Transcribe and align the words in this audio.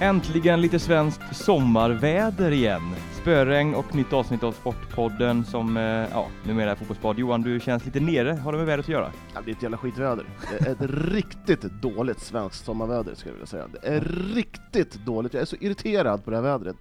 Äntligen 0.00 0.60
lite 0.60 0.78
svenskt 0.78 1.36
sommarväder 1.36 2.50
igen. 2.50 2.82
Spöregn 3.20 3.74
och 3.74 3.94
nytt 3.94 4.12
avsnitt 4.12 4.42
av 4.42 4.52
Sportpodden 4.52 5.44
som, 5.44 5.76
eh, 5.76 5.82
ja, 5.82 6.28
numera 6.46 6.70
är 6.70 6.74
fotbollspodd. 6.74 7.18
Johan, 7.18 7.42
du 7.42 7.60
känns 7.60 7.84
lite 7.84 8.00
nere. 8.00 8.32
Har 8.32 8.52
det 8.52 8.58
med 8.58 8.66
vädret 8.66 8.84
att 8.84 8.88
göra? 8.88 9.12
Ja, 9.34 9.40
det 9.44 9.50
är 9.50 9.54
ett 9.54 9.62
jävla 9.62 9.78
skitväder. 9.78 10.26
Det 10.50 10.66
är 10.66 10.72
ett 10.72 10.80
riktigt 11.12 11.62
dåligt 11.62 12.20
svenskt 12.20 12.64
sommarväder, 12.64 13.14
skulle 13.14 13.30
jag 13.30 13.34
vilja 13.34 13.46
säga. 13.46 13.66
Det 13.72 13.88
är 13.88 14.00
riktigt 14.34 14.94
dåligt. 14.94 15.34
Jag 15.34 15.40
är 15.40 15.46
så 15.46 15.56
irriterad 15.60 16.24
på 16.24 16.30
det 16.30 16.36
här 16.36 16.42
vädret. 16.42 16.76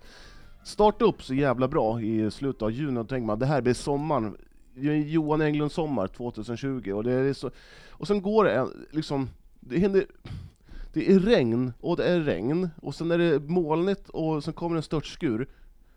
Starta 0.63 1.05
upp 1.05 1.23
så 1.23 1.33
jävla 1.33 1.67
bra 1.67 2.01
i 2.01 2.31
slutet 2.31 2.61
av 2.61 2.71
juni 2.71 2.99
och 2.99 3.09
tänker 3.09 3.27
man 3.27 3.39
det 3.39 3.45
här 3.45 3.61
blir 3.61 3.73
sommaren, 3.73 4.35
Johan 4.81 5.41
Englund 5.41 5.71
sommar 5.71 6.07
2020, 6.07 6.91
och 6.91 7.03
det 7.03 7.11
är 7.11 7.33
så... 7.33 7.51
Och 7.89 8.07
sen 8.07 8.21
går 8.21 8.43
det 8.43 8.51
en, 8.51 8.87
liksom, 8.91 9.29
det 9.59 9.79
händer... 9.79 10.05
Det 10.93 11.11
är 11.11 11.19
regn, 11.19 11.73
och 11.79 11.97
det 11.97 12.03
är 12.03 12.19
regn, 12.19 12.69
och 12.81 12.95
sen 12.95 13.11
är 13.11 13.17
det 13.17 13.39
molnigt, 13.39 14.09
och 14.09 14.43
sen 14.43 14.53
kommer 14.53 14.75
en 14.75 14.83
störtskur. 14.83 15.47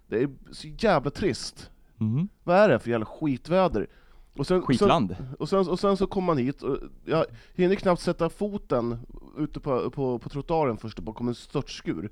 Det 0.06 0.23
är 0.23 0.30
så 0.51 0.69
jävla 0.69 1.11
trist. 1.11 1.70
Mm. 2.01 2.29
Vad 2.45 2.56
är 2.56 2.69
det 2.69 2.79
för 2.79 2.91
jävla 2.91 3.06
skitväder? 3.06 3.87
Och 4.37 4.47
sen, 4.47 4.62
Skitland. 4.62 5.17
Sen, 5.17 5.27
och, 5.39 5.48
sen, 5.48 5.69
och 5.69 5.80
sen 5.80 5.97
så 5.97 6.06
kommer 6.06 6.27
man 6.27 6.39
hit, 6.39 6.62
och 6.62 6.78
jag 7.05 7.27
hinner 7.55 7.75
knappt 7.75 8.03
sätta 8.03 8.28
foten 8.28 8.98
ute 9.39 9.61
på, 9.61 9.91
på, 9.91 10.19
på 10.19 10.28
trottoaren 10.28 10.77
först, 10.77 10.97
det 10.97 11.03
bara 11.03 11.17
kommer 11.17 11.30
en 11.30 11.34
störtskur. 11.34 12.11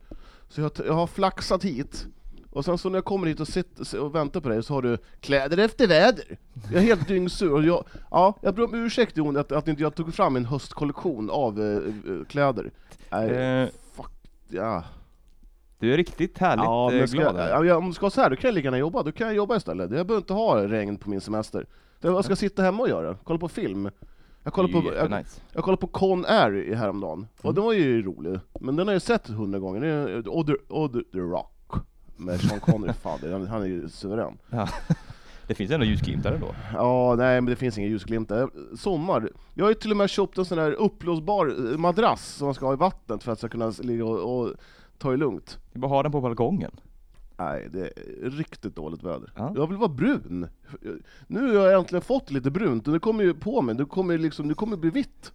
Så 0.49 0.61
jag, 0.61 0.73
jag 0.87 0.95
har 0.95 1.07
flaxat 1.07 1.65
hit, 1.65 2.07
och 2.51 2.65
sen 2.65 2.79
så 2.79 2.89
när 2.89 2.97
jag 2.97 3.05
kommer 3.05 3.27
hit 3.27 3.41
och 3.41 3.49
sitter 3.49 4.01
och 4.01 4.15
väntar 4.15 4.41
på 4.41 4.49
dig 4.49 4.63
så 4.63 4.75
har 4.75 4.83
du 4.83 4.99
kläder 5.21 5.59
efter 5.59 5.87
väder. 5.87 6.39
Jag 6.73 6.83
är 6.83 6.87
helt 6.87 7.09
dyngsur, 7.09 7.53
och 7.53 7.63
jag, 7.65 7.85
ja, 8.11 8.35
jag 8.43 8.55
ber 8.55 8.65
om 8.65 8.75
ursäkt 8.75 9.17
Jon 9.17 9.37
att, 9.37 9.53
att 9.53 9.69
inte 9.69 9.83
jag 9.83 9.95
tog 9.95 10.15
fram 10.15 10.37
en 10.37 10.45
höstkollektion 10.45 11.31
av 11.31 11.61
eh, 11.61 12.25
kläder. 12.29 12.71
Nej, 13.11 13.31
Eh, 13.31 13.69
fuck, 13.97 14.11
ja. 14.49 14.85
du 15.79 15.93
är 15.93 15.97
riktigt 15.97 16.39
härligt 16.39 16.65
Ja, 16.65 16.91
men 16.91 17.09
ska, 17.09 17.19
glad. 17.19 17.37
här. 17.37 17.49
ja, 17.51 17.65
ja, 17.65 17.77
om 17.77 17.87
du 17.87 17.93
ska 17.93 18.11
så 18.11 18.21
här, 18.21 18.31
då 18.31 18.37
kan 18.37 18.49
jag 18.49 18.55
lika 18.55 18.67
gärna 18.67 18.79
jobba, 18.79 19.03
då 19.03 19.13
kan 19.13 19.27
jag 19.27 19.37
jobba 19.37 19.57
istället. 19.57 19.91
Jag 19.91 20.07
behöver 20.07 20.17
inte 20.23 20.33
ha 20.33 20.67
regn 20.69 20.97
på 20.97 21.11
min 21.11 21.21
semester. 21.21 21.67
Jag 22.01 22.25
ska 22.25 22.37
sitta 22.37 22.63
hemma 22.63 22.83
och 22.83 22.89
göra, 22.89 23.17
kolla 23.25 23.39
på 23.39 23.49
film. 23.49 23.91
Jag 24.43 24.53
kollade 24.53 24.73
på, 24.73 24.95
jag, 24.95 25.25
jag 25.53 25.65
kollade 25.65 25.81
på 25.81 25.87
Con 25.87 26.25
Air 26.29 26.55
i 26.57 26.75
häromdagen, 26.75 27.27
och 27.39 27.45
Mm. 27.45 27.55
den 27.55 27.65
var 27.65 27.73
ju 27.73 28.03
rolig. 28.03 28.39
Men 28.61 28.77
den 28.77 28.87
har 28.87 28.93
jag 28.93 29.03
sett 29.03 29.29
hundra 29.29 29.59
gånger, 29.59 29.81
Det 29.81 29.87
är- 29.89 30.29
och 30.29 30.47
The, 30.47 30.53
och 30.69 30.93
the, 30.93 30.99
the 31.13 31.19
Rock. 31.19 31.53
Med 32.21 32.41
Sean 32.41 32.61
Connery, 32.61 32.93
fan, 32.93 33.19
det- 33.23 33.47
han, 33.49 33.63
är 33.63 33.67
ju 33.67 33.89
suverän. 33.89 34.39
Ja. 34.51 34.69
Det 35.47 35.55
finns 35.55 35.71
ändå 35.71 35.87
ljusglimtar 35.87 36.33
ändå. 36.33 36.55
Ja, 36.75 37.15
nej 37.19 37.41
men 37.41 37.51
det 37.51 37.57
finns 37.57 37.79
inga 37.79 37.89
ljusglimtar. 37.89 38.51
Sommar. 38.77 39.31
Jag 39.55 39.65
har 39.65 39.71
ju 39.71 39.75
till 39.75 39.91
och 39.91 39.97
med 39.97 40.11
köpt 40.11 40.39
en 40.39 40.45
sån 40.45 40.59
här 40.59 40.73
uppblåsbar 40.73 41.47
eh, 41.73 41.79
madrass 41.79 42.27
som 42.29 42.45
man 42.47 42.55
ska 42.55 42.67
ha 42.67 42.73
i 42.73 42.77
vattnet 42.77 43.23
för 43.23 43.33
att 43.33 43.43
jag 43.43 43.51
ska 43.51 43.59
kunna 43.59 43.73
ligga 43.83 44.05
och, 44.05 44.41
och 44.41 44.53
ta 44.99 45.11
det 45.11 45.17
lugnt. 45.17 45.59
Du 45.73 45.79
bara 45.81 45.89
ha 45.89 46.03
den 46.03 46.13
på 46.13 46.21
balkongen. 46.21 46.71
Nej, 47.37 47.69
det 47.73 47.81
är 47.81 48.31
riktigt 48.31 48.77
dåligt 48.77 49.03
väder. 49.03 49.33
Ja. 49.37 49.53
Jag 49.57 49.67
vill 49.67 49.77
vara 49.77 49.89
brun. 49.89 50.47
Nu 51.27 51.57
har 51.57 51.67
jag 51.67 51.79
äntligen 51.81 52.03
fått 52.03 52.31
lite 52.31 52.51
brunt, 52.51 52.87
och 52.87 52.93
det 52.93 53.01
kommer 53.01 53.25
ju 53.25 53.35
på 53.35 53.63
mig, 53.63 53.75
det 53.75 53.85
kommer, 53.85 54.19
liksom, 54.19 54.49
det 54.49 54.55
kommer 54.55 54.77
bli 54.77 54.91
vitt. 54.91 55.33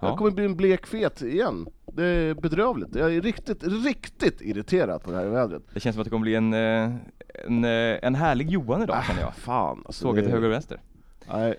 Jag 0.00 0.10
Ja. 0.10 0.16
kommer 0.16 0.30
bli 0.30 0.44
en 0.44 0.56
blek 0.56 0.86
fet 0.86 1.22
igen. 1.22 1.66
Det 1.92 2.04
är 2.04 2.34
bedrövligt. 2.34 2.94
Jag 2.94 3.14
är 3.14 3.20
riktigt, 3.22 3.64
riktigt 3.84 4.40
irriterad 4.40 5.02
på 5.02 5.10
det 5.10 5.16
här 5.16 5.26
vädret. 5.26 5.62
Det 5.74 5.80
känns 5.80 5.94
som 5.96 6.00
att 6.00 6.04
det 6.04 6.10
kommer 6.10 6.22
bli 6.22 6.34
en, 6.34 6.52
eh, 6.54 6.94
en, 7.46 7.64
eh, 7.64 7.98
en 8.02 8.14
härlig 8.14 8.50
Johan 8.50 8.82
idag 8.82 9.04
känner 9.04 9.20
jag. 9.20 9.34
Fan 9.34 9.82
alltså. 9.86 10.02
Sågat 10.02 10.16
till 10.16 10.24
det- 10.24 10.30
höger 10.30 10.46
och 10.48 10.52
vänster. 10.52 10.80
Nej, 11.28 11.54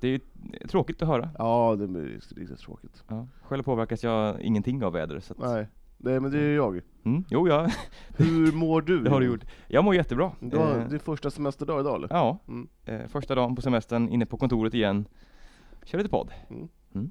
Det 0.00 0.06
är 0.08 0.10
ju 0.10 0.20
tråkigt 0.68 1.02
att 1.02 1.08
höra. 1.08 1.30
ja 1.38 1.76
det 1.78 1.86
blir 1.86 2.02
riktigt, 2.02 2.38
riktigt 2.38 2.58
tråkigt. 2.58 3.02
Ja. 3.08 3.26
Själv 3.42 3.62
påverkas 3.62 4.04
jag 4.04 4.40
ingenting 4.40 4.84
av 4.84 4.92
vädret. 4.92 5.24
Så 5.24 5.32
att, 5.32 5.38
Nej, 5.38 5.66
det, 5.98 6.20
men 6.20 6.30
det 6.30 6.38
är 6.38 6.54
jag. 6.54 6.80
mm, 7.04 7.24
jo, 7.30 7.48
ja, 7.48 7.68
Hur 8.16 8.52
mår 8.52 8.80
du? 8.82 9.00
det 9.02 9.10
har 9.10 9.20
du 9.20 9.26
gjort. 9.26 9.44
Jag 9.68 9.84
mår 9.84 9.94
jättebra. 9.94 10.32
Har 10.52 10.78
Eh, 10.80 10.88
din 10.88 11.00
första 11.00 11.30
semesterdag 11.30 11.80
idag 11.80 11.96
eller? 11.96 12.08
Ja, 12.10 12.38
Mm. 12.48 12.68
eh, 12.84 13.06
första 13.08 13.34
dagen 13.34 13.56
på 13.56 13.62
semestern 13.62 14.08
inne 14.08 14.26
på 14.26 14.36
kontoret 14.36 14.74
igen. 14.74 15.04
Kör 15.84 15.98
lite 15.98 16.10
podd. 16.10 16.30
Mm. 16.50 16.68
Mm. 16.94 17.10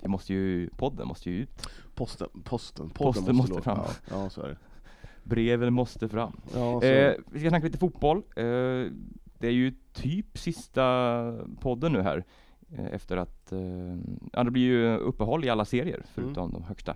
Vi 0.00 0.08
måste 0.08 0.32
ju, 0.34 0.68
podden 0.70 1.08
måste 1.08 1.30
ju 1.30 1.36
ut. 1.42 1.66
Posten, 1.94 2.28
posten, 2.44 2.90
podden 2.90 3.12
Posten 3.14 3.36
måste 3.36 3.52
låta- 3.54 3.62
fram. 3.62 3.78
Ja, 4.10 4.22
ja, 4.22 4.30
så 4.30 4.42
är 4.42 4.48
det. 4.48 4.56
Breven 5.24 5.72
måste 5.72 6.08
fram. 6.08 6.40
Ja, 6.54 6.82
Eh, 6.84 7.14
vi 7.30 7.40
ska 7.40 7.48
snacka 7.48 7.66
lite 7.66 7.78
fotboll. 7.78 8.18
Eh, 8.36 8.42
det 9.38 9.46
är 9.46 9.52
ju 9.52 9.74
typ 9.92 10.38
sista 10.38 10.84
podden 11.60 11.92
nu 11.92 12.02
här. 12.02 12.24
Eh, 12.78 12.86
efter 12.86 13.16
att, 13.16 13.52
eh, 13.52 13.58
ja 14.32 14.44
det 14.44 14.50
blir 14.50 14.62
ju 14.62 14.96
uppehåll 14.96 15.44
i 15.44 15.48
alla 15.50 15.64
serier 15.64 16.02
förutom 16.14 16.48
Mm. 16.48 16.52
de 16.60 16.62
högsta. 16.68 16.94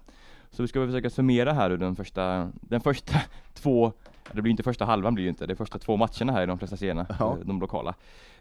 Så 0.50 0.62
vi 0.62 0.68
ska 0.68 0.80
väl 0.80 0.88
försöka 0.88 1.10
summera 1.10 1.52
här 1.52 1.70
den 1.70 1.96
första, 1.96 2.50
den 2.60 2.80
första 2.80 3.20
två, 3.54 3.92
det 4.32 4.42
blir 4.42 4.50
inte 4.50 4.62
första 4.62 4.84
halvan 4.84 5.14
blir 5.14 5.24
ju 5.24 5.30
inte, 5.30 5.46
det 5.46 5.52
är 5.52 5.56
första 5.56 5.78
två 5.78 5.96
matcherna 5.96 6.32
här 6.32 6.42
i 6.42 6.46
de 6.46 6.58
flesta 6.58 6.76
serierna, 6.76 7.06
Ja. 7.18 7.32
eh, 7.38 7.46
de 7.46 7.60
lokala. 7.60 7.94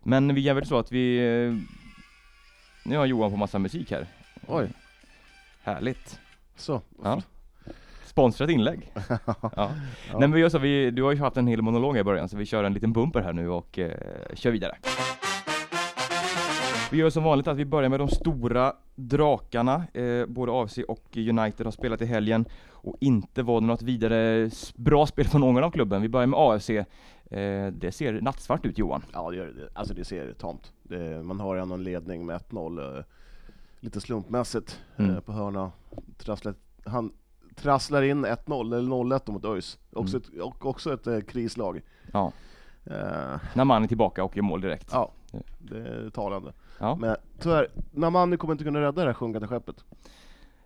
Men 0.03 0.35
vi 0.35 0.41
gör 0.41 0.53
väl 0.53 0.65
så 0.65 0.77
att 0.77 0.91
vi, 0.91 1.17
eh, 1.17 1.55
nu 2.85 2.97
har 2.97 3.05
Johan 3.05 3.31
på 3.31 3.37
massa 3.37 3.59
musik 3.59 3.91
här. 3.91 4.07
Oj, 4.47 4.69
Härligt. 5.63 6.19
så. 6.55 6.81
Ja. 7.03 7.21
Sponsrat 8.05 8.49
inlägg. 8.49 8.91
Ja. 9.25 9.35
Ja. 9.55 9.71
Nej 10.11 10.19
men 10.19 10.31
vi 10.31 10.39
gör 10.39 10.49
så, 10.49 10.59
vi, 10.59 10.91
du 10.91 11.03
har 11.03 11.11
ju 11.11 11.19
haft 11.19 11.37
en 11.37 11.47
hel 11.47 11.61
monolog 11.61 11.97
i 11.97 12.03
början 12.03 12.29
så 12.29 12.37
vi 12.37 12.45
kör 12.45 12.63
en 12.63 12.73
liten 12.73 12.93
bumper 12.93 13.21
här 13.21 13.33
nu 13.33 13.49
och 13.49 13.79
eh, 13.79 13.91
kör 14.33 14.51
vidare. 14.51 14.77
Vi 16.91 16.97
gör 16.97 17.09
som 17.09 17.23
vanligt 17.23 17.47
att 17.47 17.57
vi 17.57 17.65
börjar 17.65 17.89
med 17.89 17.99
de 17.99 18.09
stora 18.09 18.73
drakarna. 18.95 19.83
Eh, 19.93 20.25
både 20.25 20.51
AFC 20.51 20.77
och 20.87 21.17
United 21.17 21.65
har 21.67 21.71
spelat 21.71 22.01
i 22.01 22.05
helgen 22.05 22.45
och 22.69 22.97
inte 22.99 23.43
var 23.43 23.61
det 23.61 23.67
något 23.67 23.81
vidare 23.81 24.49
bra 24.75 25.05
spel 25.05 25.27
från 25.27 25.41
någon 25.41 25.63
av 25.63 25.71
klubben. 25.71 26.01
Vi 26.01 26.09
börjar 26.09 26.27
med 26.27 26.39
AFC. 26.39 26.69
Eh, 26.69 26.85
det 27.71 27.91
ser 27.91 28.21
nattsvart 28.21 28.65
ut 28.65 28.77
Johan. 28.77 29.03
Ja, 29.13 29.29
det 29.29 29.37
gör 29.37 29.45
det. 29.45 29.69
Alltså 29.73 29.93
det 29.93 30.05
ser 30.05 30.33
tamt. 30.33 30.71
Det, 30.83 31.23
man 31.23 31.39
har 31.39 31.55
ändå 31.55 31.75
en 31.75 31.83
ledning 31.83 32.25
med 32.25 32.41
1-0, 32.49 32.97
eh, 32.97 33.03
lite 33.81 34.01
slumpmässigt 34.01 34.79
Mm. 34.97 35.11
eh, 35.11 35.19
på 35.19 35.31
hörna. 35.31 35.71
Trasslar, 36.17 36.53
han 36.85 37.11
trasslar 37.55 38.01
in 38.01 38.25
1-0, 38.25 38.73
eller 38.75 38.89
0-1 38.89 39.31
mot 39.31 39.45
ÖIS. 39.45 39.77
Också 39.93 40.17
Mm. 40.17 40.29
ett, 40.35 40.41
och 40.41 40.65
också 40.65 40.93
ett 40.93 41.07
eh, 41.07 41.19
krislag. 41.19 41.81
Ja. 42.13 42.31
Eh, 42.85 43.39
När 43.53 43.63
man 43.65 43.83
är 43.83 43.87
tillbaka 43.87 44.23
och 44.23 44.35
gör 44.37 44.43
mål 44.43 44.61
direkt. 44.61 44.89
ja, 44.91 45.11
det 45.59 45.77
är 45.77 46.09
talande. 46.09 46.53
Ja. 46.79 46.95
Men 46.95 47.15
tyvärr, 47.39 47.67
Namani 47.91 48.37
kommer 48.37 48.51
inte 48.53 48.63
kunna 48.63 48.81
rädda 48.81 49.01
det 49.01 49.07
här 49.07 49.13
sjunkande 49.13 49.47
skeppet. 49.47 49.75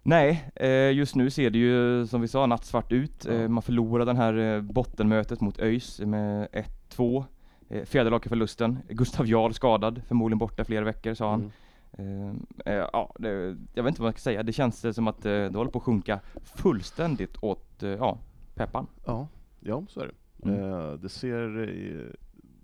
Nej, 0.03 0.51
eh, 0.55 0.91
just 0.91 1.15
nu 1.15 1.29
ser 1.29 1.49
det 1.49 1.57
ju 1.57 2.07
som 2.07 2.21
vi 2.21 2.27
sa 2.27 2.45
nattsvart 2.45 2.91
ut. 2.91 3.25
Eh, 3.25 3.47
man 3.47 3.63
förlorar 3.63 4.05
den 4.05 4.17
här 4.17 4.33
eh, 4.37 4.61
bottenmötet 4.61 5.41
mot 5.41 5.59
ÖIS 5.59 5.99
med 5.99 6.47
1-2. 6.89 7.25
Eh, 7.69 7.85
Fjäderlag 7.85 8.25
i 8.25 8.29
förlusten. 8.29 8.79
Gustav 8.89 9.27
Jarl 9.27 9.51
skadad, 9.51 10.01
förmodligen 10.07 10.37
borta 10.39 10.65
flera 10.65 10.85
veckor 10.85 11.13
sa 11.13 11.29
han. 11.31 11.39
Mm. 11.39 11.51
Eh, 11.97 12.29
eh, 12.65 12.87
ja, 12.93 13.13
det, 13.19 13.57
jag 13.73 13.83
vet 13.83 13.91
inte 13.91 14.01
vad 14.01 14.07
jag 14.07 14.13
ska 14.13 14.23
säga. 14.23 14.43
Det 14.43 14.53
känns 14.53 14.95
som 14.95 15.07
att 15.07 15.25
eh, 15.25 15.31
det 15.31 15.53
håller 15.55 15.71
på 15.71 15.77
att 15.77 15.83
sjunka 15.83 16.19
fullständigt 16.43 17.37
åt 17.41 17.83
ja, 17.99 18.17
peppan. 18.55 18.87
Ja, 19.05 19.27
ja 19.59 19.83
så 19.89 19.99
är 19.99 20.07
det. 20.07 20.49
Mm. 20.49 21.01
Det 21.01 21.09
ser 21.09 21.69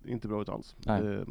inte 0.05 0.27
bra 0.27 0.41
ut 0.41 0.49
alls. 0.49 0.75
Det, 0.79 1.25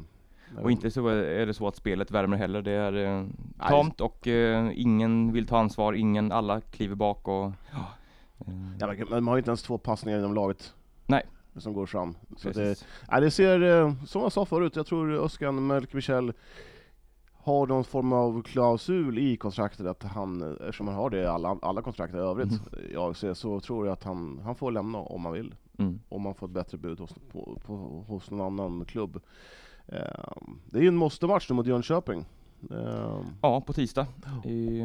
Och 0.63 0.71
inte 0.71 0.91
så 0.91 1.09
är 1.09 1.47
det 1.47 1.55
så 1.55 1.69
att 1.69 1.77
spelet 1.77 2.11
värmer 2.11 2.37
heller. 2.37 2.63
Det 2.63 2.73
är 2.73 2.93
eh, 2.93 3.27
tamt 3.69 4.01
och 4.01 4.27
eh, 4.29 4.71
ingen 4.75 5.33
vill 5.33 5.47
ta 5.47 5.59
ansvar. 5.59 5.93
Ingen, 5.93 6.33
alla 6.33 6.61
kliver 6.61 6.95
bak 6.95 7.29
och 7.29 7.53
ja. 7.73 7.87
eh, 8.47 8.55
Ja, 8.79 9.05
man 9.11 9.27
har 9.27 9.37
ju 9.37 9.39
inte 9.39 9.51
ens 9.51 9.63
två 9.63 9.79
passningar 9.79 10.19
inom 10.19 10.35
laget. 10.35 10.75
Nej. 11.07 11.23
Som 11.57 11.73
går 11.73 11.87
fram. 11.87 12.15
Så 12.37 12.51
det, 12.51 12.85
ja, 13.11 13.21
det 13.21 13.31
ser, 13.31 14.07
som 14.07 14.23
jag 14.23 14.33
sa 14.33 14.45
förut, 14.45 14.77
jag 14.77 14.87
tror 14.87 15.25
Özcan 15.25 15.67
Melker 15.67 15.97
Michel 15.97 16.33
har 17.43 17.67
någon 17.67 17.85
form 17.85 18.13
av 18.13 18.43
klausul 18.43 19.19
i 19.19 19.37
kontraktet 19.37 19.87
att 19.87 20.03
han, 20.03 20.57
eftersom 20.61 20.89
han 20.89 20.97
har 20.97 21.11
det 21.11 21.23
i 21.23 21.27
alla, 21.27 21.59
alla 21.63 21.83
kontrakt 21.83 22.15
i 22.15 22.17
övrigt, 22.17 22.53
i 22.93 22.97
AFC, 22.97 23.25
så 23.35 23.61
tror 23.61 23.87
jag 23.87 23.93
att 23.93 24.05
han, 24.05 24.41
han 24.45 24.55
får 24.55 24.71
lämna 24.73 24.99
om 24.99 25.25
han 25.25 25.35
vill. 25.35 25.55
Mm. 25.79 26.01
Om 26.09 26.23
man 26.23 26.35
får 26.35 26.47
ett 26.47 26.53
bättre 26.53 26.79
bud 26.79 27.01
hos, 27.01 27.15
på, 27.33 27.59
på, 27.67 27.75
hos 28.09 28.31
någon 28.31 28.41
annan 28.61 28.85
klubb. 28.85 29.21
Eh, 29.87 30.33
det 30.67 30.79
är 30.79 30.83
ju 30.83 30.89
en 30.89 30.97
måste-match 30.97 31.47
nu 31.51 31.57
mot 31.57 31.67
Jönköping. 31.67 32.25
Eh, 32.71 33.21
Ja, 33.43 33.61
på 33.61 33.73
tisdag. 33.73 34.07
I, 34.45 34.83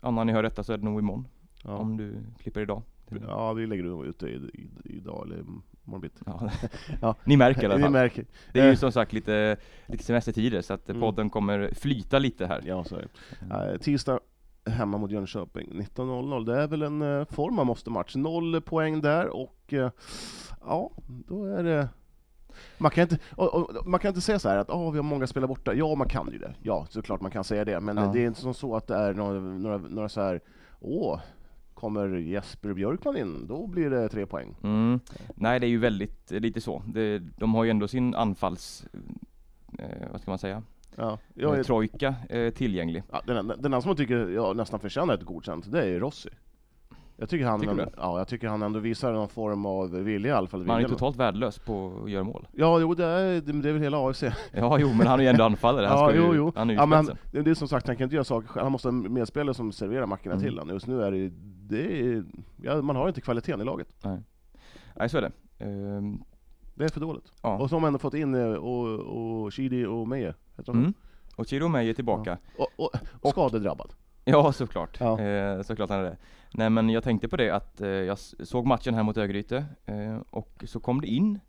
Anna, 0.00 0.24
ni 0.24 0.32
hör 0.32 0.42
detta 0.42 0.62
så 0.62 0.72
är 0.72 0.78
det 0.78 0.84
nog 0.84 0.98
imorgon. 0.98 1.26
ja. 1.64 1.76
Om 1.76 1.96
du 1.96 2.16
klipper 2.38 2.60
idag. 2.60 2.82
Ja, 3.28 3.52
vi 3.52 3.66
lägger 3.66 4.04
ut 4.04 4.18
det 4.18 4.40
idag 4.84 5.26
eller 5.26 5.44
bitti. 5.84 6.20
Ja. 6.26 6.50
Ja. 7.00 7.14
Ni 7.24 7.36
märker 7.36 7.62
i 7.62 7.66
alla 7.66 7.78
fall. 7.78 7.90
märker. 7.90 8.24
Det 8.52 8.60
är 8.60 8.64
ju 8.64 8.70
Eh. 8.70 8.76
som 8.76 8.92
sagt 8.92 9.12
lite, 9.12 9.56
lite 9.86 10.04
semestertider 10.04 10.62
så 10.62 10.74
att 10.74 10.88
Mm. 10.88 11.00
podden 11.00 11.30
kommer 11.30 11.70
flyta 11.74 12.18
lite 12.18 12.46
här. 12.46 12.62
Ja, 12.66 12.84
så 12.84 12.96
är 12.96 13.08
det. 13.40 13.72
Eh, 13.72 13.78
tisdag 13.78 14.20
hemma 14.66 14.98
mot 14.98 15.10
Jönköping 15.10 15.68
19.00. 15.72 16.44
Det 16.46 16.62
är 16.62 16.66
väl 16.68 16.82
en 16.82 17.02
eh, 17.02 17.24
form 17.24 17.58
av 17.58 17.66
måste-match. 17.66 18.16
Noll 18.16 18.60
poäng 18.60 19.00
där 19.00 19.28
och 19.28 19.72
eh, 19.72 19.90
ja, 20.60 20.90
då 21.06 21.44
är 21.44 21.62
det 21.62 21.88
Man 22.78 22.90
kan 22.90 23.02
inte, 23.02 23.18
och, 23.36 23.54
och, 23.54 23.86
man 23.86 24.00
kan 24.00 24.08
inte 24.08 24.20
säga 24.20 24.38
så 24.38 24.48
här 24.48 24.56
att 24.58 24.70
oh, 24.70 24.92
vi 24.92 24.98
har 24.98 25.02
många 25.02 25.26
spelare 25.26 25.48
borta. 25.48 25.74
Ja, 25.74 25.94
man 25.94 26.08
kan 26.08 26.28
ju 26.32 26.38
det. 26.38 26.54
Ja, 26.62 26.86
såklart 26.90 27.20
man 27.20 27.30
kan 27.30 27.44
säga 27.44 27.64
det. 27.64 27.80
Men 27.80 27.96
Ja. 27.96 28.10
det 28.12 28.20
är 28.22 28.26
inte 28.26 28.40
som 28.40 28.54
så 28.54 28.76
att 28.76 28.86
det 28.86 28.94
är 28.96 29.14
några, 29.14 29.40
några, 29.40 29.78
några 29.78 30.08
så 30.08 30.20
här, 30.20 30.40
åh, 30.80 31.20
kommer 31.84 32.08
Jesper 32.16 32.72
Björkman 32.74 33.16
in, 33.16 33.46
då 33.46 33.66
blir 33.66 33.90
det 33.90 34.08
tre 34.08 34.26
poäng. 34.26 34.54
Mm. 34.62 35.00
Nej, 35.34 35.60
det 35.60 35.66
är 35.66 35.68
ju 35.68 35.78
väldigt 35.78 36.32
eh, 36.32 36.40
lite 36.40 36.60
så. 36.60 36.82
Det, 36.86 37.18
de 37.18 37.54
har 37.54 37.64
ju 37.64 37.70
ändå 37.70 37.88
sin 37.88 38.14
anfalls... 38.14 38.86
Eh, 39.78 40.08
vad 40.12 40.20
ska 40.20 40.30
man 40.30 40.38
säga? 40.38 40.62
Ja, 40.96 41.12
Eh, 41.12 41.18
jag 41.34 41.58
är, 41.58 41.62
trojka 41.62 42.14
eh, 42.28 42.50
tillgänglig. 42.52 43.02
ja, 43.12 43.22
den, 43.26 43.36
den, 43.36 43.46
den 43.48 43.64
enda 43.64 43.80
som 43.80 43.88
jag 43.88 43.96
tycker 43.96 44.28
jag 44.28 44.56
nästan 44.56 44.80
förtjänar 44.80 45.14
ett 45.14 45.22
godkänt, 45.22 45.72
det 45.72 45.84
är 45.88 46.00
Rossi. 46.00 46.28
Jag 47.16 47.28
tycker 47.28 47.46
han, 47.46 47.60
Tycker 47.60 47.74
du? 47.74 47.86
ja, 47.96 48.18
jag 48.18 48.28
tycker 48.28 48.48
han 48.48 48.62
ändå 48.62 48.78
visar 48.78 49.12
någon 49.12 49.28
form 49.28 49.66
av 49.66 49.90
vilja 49.90 50.30
i 50.30 50.32
alla 50.34 50.46
fall. 50.46 50.64
Man 50.66 50.84
är 50.84 50.88
totalt 50.88 51.16
värdelös 51.16 51.58
på 51.58 52.00
att 52.04 52.10
göra 52.10 52.24
mål. 52.24 52.46
Ja, 52.52 52.80
jo, 52.80 52.94
det 52.94 53.04
är, 53.04 53.40
det, 53.40 53.68
är 53.68 53.72
väl 53.72 53.82
hela 53.82 54.08
AFC. 54.08 54.22
Ja, 54.52 54.78
jo, 54.78 54.88
men 54.98 55.06
han 55.06 55.18
är 55.20 55.24
ju 55.24 55.28
ändå 55.30 55.44
anfallare. 55.44 55.86
Han, 55.86 55.98
Ja, 55.98 56.08
ska 56.08 56.16
ju, 56.16 56.26
jo, 56.26 56.34
jo. 56.34 56.52
han 56.56 56.70
är 56.70 56.74
ju 56.74 56.80
Ja, 56.80 56.86
men 56.86 57.04
spetsen. 57.06 57.44
det 57.44 57.50
är 57.50 57.54
som 57.54 57.68
sagt, 57.68 57.86
han 57.86 57.96
kan 57.96 58.04
inte 58.04 58.14
göra 58.14 58.24
saker 58.24 58.48
själv. 58.48 58.62
Han 58.62 58.72
måste 58.72 58.88
ha 58.88 58.92
medspelare 58.92 59.54
som 59.54 59.72
serverar 59.72 60.06
mackorna 60.06 60.34
Mm. 60.34 60.44
till 60.46 60.58
honom. 60.58 60.74
Just 60.74 60.86
nu 60.86 61.02
är 61.02 61.10
det 61.10 61.32
är, 61.72 62.24
ja, 62.62 62.82
man 62.82 62.96
har 62.96 63.08
inte 63.08 63.20
kvaliteten 63.20 63.60
i 63.60 63.64
laget. 63.64 63.88
Nej, 64.96 65.08
så 65.08 65.18
är 65.18 65.22
det. 65.22 65.32
Ehm, 65.58 66.22
Det 66.74 66.84
är 66.84 66.88
för 66.88 67.00
dåligt. 67.00 67.32
ja. 67.42 67.58
Och 67.58 67.68
så 67.70 67.76
har 67.76 67.80
man 67.80 67.88
ändå 67.88 67.98
fått 67.98 68.14
in 68.14 68.34
eh, 68.34 68.52
och, 68.52 68.86
och 69.44 69.54
Shidi 69.54 69.84
och 69.86 70.08
Meje, 70.08 70.34
heter 70.56 70.72
de 70.72 70.78
Mm. 70.78 70.94
Och 71.36 71.46
Chiro 71.46 71.68
May 71.68 71.88
är 71.90 71.94
tillbaka. 71.94 72.38
och, 72.58 72.66
och, 72.76 72.84
och 72.94 73.00
Och- 73.22 73.30
skadedrabbad. 73.30 73.92
Ja, 74.24 74.52
såklart. 74.52 74.96
Ja. 75.00 75.20
Eh, 75.20 75.62
såklart 75.62 75.90
han 75.90 75.98
är 75.98 76.02
det. 76.04 76.16
Nej, 76.54 76.70
men 76.70 76.88
jag 76.90 77.04
tänkte 77.04 77.28
på 77.28 77.36
det 77.36 77.50
att 77.50 77.80
eh, 77.80 77.88
jag 77.88 78.18
såg 78.18 78.66
matchen 78.66 78.94
här 78.94 79.02
mot 79.02 79.16
Örgryte 79.16 79.64
eh, 79.86 80.16
och 80.30 80.64
så 80.66 80.80
kom 80.80 81.00
det 81.00 81.06
in 81.06 81.40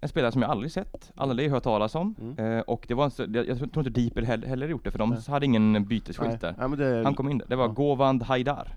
en 0.00 0.08
spelare 0.08 0.32
som 0.32 0.42
jag 0.42 0.50
aldrig 0.50 0.72
sett, 0.72 1.12
aldrig 1.16 1.50
hört 1.50 1.62
talas 1.62 1.94
om. 1.94 2.14
Mm. 2.20 2.38
Eh, 2.38 2.60
och 2.60 2.84
det 2.88 2.94
var 2.94 3.04
en, 3.04 3.34
jag, 3.34 3.48
jag 3.48 3.58
tror 3.72 3.78
inte 3.86 4.00
Deeper 4.00 4.22
heller, 4.22 4.46
heller 4.48 4.68
gjort 4.68 4.84
det, 4.84 4.90
för 4.90 4.98
de 4.98 5.10
Nej. 5.10 5.18
hade 5.28 5.46
ingen 5.46 5.72
Nej, 5.72 5.80
bytesskylt 5.82 6.40
där. 6.40 6.54
nej, 6.58 6.78
det, 6.78 7.04
Han 7.04 7.14
kom 7.14 7.28
in 7.28 7.38
där. 7.38 7.46
Det 7.48 7.56
var 7.56 7.64
Ja. 7.68 7.72
Govand 7.72 8.22
Haidar. 8.22 8.76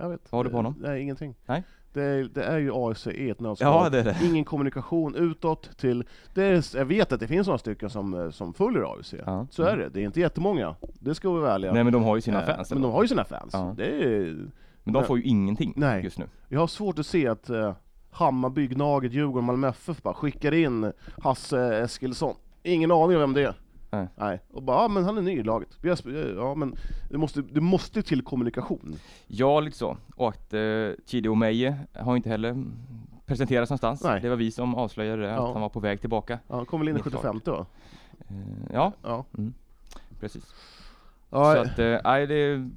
Jag 0.00 0.08
vet. 0.08 0.32
vad 0.32 0.38
har 0.38 0.44
du 0.44 0.50
på 0.50 0.56
honom? 0.56 0.74
Nej, 0.80 1.02
ingenting. 1.02 1.34
Nej. 1.46 1.62
Det 1.92 2.02
är, 2.02 2.22
det 2.34 2.44
är 2.44 2.58
ju 2.58 2.72
AFC 2.74 3.06
i 3.06 3.30
ett 3.30 3.40
nötskal. 3.40 3.84
Ja, 3.84 3.90
det 3.90 3.98
är 3.98 4.04
det. 4.04 4.16
Ingen 4.22 4.44
kommunikation 4.44 5.14
utåt 5.14 5.78
till... 5.78 6.04
Det 6.34 6.44
är, 6.44 6.76
jag 6.76 6.84
vet 6.84 7.12
att 7.12 7.20
det 7.20 7.26
finns 7.26 7.46
några 7.46 7.58
stycken 7.58 7.90
som, 7.90 8.14
eh, 8.14 8.30
som 8.30 8.54
följer 8.54 8.94
AFC. 8.94 9.14
Ja. 9.26 9.46
Så 9.50 9.62
är 9.62 9.76
det. 9.76 9.88
Det 9.88 10.00
är 10.00 10.04
inte 10.04 10.20
jättemånga. 10.20 10.76
Det 11.00 11.14
ska 11.14 11.32
vi 11.32 11.40
vara 11.40 11.52
ärliga. 11.54 11.72
Nej, 11.72 11.84
men 11.84 11.92
de 11.92 12.02
har 12.02 12.16
ju 12.16 12.22
sina 12.22 12.40
Eh, 12.42 12.56
fans. 12.56 12.70
Men 12.72 12.82
de 12.82 12.92
har 12.92 13.02
ju 13.02 13.08
sina 13.08 13.24
fans. 13.24 13.50
Ja. 13.52 13.74
Det 13.76 13.86
är, 14.04 14.36
men 14.84 14.94
de 14.94 15.04
får 15.04 15.18
ju 15.18 15.24
ingenting 15.24 15.72
Nej. 15.76 16.04
just 16.04 16.18
nu. 16.18 16.24
jag 16.48 16.60
har 16.60 16.66
svårt 16.66 16.98
att 16.98 17.06
se 17.06 17.28
att 17.28 17.50
uh, 17.50 17.72
Hammarby, 18.10 18.66
Gnaget, 18.66 19.12
Djurgården, 19.12 19.44
Malmö 19.44 19.68
FF 19.68 20.02
bara 20.02 20.14
skickar 20.14 20.54
in 20.54 20.92
Hasse 21.22 21.76
Eskilsson. 21.78 22.34
Ingen 22.62 22.90
aning 22.90 23.16
om 23.16 23.20
vem 23.20 23.32
det 23.32 23.42
är. 23.42 23.54
Nej. 23.90 24.08
Nej. 24.16 24.40
Och 24.52 24.62
bara, 24.62 24.82
ja 24.82 24.88
men 24.88 25.04
han 25.04 25.18
är 25.18 25.22
ny 25.22 25.38
i 25.38 25.42
laget. 25.42 25.78
Ja 26.36 26.54
men 26.54 26.76
det 27.10 27.18
måste, 27.18 27.42
det 27.42 27.60
måste 27.60 28.02
till 28.02 28.22
kommunikation. 28.22 28.96
Ja, 29.26 29.60
lite 29.60 29.76
så. 29.78 29.96
Och 30.16 30.28
att 30.28 30.54
eh, 30.54 30.60
Chidi 31.06 31.28
Omeje 31.28 31.78
har 31.94 32.16
inte 32.16 32.28
heller 32.28 32.64
presenterats 33.26 33.70
någonstans. 33.70 34.02
Nej. 34.04 34.20
Det 34.20 34.28
var 34.28 34.36
vi 34.36 34.50
som 34.50 34.74
avslöjade 34.74 35.22
det, 35.22 35.28
Ja. 35.28 35.46
att 35.48 35.52
han 35.52 35.62
var 35.62 35.68
på 35.68 35.80
väg 35.80 36.00
tillbaka. 36.00 36.38
Ja, 36.48 36.56
han 36.56 36.66
kom 36.66 36.80
väl 36.80 36.88
in 36.88 36.94
i 36.96 36.98
Mitt 37.04 37.12
lag. 37.12 37.22
75 37.22 37.40
då? 37.44 37.66
Eh, 38.28 38.36
ja, 38.72 38.92
Ja. 39.02 39.24
precis. 40.20 40.54
ja 41.30 41.54
Så 41.54 41.60
att, 41.60 41.78
eh, 41.78 41.98
nej 42.04 42.26
det, 42.26 42.34
är- 42.34 42.70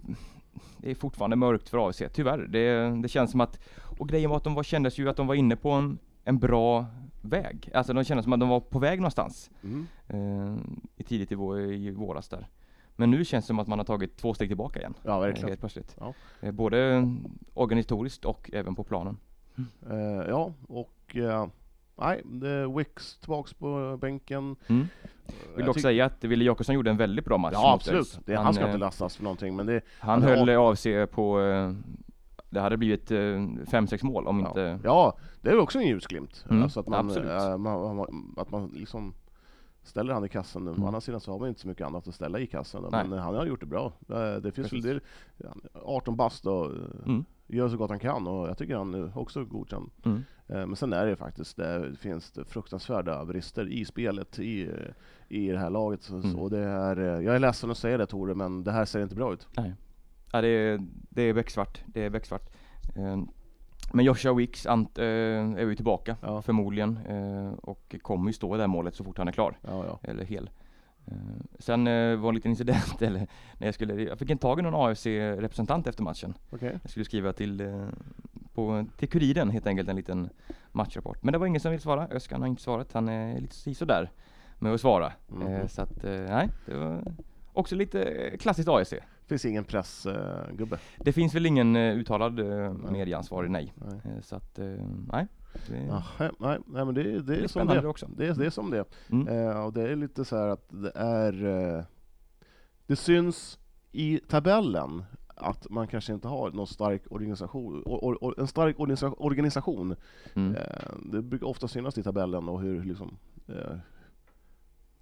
det 0.78 0.92
är 0.92 0.96
fortfarande 0.96 1.36
mörkt 1.36 1.70
för 1.70 1.88
AFC, 1.90 2.02
tyvärr. 2.14 2.38
Det, 2.38 3.02
det 3.02 3.08
känns 3.08 3.32
som 3.32 3.42
att, 3.42 3.60
och 4.00 4.10
grejen 4.10 4.30
var 4.30 4.38
att 4.38 4.44
de 4.44 4.54
var, 4.56 4.64
kändes 4.64 4.98
ju 4.98 5.10
att 5.10 5.18
de 5.18 5.28
var 5.28 5.36
inne 5.36 5.56
på 5.56 5.72
en, 5.72 5.98
en 6.24 6.40
bra 6.40 6.86
väg. 7.24 7.70
Alltså 7.74 7.94
de 7.94 8.04
kändes 8.04 8.24
som 8.24 8.34
att 8.34 8.40
de 8.40 8.50
var 8.50 8.60
på 8.60 8.80
väg 8.80 9.00
någonstans 9.00 9.52
mm. 9.64 9.88
eh, 10.08 10.64
i 10.96 11.04
tidigt 11.04 11.32
i, 11.32 11.36
vår, 11.36 11.60
i 11.60 11.92
våras 11.92 12.30
där. 12.30 12.48
Men 12.96 13.12
nu 13.12 13.26
känns 13.26 13.46
det 13.46 13.48
som 13.48 13.60
att 13.60 13.68
man 13.68 13.80
har 13.80 13.86
tagit 13.86 14.18
två 14.18 14.34
steg 14.34 14.50
tillbaka 14.50 14.80
igen. 14.80 14.94
ja 15.04 15.16
eh, 15.16 15.20
verkligen. 15.20 15.50
Helt 15.50 15.60
plötsligt. 15.60 15.96
Ja. 16.00 16.14
Eh, 16.42 16.52
både 16.52 17.08
organisatoriskt 17.54 18.26
och 18.26 18.50
även 18.54 18.76
på 18.76 18.84
planen. 18.84 19.18
Eh, 19.90 20.30
ja, 20.30 20.54
och 20.68 21.16
eh, 21.16 21.48
nej, 21.96 22.22
det 22.26 22.50
är 22.50 22.78
Wicks 22.78 23.18
tillbaks 23.18 23.54
på 23.54 23.98
bänken. 24.02 24.56
Mm. 24.68 24.88
Jag 25.26 25.58
Vill 25.58 25.66
dock 25.66 25.80
säga 25.80 26.06
att 26.06 26.24
Wille 26.24 26.46
Jakobsson 26.46 26.76
gjorde 26.76 26.90
en 26.90 26.98
väldigt 26.98 27.26
bra 27.26 27.38
match 27.38 27.54
Ja 27.54 27.74
absolut, 27.74 28.20
det, 28.26 28.36
han 28.36 28.54
ska 28.54 28.64
eh, 28.64 28.70
inte 28.70 28.78
lastas 28.78 29.16
för 29.16 29.24
någonting 29.24 29.56
men 29.56 29.66
det, 29.66 29.82
Han 30.00 30.24
höll 30.24 30.50
AFC 30.50 30.88
på, 31.12 31.42
eh, 31.42 31.74
det 32.54 32.62
hade 32.62 32.78
blivit 32.78 33.12
5-6 33.12 34.06
mål 34.06 34.28
om 34.28 34.40
ja. 34.40 34.48
inte... 34.48 34.80
ja, 34.84 35.18
det 35.42 35.50
är 35.50 35.60
också 35.60 35.80
en 35.80 35.88
ljusglimt. 35.88 36.46
Mm, 36.50 36.64
Alltså 36.64 36.80
att 36.80 36.88
man, 36.88 37.10
eh, 37.10 37.58
man, 37.58 38.34
att 38.38 38.52
man 38.52 38.68
liksom 38.74 39.14
ställer 39.84 40.14
han 40.14 40.26
i 40.26 40.30
kassen. 40.30 40.68
Mm. 40.68 40.84
Å 40.84 40.88
andra 40.88 41.02
sidan 41.02 41.20
så 41.22 41.32
har 41.32 41.40
man 41.40 41.50
inte 41.50 41.62
så 41.62 41.68
mycket 41.68 41.88
annat 41.88 42.08
att 42.08 42.16
ställa 42.16 42.40
i 42.40 42.48
kassen. 42.48 42.84
Nej. 42.92 43.08
Men 43.08 43.20
han 43.20 43.36
har 43.36 43.46
gjort 43.46 43.60
det 43.60 43.66
bra. 43.66 43.94
Eh, 44.10 44.36
Det 44.42 44.52
finns 44.52 44.74
väl, 44.74 44.82
Precis. 44.82 45.02
det, 45.38 45.50
18 45.84 46.16
bast 46.18 46.46
och 46.48 46.66
eh, 46.66 46.72
Mm. 47.06 47.26
gör 47.48 47.70
så 47.70 47.78
gott 47.78 47.90
han 47.90 48.00
kan 48.00 48.28
och 48.28 48.50
jag 48.50 48.58
tycker 48.58 48.76
han 48.76 48.94
är 48.94 49.18
också 49.18 49.46
godkänd. 49.46 49.90
Mm. 50.06 50.18
Eh, 50.48 50.66
Men 50.68 50.76
sen 50.76 50.94
är 50.94 51.06
det 51.06 51.16
faktiskt, 51.16 51.58
det 51.58 51.96
finns 52.00 52.32
det 52.32 52.46
fruktansvärda 52.46 53.26
brister 53.26 53.68
i 53.72 53.86
spelet 53.86 54.40
i, 54.40 54.64
eh, 54.64 54.70
i 55.28 55.48
det 55.52 55.58
här 55.60 55.70
laget. 55.70 56.02
Så, 56.04 56.16
Mm. 56.16 56.32
så 56.34 56.50
det 56.50 56.60
är, 56.60 56.98
eh, 57.00 57.26
jag 57.26 57.36
är 57.36 57.40
ledsen 57.40 57.72
att 57.72 57.78
säga 57.78 57.98
det 57.98 58.06
Tore, 58.06 58.36
men 58.36 58.64
det 58.64 58.72
här 58.72 58.86
ser 58.86 59.04
inte 59.04 59.16
bra 59.16 59.34
ut. 59.34 59.48
Nej. 59.58 59.74
Ja, 60.34 60.42
det, 60.42 60.48
är, 60.48 60.80
det 61.10 61.22
är 61.22 61.34
becksvart. 61.34 61.82
Det 61.86 62.02
är 62.06 62.10
becksvart. 62.10 62.50
Eh, 62.96 63.18
Men 63.94 64.06
Joshua 64.06 64.34
Wicks 64.34 64.66
ant, 64.66 64.98
eh, 64.98 65.06
är 65.06 65.60
ju 65.60 65.76
tillbaka 65.76 66.16
Ja. 66.22 66.42
förmodligen 66.42 67.00
eh, 67.08 67.54
och 67.54 67.96
kommer 68.02 68.28
ju 68.30 68.34
stå 68.34 68.56
i 68.56 68.58
det 68.58 68.64
här 68.64 68.68
målet 68.68 68.96
så 68.96 69.04
fort 69.04 69.18
han 69.18 69.28
är 69.28 69.32
klar. 69.32 69.58
Ja, 69.62 69.86
ja. 69.86 70.00
Eller 70.10 70.26
hel. 70.26 70.50
Eh, 71.06 71.14
Sen 71.60 71.86
var 72.22 72.30
en 72.30 72.36
liten 72.36 72.52
incident, 72.52 73.02
eller 73.02 73.28
när 73.58 73.68
jag 73.68 73.74
skulle, 73.74 74.04
jag 74.04 74.20
fick 74.20 74.30
inte 74.30 74.42
tag 74.42 74.60
i 74.60 74.62
någon 74.62 74.76
AFC-representant 74.76 75.88
efter 75.88 76.04
matchen. 76.04 76.34
Okej. 76.50 76.80
Jag 76.82 76.92
skulle 76.92 77.06
skriva 77.06 77.34
till, 77.34 77.82
på, 78.54 78.86
till 78.98 79.10
Kuriren 79.10 79.50
helt 79.50 79.68
enkelt 79.68 79.90
en 79.90 79.96
liten 79.96 80.30
matchrapport. 80.72 81.24
Men 81.24 81.32
det 81.32 81.38
var 81.38 81.48
ingen 81.48 81.62
som 81.62 81.72
ville 81.72 81.82
svara. 81.82 82.08
Öskan 82.12 82.42
har 82.42 82.48
inte 82.48 82.62
svarat. 82.62 82.94
Han 82.94 83.10
är 83.10 83.42
lite 83.42 83.76
sådär 83.76 84.12
med 84.60 84.74
att 84.74 84.82
svara. 84.82 85.12
Mhm. 85.28 85.48
Eh, 85.48 85.68
så 85.68 85.82
att, 85.82 86.04
nej, 86.04 86.50
det 86.66 86.78
var 86.78 87.04
också 87.54 87.76
lite 87.76 88.32
klassiskt 88.40 88.70
AFC. 88.70 88.94
Finns 89.28 89.46
ingen 89.46 89.64
pressgubbe. 89.64 90.80
Det 91.00 91.14
finns 91.14 91.36
väl 91.36 91.46
ingen 91.46 91.76
eh, 91.76 91.96
uttalad 91.96 92.40
eh, 92.40 92.74
medieansvarig, 92.74 93.52
nej. 93.52 93.74
Nej. 93.76 94.00
Eh, 94.16 94.22
så 94.22 94.36
att, 94.36 94.60
eh, 94.60 94.66
nej. 95.12 95.28
Det, 95.68 95.78
Ja, 95.78 96.04
nej, 96.20 96.60
nej, 96.68 96.86
men 96.86 96.94
det, 96.94 97.04
det, 97.04 97.22
det 97.22 97.36
är 97.36 97.44
är 97.44 97.48
som 97.48 97.68
det. 97.68 97.88
också. 97.88 98.08
Det 98.18 98.28
är, 98.28 98.34
det 98.36 98.46
är 98.46 98.50
som 98.50 98.72
det. 98.72 98.86
Mm. 99.10 99.28
Eh, 99.28 99.66
och 99.66 99.74
det 99.74 99.82
är 99.90 99.96
lite 99.96 100.26
så 100.26 100.38
här 100.38 100.48
att 100.48 100.70
det 100.70 100.92
är... 100.96 101.46
Eh, 101.78 101.84
det 102.88 102.96
syns 102.96 103.60
i 103.92 104.18
tabellen 104.28 105.04
att 105.36 105.70
man 105.70 105.88
kanske 105.88 106.14
inte 106.14 106.28
har 106.28 106.52
någon 106.52 106.68
stark 106.68 107.02
organisation, 107.10 107.84
or, 107.86 108.18
or, 108.22 108.40
en 108.40 108.48
stark 108.48 108.78
organisa- 108.78 109.16
organisation. 109.18 109.96
Mm. 110.36 110.56
Eh, 110.56 110.94
det 111.12 111.22
brukar 111.22 111.48
ofta 111.48 111.68
synas 111.68 111.98
i 111.98 112.04
tabellen 112.04 112.50
och 112.50 112.62
hur 112.62 112.84
liksom... 112.84 113.18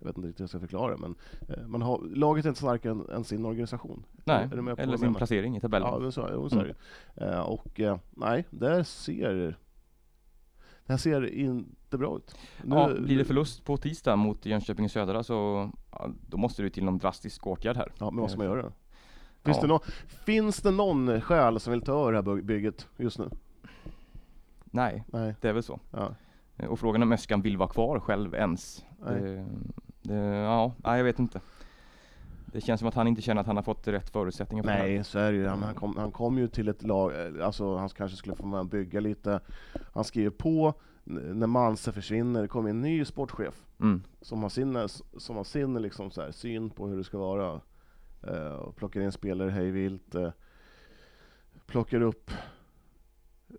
Jag 0.02 0.08
vet 0.08 0.18
inte 0.18 0.28
riktigt 0.28 0.40
hur 0.40 0.44
jag 0.44 0.50
ska 0.50 0.60
förklara 0.60 0.98
men 0.98 1.16
eh, 1.50 1.68
man 1.68 1.82
har, 1.82 2.02
laget 2.16 2.46
är 2.46 2.50
inte 2.50 2.60
starkare 2.62 2.92
än, 2.92 3.10
än 3.10 3.24
sin 3.24 3.46
organisation. 3.46 4.04
Nej, 4.26 4.50
eller 4.78 4.98
sin 4.98 5.14
placering 5.16 5.58
i 5.58 5.60
tabellen. 5.62 5.88
Ja, 5.92 6.00
men 6.00 6.12
så, 6.12 6.30
jo, 6.34 6.50
så 6.50 6.60
är 6.60 6.76
det. 7.16 7.26
Eh, 7.26 7.40
och 7.40 7.80
eh, 7.80 7.98
nej, 8.12 8.46
där 8.50 8.84
ser 8.84 9.56
det 10.86 10.94
här 10.94 10.98
ser 10.98 11.34
inte 11.34 11.98
bra 11.98 12.18
ut. 12.18 12.36
Nu- 12.64 12.76
Ja, 12.76 12.90
blir 13.00 13.18
det 13.18 13.26
förlust 13.26 13.66
på 13.66 13.78
tisdag 13.78 14.16
mot 14.16 14.46
Jönköping 14.46 14.90
Södra 14.90 15.24
så 15.24 15.70
ja, 15.92 16.10
då 16.30 16.38
måste 16.38 16.64
det 16.64 16.70
till 16.70 16.84
någon 16.84 16.98
drastisk 16.98 17.48
åtgärd 17.48 17.78
här. 17.78 17.92
Ja, 18.00 18.12
men 18.12 18.22
vad 18.22 18.30
ska 18.32 18.38
man 18.38 18.48
göra? 18.48 18.72
Finns, 19.44 19.58
Ja. 19.58 19.62
det 19.62 19.68
någon, 19.68 19.80
finns 20.26 20.62
det 20.62 20.72
någon 20.72 21.22
själ 21.22 21.60
som 21.60 21.72
vill 21.72 21.82
ta 21.82 22.02
över 22.02 22.12
det 22.12 22.18
här 22.18 22.36
by- 22.36 22.42
bygget 22.42 22.88
just 22.98 23.20
nu? 23.20 23.30
Nej, 24.66 25.04
Nej. 25.08 25.36
det 25.42 25.50
är 25.50 25.54
väl 25.54 25.64
så. 25.64 25.80
Ja. 25.92 26.16
Och 26.70 26.80
frågan 26.80 27.02
är 27.02 27.06
om 27.06 27.12
Öskan 27.12 27.42
vill 27.42 27.58
vara 27.58 27.70
kvar 27.70 28.00
själv 28.00 28.34
ens. 28.36 28.86
Nej. 29.06 29.22
Det, 29.22 29.46
det, 30.02 30.16
ja, 30.26 30.74
nej, 30.84 30.98
jag 30.98 31.04
vet 31.04 31.20
inte. 31.20 31.42
Det 32.46 32.62
känns 32.62 32.80
som 32.80 32.88
att 32.88 32.96
han 32.96 33.08
inte 33.08 33.22
känner 33.22 33.42
att 33.42 33.48
han 33.48 33.56
har 33.56 33.64
fått 33.64 33.88
rätt 33.88 34.10
förutsättningar 34.10 34.64
för 34.64 34.72
det. 34.72 34.78
Nej, 34.78 35.04
så 35.04 35.20
är 35.20 35.32
det 35.32 35.38
ju. 35.38 35.48
Han, 35.48 35.64
han, 35.64 35.76
kom, 35.76 35.98
han 35.98 36.12
kom 36.12 36.38
ju 36.38 36.48
till 36.48 36.68
ett 36.70 36.84
lag, 36.84 37.12
eh, 37.38 37.46
alltså 37.46 37.76
han 37.78 37.90
kanske 37.90 38.18
skulle 38.18 38.36
få 38.36 38.46
med 38.46 38.66
bygga 38.66 39.00
lite. 39.00 39.40
Han 39.94 40.04
skriver 40.04 40.30
på, 40.30 40.74
när 41.04 41.48
Manse 41.48 41.92
försvinner, 41.92 42.42
det 42.42 42.48
kommer 42.48 42.70
en 42.70 42.82
ny 42.82 43.06
sportchef 43.06 43.62
Mm. 43.80 44.02
som 44.22 44.42
har 44.42 44.50
sin, 44.50 44.88
som 45.18 45.36
har 45.36 45.44
sin 45.44 45.82
liksom 45.82 46.12
så 46.12 46.22
här, 46.22 46.32
syn 46.32 46.70
på 46.70 46.88
hur 46.88 46.98
det 46.98 47.04
ska 47.04 47.18
vara. 47.18 47.62
Eh, 48.28 48.54
och 48.54 48.76
plockar 48.76 49.02
in 49.02 49.12
spelare 49.12 49.50
hej 49.50 49.72
vilt. 49.72 50.16
Eh, 50.16 50.30
plockar 51.66 52.02
upp 52.02 52.32
eh, 53.50 53.56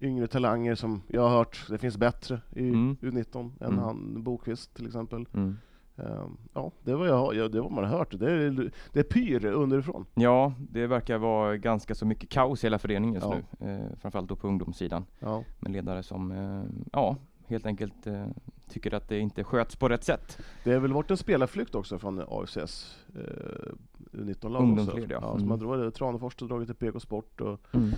yngre 0.00 0.26
talanger 0.26 0.74
som 0.74 1.02
jag 1.08 1.22
har 1.22 1.28
hört, 1.30 1.66
det 1.68 1.78
finns 1.78 1.96
bättre 1.96 2.40
i 2.52 2.68
Mm. 2.68 2.96
U19 3.00 3.50
än 3.60 3.66
Mm. 3.72 3.78
han 3.78 4.22
Bokvist 4.22 4.74
till 4.74 4.86
exempel. 4.86 5.26
Mm. 5.34 5.58
Eh, 5.98 6.26
ja, 6.54 6.72
det 6.84 6.94
var, 6.94 7.06
jag, 7.06 7.34
ja, 7.34 7.48
det 7.48 7.60
var 7.60 7.70
man 7.70 7.84
har 7.84 7.98
hört. 7.98 8.18
Det 8.18 8.30
är, 8.32 8.70
det 8.92 9.00
är 9.00 9.04
pyr 9.04 9.44
underifrån. 9.46 10.06
Ja, 10.14 10.52
det 10.58 10.86
verkar 10.86 11.18
vara 11.18 11.56
ganska 11.56 11.94
så 11.94 12.06
mycket 12.06 12.30
kaos 12.30 12.64
i 12.64 12.66
hela 12.66 12.78
föreningen 12.78 13.14
just 13.14 13.26
Ja. 13.26 13.36
nu. 13.58 13.70
Eh, 13.70 13.96
framförallt 14.00 14.28
då 14.28 14.36
på 14.36 14.48
ungdomssidan. 14.48 15.04
Ja. 15.18 15.44
Med 15.60 15.72
ledare 15.72 16.02
som, 16.02 16.32
eh, 16.32 16.62
ja, 16.92 17.16
helt 17.46 17.66
enkelt 17.66 18.06
eh, 18.06 18.26
tycker 18.68 18.94
att 18.94 19.08
det 19.08 19.18
inte 19.18 19.44
sköts 19.44 19.76
på 19.76 19.88
rätt 19.88 20.04
sätt. 20.04 20.38
Det 20.64 20.72
har 20.72 20.80
väl 20.80 20.92
varit 20.92 21.10
en 21.10 21.16
spelarflykt 21.16 21.74
också 21.74 21.98
från 21.98 22.22
AFCs 22.28 22.96
eh, 23.14 23.72
U19-lag 24.12 24.62
Ungdomsled, 24.62 25.10
ja. 25.10 25.38
ja. 25.48 25.54
Mm. 25.74 25.92
Tranefors 25.92 26.40
har 26.40 26.48
dragit 26.48 26.68
till 26.68 26.76
PK 26.76 27.00
Sport 27.00 27.40
och 27.40 27.60
Mm. 27.74 27.90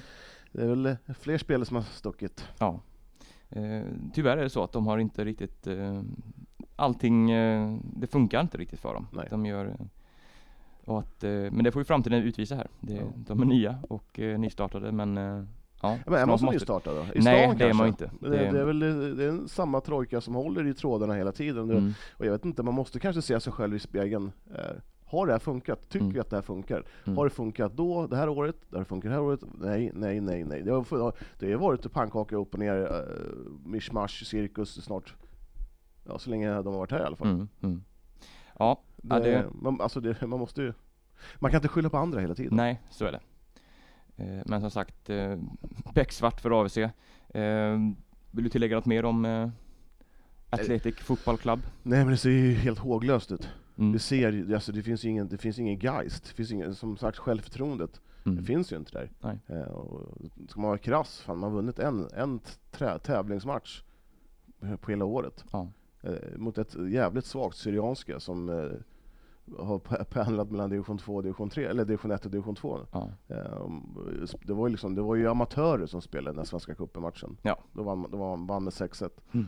det 0.53 0.63
är 0.63 0.67
väl 0.69 0.97
fler 1.21 1.39
spelare 1.39 1.65
som 1.67 1.77
har 1.77 1.83
stuckit. 1.85 2.45
Ja. 2.59 2.81
Eh, 3.51 3.83
tyvärr 4.15 4.37
är 4.37 4.43
det 4.43 4.51
så 4.51 4.63
att 4.63 4.73
de 4.73 4.87
har 4.87 4.99
inte 4.99 5.25
riktigt 5.25 5.67
eh, 5.67 6.03
allting, 6.79 7.31
eh, 7.31 7.77
det 7.83 8.07
funkar 8.07 8.41
inte 8.41 8.59
riktigt 8.59 8.81
för 8.81 8.95
dem. 8.95 9.07
Nej. 9.13 9.27
De 9.31 9.47
gör, 9.47 9.67
eh, 9.67 9.75
och 10.85 10.99
att, 10.99 11.25
eh, 11.25 11.31
men 11.31 11.65
det 11.65 11.73
får 11.73 11.81
ju 11.81 11.85
framtiden 11.85 12.23
utvisa 12.23 12.55
här. 12.55 12.67
Det, 12.81 12.93
Ja. 12.95 13.03
De 13.17 13.43
är 13.43 13.47
nya 13.47 13.79
och 13.89 14.19
nystartade 14.19 14.93
men 14.93 15.17
ja, 15.83 15.99
men 16.07 16.15
är 16.15 16.27
man 16.27 16.39
så 16.39 16.51
nystartad 16.51 16.97
då? 16.97 17.03
I 17.03 17.21
Nej, 17.23 17.45
stan 17.47 17.59
det 17.59 17.65
är 17.65 17.69
kanske? 17.69 17.73
man 17.75 17.89
inte. 17.89 18.11
Det, 18.21 18.29
Det- 18.29 18.51
det 18.53 18.61
är 18.61 18.65
väl 18.65 18.79
det 19.17 19.25
är 19.25 19.47
samma 19.49 19.81
trojka 19.81 20.21
som 20.21 20.35
håller 20.35 20.67
i 20.67 20.75
trådarna 20.75 21.15
hela 21.15 21.33
tiden. 21.33 21.71
Mm. 21.71 21.93
Och 22.17 22.27
jag 22.27 22.33
vet 22.33 22.45
inte, 22.45 22.63
man 22.63 22.75
måste 22.75 23.01
kanske 23.01 23.23
se 23.23 23.41
sig 23.41 23.53
själv 23.53 23.77
i 23.77 23.79
spegeln. 23.79 24.33
Har 25.05 25.27
det 25.27 25.33
här 25.33 25.39
funkat? 25.39 25.89
Tycker 25.89 26.05
Mm. 26.05 26.17
jag 26.17 26.23
att 26.23 26.31
det 26.31 26.37
här 26.37 26.43
funkar? 26.43 26.85
Mm. 27.07 27.17
Har 27.17 27.25
det 27.25 27.31
funkat 27.31 27.73
då, 27.77 28.07
det 28.07 28.17
här 28.17 28.29
året? 28.29 28.57
Det 28.71 28.77
har 28.77 28.85
funkat 28.85 29.11
det 29.11 29.15
här 29.15 29.23
året? 29.23 29.41
Nej, 29.61 29.91
nej, 29.95 30.21
nej, 30.21 30.45
nej. 30.45 30.63
Det 30.63 30.71
har, 30.71 31.13
det 31.39 31.53
har 31.53 31.59
varit 31.59 31.93
pannkaka 31.93 32.37
upp 32.37 32.55
och 32.55 32.61
ner, 32.61 32.77
uh, 32.81 32.89
mishmash, 33.65 34.09
cirkus 34.25 34.85
snart. 34.85 35.15
Ja, 36.09 36.19
så 36.19 36.31
länge 36.31 36.49
de 36.49 36.67
har 36.67 36.73
varit 36.79 36.91
här 36.91 37.01
i 37.01 37.05
alla 37.05 37.17
fall. 37.17 37.29
Mm. 37.29 37.49
Mm. 37.63 37.83
Ja, 38.59 38.81
Det, 38.97 39.19
det, 39.21 39.47
man, 39.53 39.81
alltså 39.81 40.01
det, 40.01 40.21
man 40.27 40.39
måste 40.39 40.63
ju... 40.63 40.73
Man 41.37 41.51
kan 41.51 41.59
inte 41.59 41.69
skylla 41.69 41.91
på 41.91 41.97
andra 41.97 42.21
hela 42.21 42.35
tiden. 42.35 42.57
nej 42.57 42.81
så 42.91 43.05
är 43.05 43.13
det. 43.13 43.21
Eh, 44.17 44.43
men 44.47 44.61
som 44.61 44.71
sagt, 44.71 45.11
eh, 45.11 45.37
becksvart 45.95 46.41
för 46.41 46.51
AVC. 46.61 46.77
Eh, 46.79 46.91
vill 48.31 48.45
du 48.45 48.49
tillägga 48.51 48.77
något 48.77 48.87
mer 48.87 49.05
om 49.05 49.25
eh, 49.25 49.49
Athletic 50.51 50.97
Football 50.97 51.39
Club? 51.39 51.61
Nej 51.83 51.99
men 51.99 52.09
det 52.11 52.17
ser 52.17 52.31
ju 52.31 52.53
helt 52.55 52.79
håglöst 52.79 53.33
ut. 53.33 53.49
Mm. 53.79 53.93
Det 53.93 53.99
ser 53.99 54.33
ju- 54.33 54.55
alltså 54.55 54.73
det 54.73 54.83
finns 54.83 55.05
ingen, 55.05 55.29
det 55.29 55.39
finns 55.39 55.59
ingen 55.59 55.79
geist, 55.79 56.25
det 56.25 56.33
finns 56.35 56.53
ingen, 56.53 56.75
som 56.75 56.97
sagt 56.97 57.19
självförtroendet, 57.19 58.01
det 58.25 58.31
Mm. 58.31 58.45
finns 58.45 58.73
ju 58.73 58.77
inte 58.77 58.93
där. 58.93 59.11
Nej. 59.21 59.39
Eh, 59.47 59.63
och 59.63 60.17
ska 60.49 60.61
man 60.61 60.69
vara 60.69 60.79
krass, 60.79 61.21
fan 61.21 61.39
man 61.39 61.51
har 61.51 61.57
vunnit 61.57 61.79
en, 61.79 62.09
en 62.17 62.41
tävlingsmatch 63.03 63.83
på 64.81 64.91
hela 64.91 65.05
året. 65.05 65.45
Ja. 65.53 65.69
Eh, 66.03 66.13
mot 66.39 66.59
ett 66.59 66.75
jävligt 66.91 67.25
svagt 67.25 67.57
Syrianska 67.57 68.21
som 68.21 68.49
eh, 68.49 68.71
har 69.59 69.79
pe- 69.79 70.05
pendlat 70.05 70.51
mellan 70.51 70.71
division 70.71 70.99
2 70.99 71.15
och 71.15 71.23
division 71.23 71.51
3, 71.51 71.65
eller 71.65 71.85
division 71.85 72.11
1 72.11 72.25
och 72.25 72.31
division 72.31 72.55
2. 72.55 72.79
Ja. 72.93 73.11
Eh, 73.29 73.69
det, 74.43 74.53
var 74.53 74.67
ju 74.67 74.71
liksom, 74.71 74.95
det 74.95 75.03
var 75.03 75.15
ju 75.15 75.29
amatörer 75.29 75.87
som 75.87 76.01
spelade 76.03 76.31
den 76.31 76.39
här 76.39 76.45
Svenska 76.45 76.75
cupen-matchen. 76.75 77.37
Ja. 77.43 77.59
Då 77.73 77.83
vann, 77.83 78.07
då 78.11 78.17
vann, 78.19 78.47
vann 78.47 78.65
med 78.65 78.73
6-1. 78.73 79.11
Mm. 79.33 79.47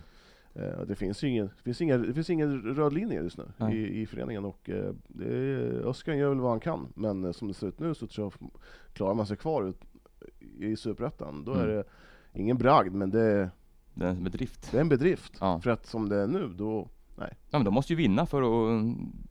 Eh, 0.55 0.81
det, 0.87 0.95
finns 0.95 1.23
ju 1.25 1.29
ingen, 1.29 1.51
finns 1.65 1.81
ingen, 1.81 2.03
det 2.03 2.15
finns 2.15 2.31
ingen 2.31 2.63
röd 2.63 2.93
linje 2.93 3.23
just 3.23 3.39
nu 3.39 3.45
Nej. 3.57 3.77
i, 3.77 4.01
i 4.03 4.07
föreningen 4.07 4.45
och 4.45 4.71
det 5.09 5.25
är, 5.25 5.89
Öskan 5.89 6.19
gör 6.19 6.29
väl 6.29 6.41
vad 6.41 6.51
han 6.51 6.61
kan 6.61 6.87
men 6.95 7.33
som 7.33 7.49
det 7.49 7.55
ser 7.55 7.67
ut 7.67 7.79
nu 7.81 7.95
så 7.95 8.07
tror 8.07 8.33
jag 8.41 8.51
klarar 8.93 9.15
man 9.15 9.27
sig 9.27 9.37
kvar 9.37 9.63
ut, 9.69 9.81
i 10.59 10.77
Superettan 10.77 11.45
då 11.45 11.53
är 11.53 11.65
Mm. 11.69 11.85
det 12.33 12.41
ingen 12.41 12.59
bragd 12.59 12.95
men 12.95 13.11
det, 13.11 13.51
Det 14.01 14.07
är 14.07 14.11
en 14.11 14.25
bedrift. 14.25 14.69
det 14.71 14.77
är 14.77 14.81
en 14.81 14.89
bedrift. 14.89 15.33
Ja. 15.41 15.61
För 15.61 15.71
att 15.71 15.87
som 15.87 16.09
det 16.09 16.17
är 16.17 16.27
nu 16.27 16.49
då, 16.49 16.89
ja, 17.19 17.25
men 17.51 17.65
de 17.65 17.75
måste 17.75 17.93
ju 17.93 17.97
vinna 17.97 18.27
för 18.27 18.43
att, 18.43 18.83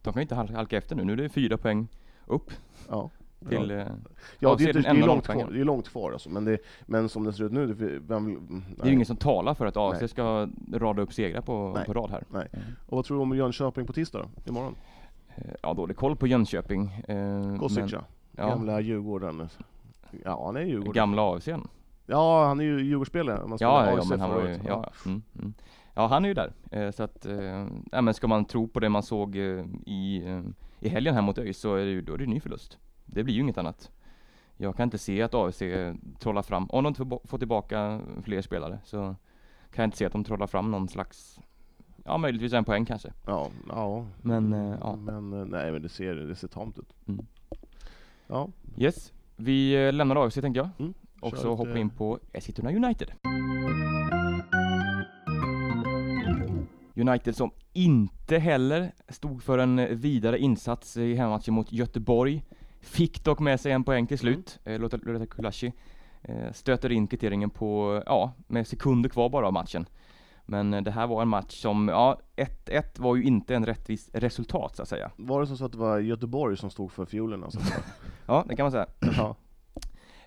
de 0.01 0.13
kan 0.13 0.13
ju 0.15 0.21
inte 0.21 0.35
hal- 0.35 0.55
halka 0.55 0.77
efter 0.77 0.95
nu. 0.95 1.03
Nu 1.03 1.13
är 1.13 1.17
det 1.17 1.29
fyra 1.29 1.57
poäng 1.57 1.87
upp 2.27 2.51
ja. 2.89 3.09
till, 3.49 3.69
ja. 3.69 3.75
eh, 3.77 3.87
Ja, 4.39 4.55
det, 4.57 4.63
är 4.63 4.67
inte, 4.67 4.81
det, 4.81 4.87
är 4.99 5.07
långt 5.07 5.25
kvar, 5.27 5.47
det 5.51 5.59
är 5.59 5.63
långt 5.65 5.89
kvar 5.89 6.11
alltså, 6.11 6.29
men, 6.29 6.45
det, 6.45 6.57
men 6.85 7.09
som 7.09 7.23
det 7.23 7.33
ser 7.33 7.43
ut 7.43 7.51
nu, 7.51 7.67
det, 7.73 7.99
vem, 8.07 8.25
vill- 8.25 8.35
det 8.49 8.53
är 8.55 8.61
nej. 8.77 8.87
ju 8.87 8.93
ingen 8.93 9.05
som 9.05 9.15
talar 9.17 9.53
för 9.53 9.65
att 9.65 9.75
Nej. 9.99 10.07
ska 10.09 10.47
rada 10.73 11.01
upp 11.01 11.13
segrar 11.13 11.41
på, 11.41 11.71
Nej. 11.75 11.85
på 11.85 11.93
rad 11.93 12.09
här. 12.11 12.23
Nej. 12.31 12.47
Och 12.87 12.95
vad 12.97 13.05
tror 13.05 13.17
du 13.17 13.23
om 13.23 13.37
Jönköping 13.37 13.85
på 13.85 13.93
tisdag 13.93 14.19
då? 14.19 14.51
Imorgon? 14.51 14.75
Eh, 15.35 15.43
Ja, 15.63 15.73
dålig 15.73 15.97
koll 15.97 16.15
på 16.15 16.27
Jönköping. 16.27 16.87
Eh, 17.07 17.57
Kosica, 17.59 17.81
men- 17.85 18.01
ja, 18.45 18.49
gamla 18.49 18.81
Djurgården. 18.81 19.49
Ja, 20.25 20.45
han 20.45 20.55
är 20.57 20.61
Djurgården. 20.61 20.93
gamla 20.93 21.21
AFCn. 21.35 21.67
Ja, 22.09 22.47
han 22.47 22.59
är 22.59 22.63
ju 22.63 22.83
Djurgårdsspelare. 22.83 23.47
Man 23.47 23.57
Ja, 23.61 23.95
ja, 23.97 24.03
men 24.09 24.19
han 24.19 24.29
var 24.29 24.47
ju, 24.47 24.59
ja, 24.67 24.91
mm, 25.05 25.21
mm. 25.39 25.53
ja, 25.93 26.07
han 26.07 26.25
är 26.25 26.29
ju 26.29 26.33
där. 26.33 26.53
Eh, 26.71 26.91
så 26.91 27.03
att, 27.03 27.25
eh, 27.25 27.67
ja, 27.91 28.01
men 28.01 28.13
ska 28.13 28.27
man 28.27 28.45
tro 28.45 28.67
på 28.67 28.79
det 28.79 28.89
man 28.89 29.03
såg 29.03 29.35
eh, 29.35 29.65
i, 29.85 30.23
eh, 30.25 30.41
i 30.79 30.89
helgen 30.89 31.15
här 31.15 31.21
mot 31.21 31.37
ÖIS 31.37 31.59
så 31.59 31.75
är 31.75 31.85
det 31.85 31.91
ju, 31.91 32.01
då 32.01 32.13
är 32.13 32.17
det 32.17 32.25
ny 32.25 32.39
förlust. 32.39 32.77
Det 33.05 33.23
blir 33.23 33.35
ju 33.35 33.41
inget 33.41 33.57
annat. 33.57 33.91
Jag 34.57 34.75
kan 34.75 34.83
inte 34.83 34.97
se 34.97 35.21
att 35.21 35.33
AFC 35.33 35.61
trollar 36.19 36.41
fram, 36.41 36.69
om 36.69 36.83
de 36.83 36.87
inte 36.87 37.27
får 37.27 37.37
tillbaka 37.37 38.01
fler 38.23 38.41
spelare 38.41 38.79
så 38.83 38.97
kan 39.71 39.83
jag 39.83 39.87
inte 39.87 39.97
se 39.97 40.05
att 40.05 40.11
de 40.11 40.23
trollar 40.23 40.47
fram 40.47 40.71
någon 40.71 40.87
slags, 40.87 41.39
ja 42.05 42.17
möjligtvis 42.17 42.53
en 42.53 42.65
poäng 42.65 42.85
kanske. 42.85 43.13
Ja, 43.25 43.49
ja. 43.69 44.05
Men, 44.21 44.51
ja. 44.81 44.95
Men 44.95 45.29
nej, 45.29 45.71
men 45.71 45.81
det 45.81 45.89
ser, 45.89 46.15
det 46.15 46.35
ser 46.35 46.47
tamt 46.47 46.77
ut. 46.77 46.93
Mm. 47.07 47.25
Ja, 48.27 48.49
Yes, 48.77 49.13
vi 49.35 49.91
lämnar 49.91 50.25
AFC 50.25 50.35
tänkte 50.35 50.59
jag. 50.59 50.69
Mm, 50.79 50.93
Och 51.21 51.37
så 51.37 51.55
hoppar 51.55 51.71
vi 51.71 51.79
in 51.79 51.89
på 51.89 52.19
Eskilstuna 52.33 52.71
United. 52.71 53.11
United 56.95 57.35
som 57.35 57.51
inte 57.73 58.37
heller 58.37 58.91
stod 59.09 59.43
för 59.43 59.57
en 59.57 59.99
vidare 59.99 60.39
insats 60.39 60.97
i 60.97 61.15
hemmamatchen 61.15 61.53
mot 61.53 61.71
Göteborg. 61.71 62.43
Fick 62.81 63.23
dock 63.23 63.39
med 63.39 63.59
sig 63.59 63.71
en 63.71 63.83
poäng 63.83 64.07
till 64.07 64.19
slut. 64.19 64.59
Mm. 64.65 64.81
Loretta 64.81 64.97
Loretta 64.97 65.25
Kulashi 65.25 65.73
eh, 66.21 66.51
stöter 66.51 66.91
in 66.91 67.07
kvitteringen 67.07 67.49
på, 67.49 68.03
ja, 68.05 68.33
med 68.47 68.67
sekunder 68.67 69.09
kvar 69.09 69.29
bara 69.29 69.47
av 69.47 69.53
matchen. 69.53 69.85
Men 70.45 70.73
eh, 70.73 70.81
det 70.81 70.91
här 70.91 71.07
var 71.07 71.21
en 71.21 71.27
match 71.27 71.61
som, 71.61 71.87
ja, 71.87 72.19
1-1 72.35 73.01
var 73.01 73.15
ju 73.15 73.23
inte 73.23 73.55
en 73.55 73.65
rättvis 73.65 74.09
resultat 74.13 74.75
så 74.75 74.81
att 74.81 74.89
säga. 74.89 75.11
var 75.15 75.41
det 75.41 75.47
som 75.47 75.57
så 75.57 75.65
att 75.65 75.71
det 75.71 75.77
var 75.77 75.99
Göteborg 75.99 76.57
som 76.57 76.69
stod 76.69 76.91
för 76.91 77.05
fiolerna? 77.05 77.51
Så 77.51 77.59
att 77.59 77.65
säga? 77.67 77.81
Ja, 78.27 78.45
det 78.47 78.55
kan 78.55 78.63
man 78.63 78.71
säga. 78.71 78.87
ja. 79.17 79.35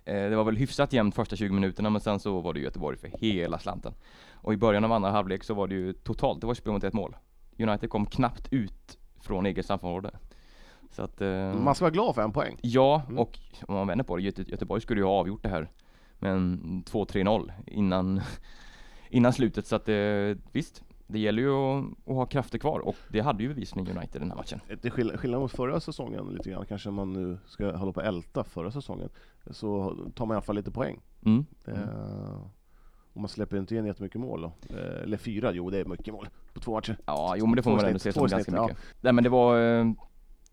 Eh, 0.04 0.14
Det 0.30 0.36
var 0.36 0.44
väl 0.44 0.56
hyfsat 0.56 0.92
jämnt 0.92 1.14
första 1.14 1.36
20 1.36 1.52
minuterna 1.54 1.90
men 1.90 2.00
sen 2.00 2.20
så 2.20 2.40
var 2.40 2.54
det 2.54 2.60
Göteborg 2.60 2.96
för 2.96 3.08
hela 3.18 3.58
slanten. 3.58 3.94
Och 4.32 4.52
i 4.52 4.56
början 4.56 4.84
av 4.84 4.92
andra 4.92 5.10
halvlek 5.10 5.44
så 5.44 5.54
var 5.54 5.66
det 5.68 5.74
ju 5.74 5.92
totalt, 5.92 6.40
det 6.40 6.46
var 6.46 6.54
spel 6.54 6.72
mot 6.72 6.84
ett 6.84 6.92
mål. 6.94 7.16
United 7.58 7.90
kom 7.90 8.06
knappt 8.06 8.48
ut 8.52 8.98
från 9.20 9.46
eget 9.46 9.64
straffområde. 9.64 10.10
Så 10.90 11.02
att, 11.02 11.20
eh, 11.20 11.54
Man 11.54 11.74
ska 11.74 11.84
vara 11.84 11.92
glad 11.92 12.14
för 12.14 12.22
en 12.22 12.32
poäng. 12.32 12.56
ja, 12.62 13.02
Mm. 13.08 13.18
och 13.18 13.38
om 13.66 13.74
man 13.74 13.86
vänder 13.86 14.04
på 14.04 14.16
det, 14.16 14.22
Göte 14.22 14.42
Göteborg 14.42 14.80
skulle 14.80 15.00
ju 15.00 15.04
ha 15.06 15.12
avgjort 15.12 15.42
det 15.42 15.48
här 15.48 15.70
med 16.18 16.32
en 16.32 16.82
2-3-0 16.86 17.52
innan, 17.66 18.20
innan 19.10 19.32
slutet. 19.32 19.66
Så 19.66 19.76
att 19.76 19.88
eh, 19.88 20.36
visst, 20.52 20.82
det 21.12 21.18
gäller 21.18 21.42
ju 21.42 21.50
att, 21.52 21.84
att 22.06 22.14
ha 22.14 22.26
krafter 22.26 22.58
kvar 22.58 22.78
och 22.80 22.96
det 23.08 23.20
hade 23.20 23.42
ju 23.42 23.48
bevisligen 23.48 23.96
United 23.96 24.20
den 24.20 24.30
här 24.30 24.36
matchen. 24.36 24.60
Det 24.68 24.84
är 24.84 24.90
skill- 24.90 25.16
skillnad 25.16 25.40
mot 25.40 25.52
förra 25.52 25.80
säsongen 25.80 26.26
lite 26.26 26.50
grann, 26.50 26.66
kanske 26.66 26.90
man 26.90 27.12
nu 27.12 27.38
ska 27.46 27.76
hålla 27.76 27.92
på 27.92 28.00
att 28.00 28.06
älta 28.06 28.44
förra 28.44 28.70
säsongen, 28.70 29.08
så 29.50 29.96
tar 30.14 30.26
man 30.26 30.34
i 30.34 30.36
alla 30.36 30.42
fall 30.42 30.56
lite 30.56 30.70
poäng. 30.70 31.00
Mm. 31.24 31.44
Eh, 31.66 32.40
och 33.12 33.20
man 33.20 33.28
släpper 33.28 33.56
inte 33.56 33.76
in 33.76 33.86
jättemycket 33.86 34.20
mål 34.20 34.40
då. 34.42 34.52
Eh, 34.76 35.02
eller 35.02 35.16
fyra, 35.16 35.52
jo 35.52 35.70
det 35.70 35.78
är 35.78 35.84
mycket 35.84 36.14
mål 36.14 36.28
på 36.54 36.60
två 36.60 36.72
matcher. 36.72 36.96
Ja, 37.06 37.34
jo 37.38 37.46
men 37.46 37.56
det 37.56 37.62
får 37.62 37.70
Två 37.70 37.76
man 37.76 37.84
ändå 37.86 37.98
se 37.98 38.12
som 38.12 38.20
ganska 38.26 38.44
snitt, 38.44 38.56
ja. 38.56 38.62
mycket. 38.62 38.78
Nej 39.00 39.12
men 39.12 39.24
det 39.24 39.30
var, 39.30 39.60
eh, 39.60 39.92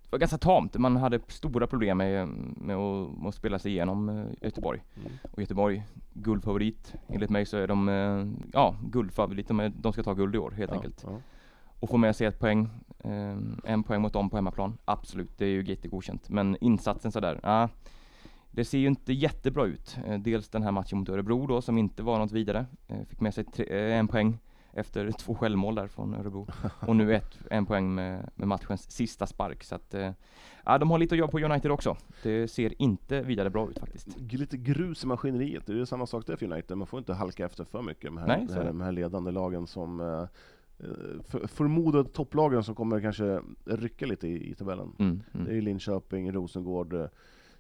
det 0.10 0.14
var 0.14 0.20
ganska 0.20 0.38
tamt. 0.38 0.78
Man 0.78 0.96
hade 0.96 1.20
stora 1.28 1.68
problem 1.68 1.98
med, 1.98 2.28
med, 2.28 2.76
att, 2.76 3.18
med 3.18 3.28
att 3.28 3.36
spela 3.36 3.60
sig 3.60 3.72
igenom 3.72 4.10
eh, 4.10 4.26
Göteborg. 4.42 4.84
Mm. 4.96 5.12
Och 5.32 5.42
Göteborg, 5.42 5.84
guldfavorit. 6.14 6.94
Enligt 7.08 7.30
mig 7.30 7.46
så 7.46 7.58
är 7.58 7.68
de, 7.68 7.90
eh, 7.90 8.26
ja, 8.54 8.76
guldfavorit. 8.82 9.48
De, 9.48 9.72
de 9.76 9.94
ska 9.94 10.04
ta 10.04 10.14
guld 10.14 10.36
i 10.36 10.38
år 10.38 10.52
helt 10.52 10.72
Ja, 10.72 10.76
enkelt. 10.78 11.04
ja. 11.08 11.20
Och 11.80 11.90
få 11.90 11.98
med 11.98 12.16
sig 12.16 12.28
ett 12.28 12.40
poäng, 12.40 12.70
eh, 13.04 13.38
en 13.64 13.84
poäng 13.84 14.02
mot 14.02 14.14
dem 14.14 14.30
på 14.30 14.36
hemmaplan. 14.36 14.78
Absolut, 14.86 15.38
det 15.38 15.46
är 15.46 15.50
ju 15.50 15.64
jättegodkänt. 15.64 16.30
Men 16.30 16.58
insatsen 16.62 17.12
sådär, 17.12 17.40
ja. 17.44 17.70
Det 18.52 18.66
ser 18.66 18.78
ju 18.78 18.88
inte 18.88 19.14
jättebra 19.14 19.66
ut. 19.66 19.98
Dels 20.20 20.50
den 20.50 20.64
här 20.64 20.72
matchen 20.72 20.98
mot 21.00 21.10
Örebro 21.10 21.48
då 21.48 21.62
som 21.62 21.78
inte 21.78 22.04
var 22.04 22.20
något 22.20 22.32
vidare. 22.32 22.66
Fick 23.10 23.22
med 23.22 23.34
sig 23.34 23.44
tre, 23.44 23.94
en 23.94 24.08
poäng 24.08 24.38
efter 24.74 25.12
två 25.20 25.36
självmål 25.36 25.76
där 25.76 25.88
från 25.88 26.14
Örebro. 26.14 26.48
Och 26.88 26.96
nu 26.96 27.16
ett, 27.16 27.40
en 27.50 27.66
poäng 27.66 27.96
med, 27.96 28.30
med 28.36 28.48
matchens 28.48 28.92
sista 28.92 29.28
spark. 29.28 29.64
Så 29.64 29.76
att, 29.76 29.94
eh, 29.94 30.12
ja, 30.66 30.78
de 30.78 30.92
har 30.92 30.98
lite 31.00 31.16
att 31.16 31.20
göra 31.20 31.28
på 31.28 31.40
United 31.40 31.72
också. 31.72 31.98
Det 32.24 32.48
ser 32.48 32.82
inte 32.82 33.22
vidare 33.22 33.50
bra 33.50 33.70
ut 33.70 33.80
faktiskt. 33.80 34.08
Lite 34.32 34.58
grus 34.58 35.04
i 35.04 35.08
maskineriet, 35.08 35.66
det 35.66 35.82
är 35.82 35.86
samma 35.86 36.06
sak 36.06 36.28
där 36.28 36.36
för 36.36 36.46
United, 36.46 36.78
man 36.78 36.88
får 36.88 37.00
inte 37.00 37.14
halka 37.14 37.46
efter 37.46 37.64
för 37.64 37.82
mycket 37.82 38.14
med, 38.14 38.28
Nej, 38.28 38.48
här, 38.54 38.66
de 38.66 38.82
här 38.82 38.92
ledande 38.92 39.32
lagen 39.32 39.68
som 39.68 40.00
eh, 40.00 40.22
eh, 40.80 41.24
för, 41.28 41.48
förmodade 41.48 42.10
topplagen 42.10 42.64
som 42.64 42.76
kommer 42.76 43.02
kanske 43.02 43.42
rycka 43.66 44.06
lite 44.06 44.28
i, 44.28 44.52
i 44.52 44.56
tabellen. 44.56 44.96
Mm, 45.00 45.24
Det 45.32 45.40
är 45.40 45.54
mm. 45.54 45.66
Linköping, 45.66 46.32
Rosengård, 46.32 47.10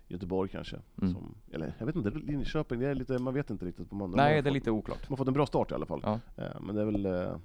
Göteborg 0.09 0.49
kanske. 0.49 0.79
Mm. 1.01 1.13
Som, 1.13 1.35
eller 1.51 1.73
jag 1.77 1.85
vet 1.85 1.95
inte, 1.95 2.09
Linköping, 2.09 2.79
det 2.79 2.87
är 2.87 2.95
lite, 2.95 3.19
man 3.19 3.33
vet 3.33 3.49
inte 3.49 3.65
riktigt. 3.65 3.91
Man, 3.91 4.11
de 4.11 4.17
Nej, 4.17 4.25
har 4.25 4.31
det 4.31 4.37
är 4.37 4.43
fått, 4.43 4.53
lite 4.53 4.71
oklart. 4.71 5.01
De 5.01 5.09
har 5.09 5.17
fått 5.17 5.27
en 5.27 5.33
bra 5.33 5.45
start 5.45 5.71
i 5.71 5.73
alla 5.73 5.85
fall. 5.85 6.01
Ja. 6.03 6.19
Eh, 6.35 6.61
men 6.61 6.75
det 6.75 6.81
är 6.81 6.85
väl 6.85 7.05
eh, 7.05 7.37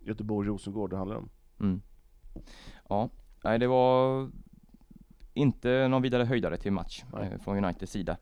Göteborg, 0.00 0.48
Rosengård 0.48 0.90
det 0.90 0.96
handlar 0.96 1.16
om. 1.16 1.28
Mm. 1.60 1.80
Ja, 2.88 3.08
nej 3.44 3.58
det 3.58 3.66
var 3.66 4.30
inte 5.34 5.88
någon 5.88 6.02
vidare 6.02 6.24
höjdare 6.24 6.56
till 6.56 6.72
match 6.72 7.04
Nej. 7.12 7.32
eh, 7.32 7.38
från 7.38 7.64
Uniteds 7.64 7.92
sida. 7.92 8.16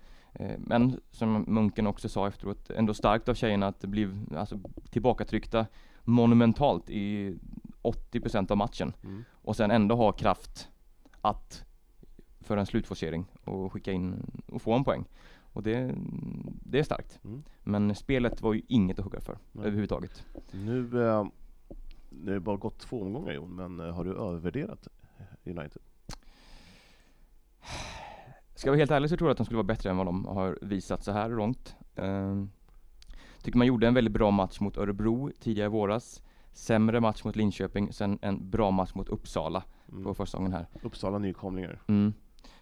Men 0.58 1.00
som 1.10 1.44
Munken 1.48 1.86
också 1.86 2.08
sa 2.08 2.28
efteråt, 2.28 2.70
ändå 2.70 2.94
starkt 2.94 3.28
av 3.28 3.34
tjejerna 3.34 3.66
att 3.66 3.80
bli 3.80 4.08
alltså, 4.36 4.60
tillbakatryckta 4.90 5.66
monumentalt 6.04 6.90
i 6.90 7.36
80% 7.82 8.50
av 8.50 8.56
matchen. 8.56 8.92
Mm. 9.04 9.24
Och 9.32 9.56
sen 9.56 9.70
ändå 9.70 9.94
ha 9.94 10.12
kraft 10.12 10.68
att 11.20 11.64
för 12.48 12.56
en 12.56 12.66
slutforcering 12.66 13.26
och 13.44 13.72
skicka 13.72 13.92
in 13.92 14.22
och 14.46 14.62
få 14.62 14.72
en 14.72 14.84
poäng. 14.84 15.04
Och 15.52 15.62
det, 15.62 15.94
det 16.64 16.78
är 16.78 16.82
starkt. 16.82 17.20
Mm. 17.24 17.42
Men 17.64 17.94
spelet 17.94 18.42
var 18.42 18.54
ju 18.54 18.62
inget 18.68 18.98
att 18.98 19.04
hugga 19.04 19.20
för 19.20 19.38
Nej. 19.52 19.62
överhuvudtaget. 19.66 20.24
Nu, 20.52 20.78
eh, 21.06 21.26
nu 22.10 22.26
har 22.26 22.34
det 22.34 22.40
bara 22.40 22.56
gått 22.56 22.78
två 22.78 23.02
omgångar 23.02 23.32
Jon, 23.32 23.56
men 23.56 23.80
eh, 23.80 23.94
har 23.94 24.04
du 24.04 24.10
övervärderat 24.10 24.88
United? 25.44 25.82
Ska 28.54 28.68
jag 28.68 28.72
vara 28.72 28.78
helt 28.78 28.90
ärlig 28.90 29.10
så 29.10 29.16
tror 29.16 29.28
jag 29.28 29.32
att 29.32 29.38
de 29.38 29.44
skulle 29.44 29.56
vara 29.56 29.66
bättre 29.66 29.90
än 29.90 29.96
vad 29.96 30.06
de 30.06 30.24
har 30.26 30.58
visat 30.62 31.04
så 31.04 31.12
här 31.12 31.28
långt. 31.28 31.76
Ehm, 31.96 32.50
tycker 33.42 33.58
man 33.58 33.66
gjorde 33.66 33.88
en 33.88 33.94
väldigt 33.94 34.14
bra 34.14 34.30
match 34.30 34.60
mot 34.60 34.76
Örebro 34.76 35.30
tidigare 35.40 35.66
i 35.66 35.70
våras. 35.70 36.22
Sämre 36.52 37.00
match 37.00 37.24
mot 37.24 37.36
Linköping, 37.36 37.92
sen 37.92 38.18
en 38.22 38.50
bra 38.50 38.70
match 38.70 38.94
mot 38.94 39.08
Uppsala 39.08 39.64
Mm. 39.92 40.04
på 40.04 40.14
försäsongen 40.14 40.52
här. 40.52 40.66
Uppsala 40.82 41.18
nykomlingar. 41.18 41.82
Mm. 41.86 42.12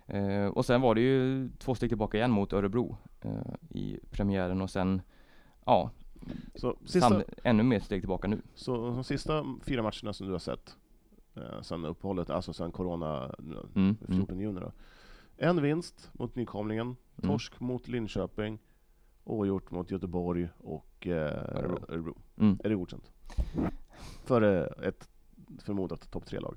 Eh, 0.06 0.46
och 0.46 0.66
sen 0.66 0.80
var 0.80 0.94
det 0.94 1.00
ju 1.00 1.48
två 1.58 1.74
steg 1.74 1.90
tillbaka 1.90 2.16
igen 2.16 2.30
mot 2.30 2.52
Örebro 2.52 2.96
eh, 3.20 3.54
i 3.70 3.98
premiären 4.10 4.60
och 4.60 4.70
sen, 4.70 5.02
ja, 5.64 5.90
Så, 6.54 6.76
sista, 6.84 7.08
sam- 7.08 7.22
ännu 7.44 7.62
mer 7.62 7.80
steg 7.80 8.02
tillbaka 8.02 8.28
nu. 8.28 8.42
så 8.54 8.76
de 8.76 9.04
sista 9.04 9.44
fyra 9.62 9.82
matcherna 9.82 10.12
som 10.12 10.26
du 10.26 10.32
har 10.32 10.38
sett 10.38 10.76
eh, 11.34 11.60
sen 11.62 11.84
uppehållet, 11.84 12.30
alltså 12.30 12.52
sen 12.52 12.72
Corona 12.72 13.34
Mm, 13.74 13.96
14 14.08 14.38
juni 14.38 14.60
då. 14.60 14.72
En 15.36 15.62
vinst 15.62 16.10
mot 16.12 16.36
nykomlingen, 16.36 16.86
Mm. 16.86 17.30
torsk 17.30 17.60
mot 17.60 17.88
Linköping, 17.88 18.58
oavgjort 19.24 19.70
mot 19.70 19.90
Göteborg 19.90 20.48
och 20.58 21.06
eh, 21.06 21.56
Örebro. 21.58 21.78
Örebro. 21.88 22.16
Mm. 22.38 22.58
Är 22.64 22.68
det 22.68 22.74
godkänt? 22.74 23.10
För 24.24 24.42
eh, 24.42 24.88
ett 24.88 25.08
förmodat 25.58 26.10
topp 26.10 26.26
tre-lag. 26.26 26.56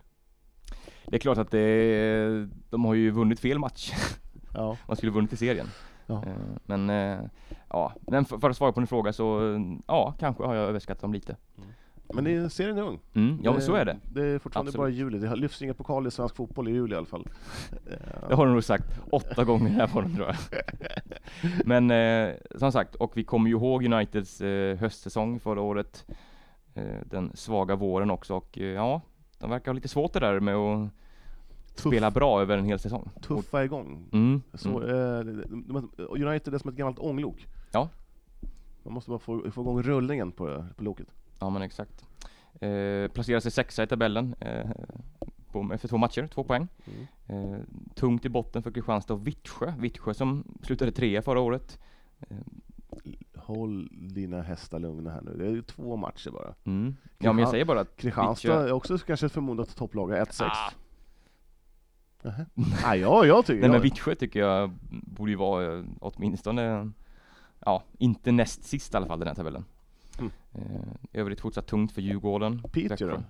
Det 1.09 1.15
är 1.15 1.19
klart 1.19 1.37
att 1.37 1.51
det, 1.51 2.47
de 2.69 2.85
har 2.85 2.93
ju 2.93 3.11
vunnit 3.11 3.39
fel 3.39 3.59
match. 3.59 3.93
Ja. 4.53 4.77
Man 4.87 4.97
skulle 4.97 5.11
vunnit 5.11 5.33
i 5.33 5.37
serien. 5.37 5.67
Ja. 6.05 6.23
Eh, 6.27 6.33
Men 6.65 6.89
eh, 6.89 7.19
ja, 7.69 7.93
men 8.01 8.25
för, 8.25 8.49
att 8.49 8.57
svara 8.57 8.71
på 8.71 8.79
din 8.79 8.87
fråga 8.87 9.13
så 9.13 9.57
ja, 9.87 10.13
kanske 10.19 10.43
har 10.43 10.55
jag 10.55 10.69
överskattat 10.69 11.01
dem 11.01 11.13
lite. 11.13 11.35
Men 12.13 12.23
det 12.23 12.35
är, 12.35 12.49
serien 12.49 12.77
är 12.77 12.81
ung. 12.81 12.99
Mm, 13.13 13.39
ja 13.43 13.51
men 13.51 13.61
så 13.61 13.75
är 13.75 13.85
det. 13.85 13.97
Det 14.13 14.25
är 14.25 14.39
fortfarande 14.39 14.69
Absolut. 14.69 14.81
bara 14.81 14.89
juli. 14.89 15.19
Det 15.19 15.27
har 15.27 15.35
lyfts 15.35 15.61
inga 15.61 15.73
pokal 15.73 16.07
i 16.07 16.11
svensk 16.11 16.35
fotboll 16.35 16.67
i 16.67 16.71
juli 16.71 16.93
i 16.93 16.97
alla 16.97 17.05
fall. 17.05 17.27
Det 18.29 18.35
har 18.35 18.45
de 18.45 18.53
nog 18.53 18.63
sagt 18.63 18.99
åtta 19.11 19.43
gånger 19.43 19.69
här 19.69 19.87
på 19.87 20.01
dem 20.01 20.15
tror 20.15 20.27
jag. 20.27 20.35
Men 21.65 21.91
eh, 21.91 22.35
som 22.55 22.71
sagt, 22.71 22.95
och 22.95 23.17
vi 23.17 23.23
kommer 23.23 23.49
ju 23.49 23.55
ihåg 23.55 23.83
Uniteds 23.85 24.41
eh, 24.41 24.77
höstsäsong 24.77 25.39
förra 25.39 25.61
året. 25.61 26.05
Eh, 26.73 26.83
den 27.05 27.31
svaga 27.33 27.75
våren 27.75 28.11
också 28.11 28.35
och 28.35 28.57
eh, 28.57 28.65
ja, 28.65 29.01
de 29.39 29.49
verkar 29.49 29.71
ha 29.71 29.73
lite 29.75 29.87
svårt 29.87 30.13
det 30.13 30.19
där 30.19 30.39
med 30.39 30.55
att 30.55 30.89
Tuff. 31.75 31.91
spela 31.91 32.11
bra 32.11 32.41
över 32.41 32.57
en 32.57 32.65
hel 32.65 32.79
säsong. 32.79 33.09
Tuffa 33.21 33.63
igång. 33.63 34.05
Mm, 34.11 34.41
Så, 34.53 34.79
mm. 34.81 35.37
eh, 35.37 36.27
United 36.27 36.53
är 36.53 36.57
som 36.57 36.69
ett 36.69 36.75
gammalt 36.75 36.99
ånglok. 36.99 37.47
Ja. 37.71 37.89
Man 38.83 38.93
måste 38.93 39.09
bara 39.09 39.19
få, 39.19 39.51
få 39.51 39.61
igång 39.61 39.81
rullningen 39.81 40.31
på, 40.31 40.65
på 40.77 40.83
loket. 40.83 41.07
Ja 41.39 41.49
men 41.49 41.61
exakt. 41.61 42.05
Eh, 42.61 43.07
placerar 43.07 43.39
sig 43.39 43.51
sexa 43.51 43.83
i 43.83 43.87
tabellen 43.87 44.35
eh, 44.39 44.69
på, 45.51 45.71
efter 45.73 45.87
två 45.87 45.97
matcher, 45.97 46.27
två 46.27 46.43
poäng. 46.43 46.67
Mm. 47.27 47.53
Eh, 47.53 47.59
tungt 47.95 48.25
i 48.25 48.29
botten 48.29 48.63
för 48.63 48.71
Kristianstad 48.71 49.13
och 49.13 49.27
Vittsjö. 49.27 49.73
Vittsjö 49.79 50.13
som 50.13 50.43
slutade 50.63 50.91
trea 50.91 51.21
förra 51.21 51.39
året. 51.39 51.79
Håll 53.49 53.89
dina 53.91 54.41
hästar 54.41 54.79
lugna 54.79 55.11
här 55.11 55.21
nu. 55.21 55.33
Det 55.37 55.45
är 55.45 55.51
ju 55.51 55.61
två 55.61 55.95
matcher 55.95 56.31
bara. 56.31 56.53
mm. 56.63 56.95
Ja 57.17 57.33
men 57.33 57.41
jag 57.41 57.49
säger 57.49 57.65
bara 57.65 57.79
att 57.79 57.95
Kristianstad 57.95 58.67
är 58.67 58.71
också 58.71 58.97
kanske 58.97 59.25
ett 59.25 59.31
förmodat 59.31 59.75
topplag, 59.75 60.11
1-6. 60.11 60.43
Ah. 60.43 60.71
Nähä. 62.21 62.45
ah, 62.85 62.95
ja, 62.95 63.25
jag 63.25 63.45
tycker 63.45 63.61
Nej 63.61 63.69
men. 63.69 63.81
Vittsjö 63.81 64.15
tycker 64.15 64.39
jag 64.39 64.71
borde 64.89 65.31
ju 65.31 65.37
vara 65.37 65.77
eh, 65.77 65.83
åtminstone, 65.99 66.91
ja, 67.59 67.83
inte 67.97 68.31
näst 68.31 68.63
sist 68.63 68.93
i 68.93 68.97
alla 68.97 69.07
fall 69.07 69.19
den 69.19 69.27
här 69.27 69.35
tabellen. 69.35 69.65
Mm. 70.19 70.31
Eh, 70.53 70.93
övrigt 71.13 71.41
fortsatt 71.41 71.67
tungt 71.67 71.91
för 71.91 72.01
Djurgården. 72.01 72.63
Piteå 72.71 73.07
då? 73.07 73.23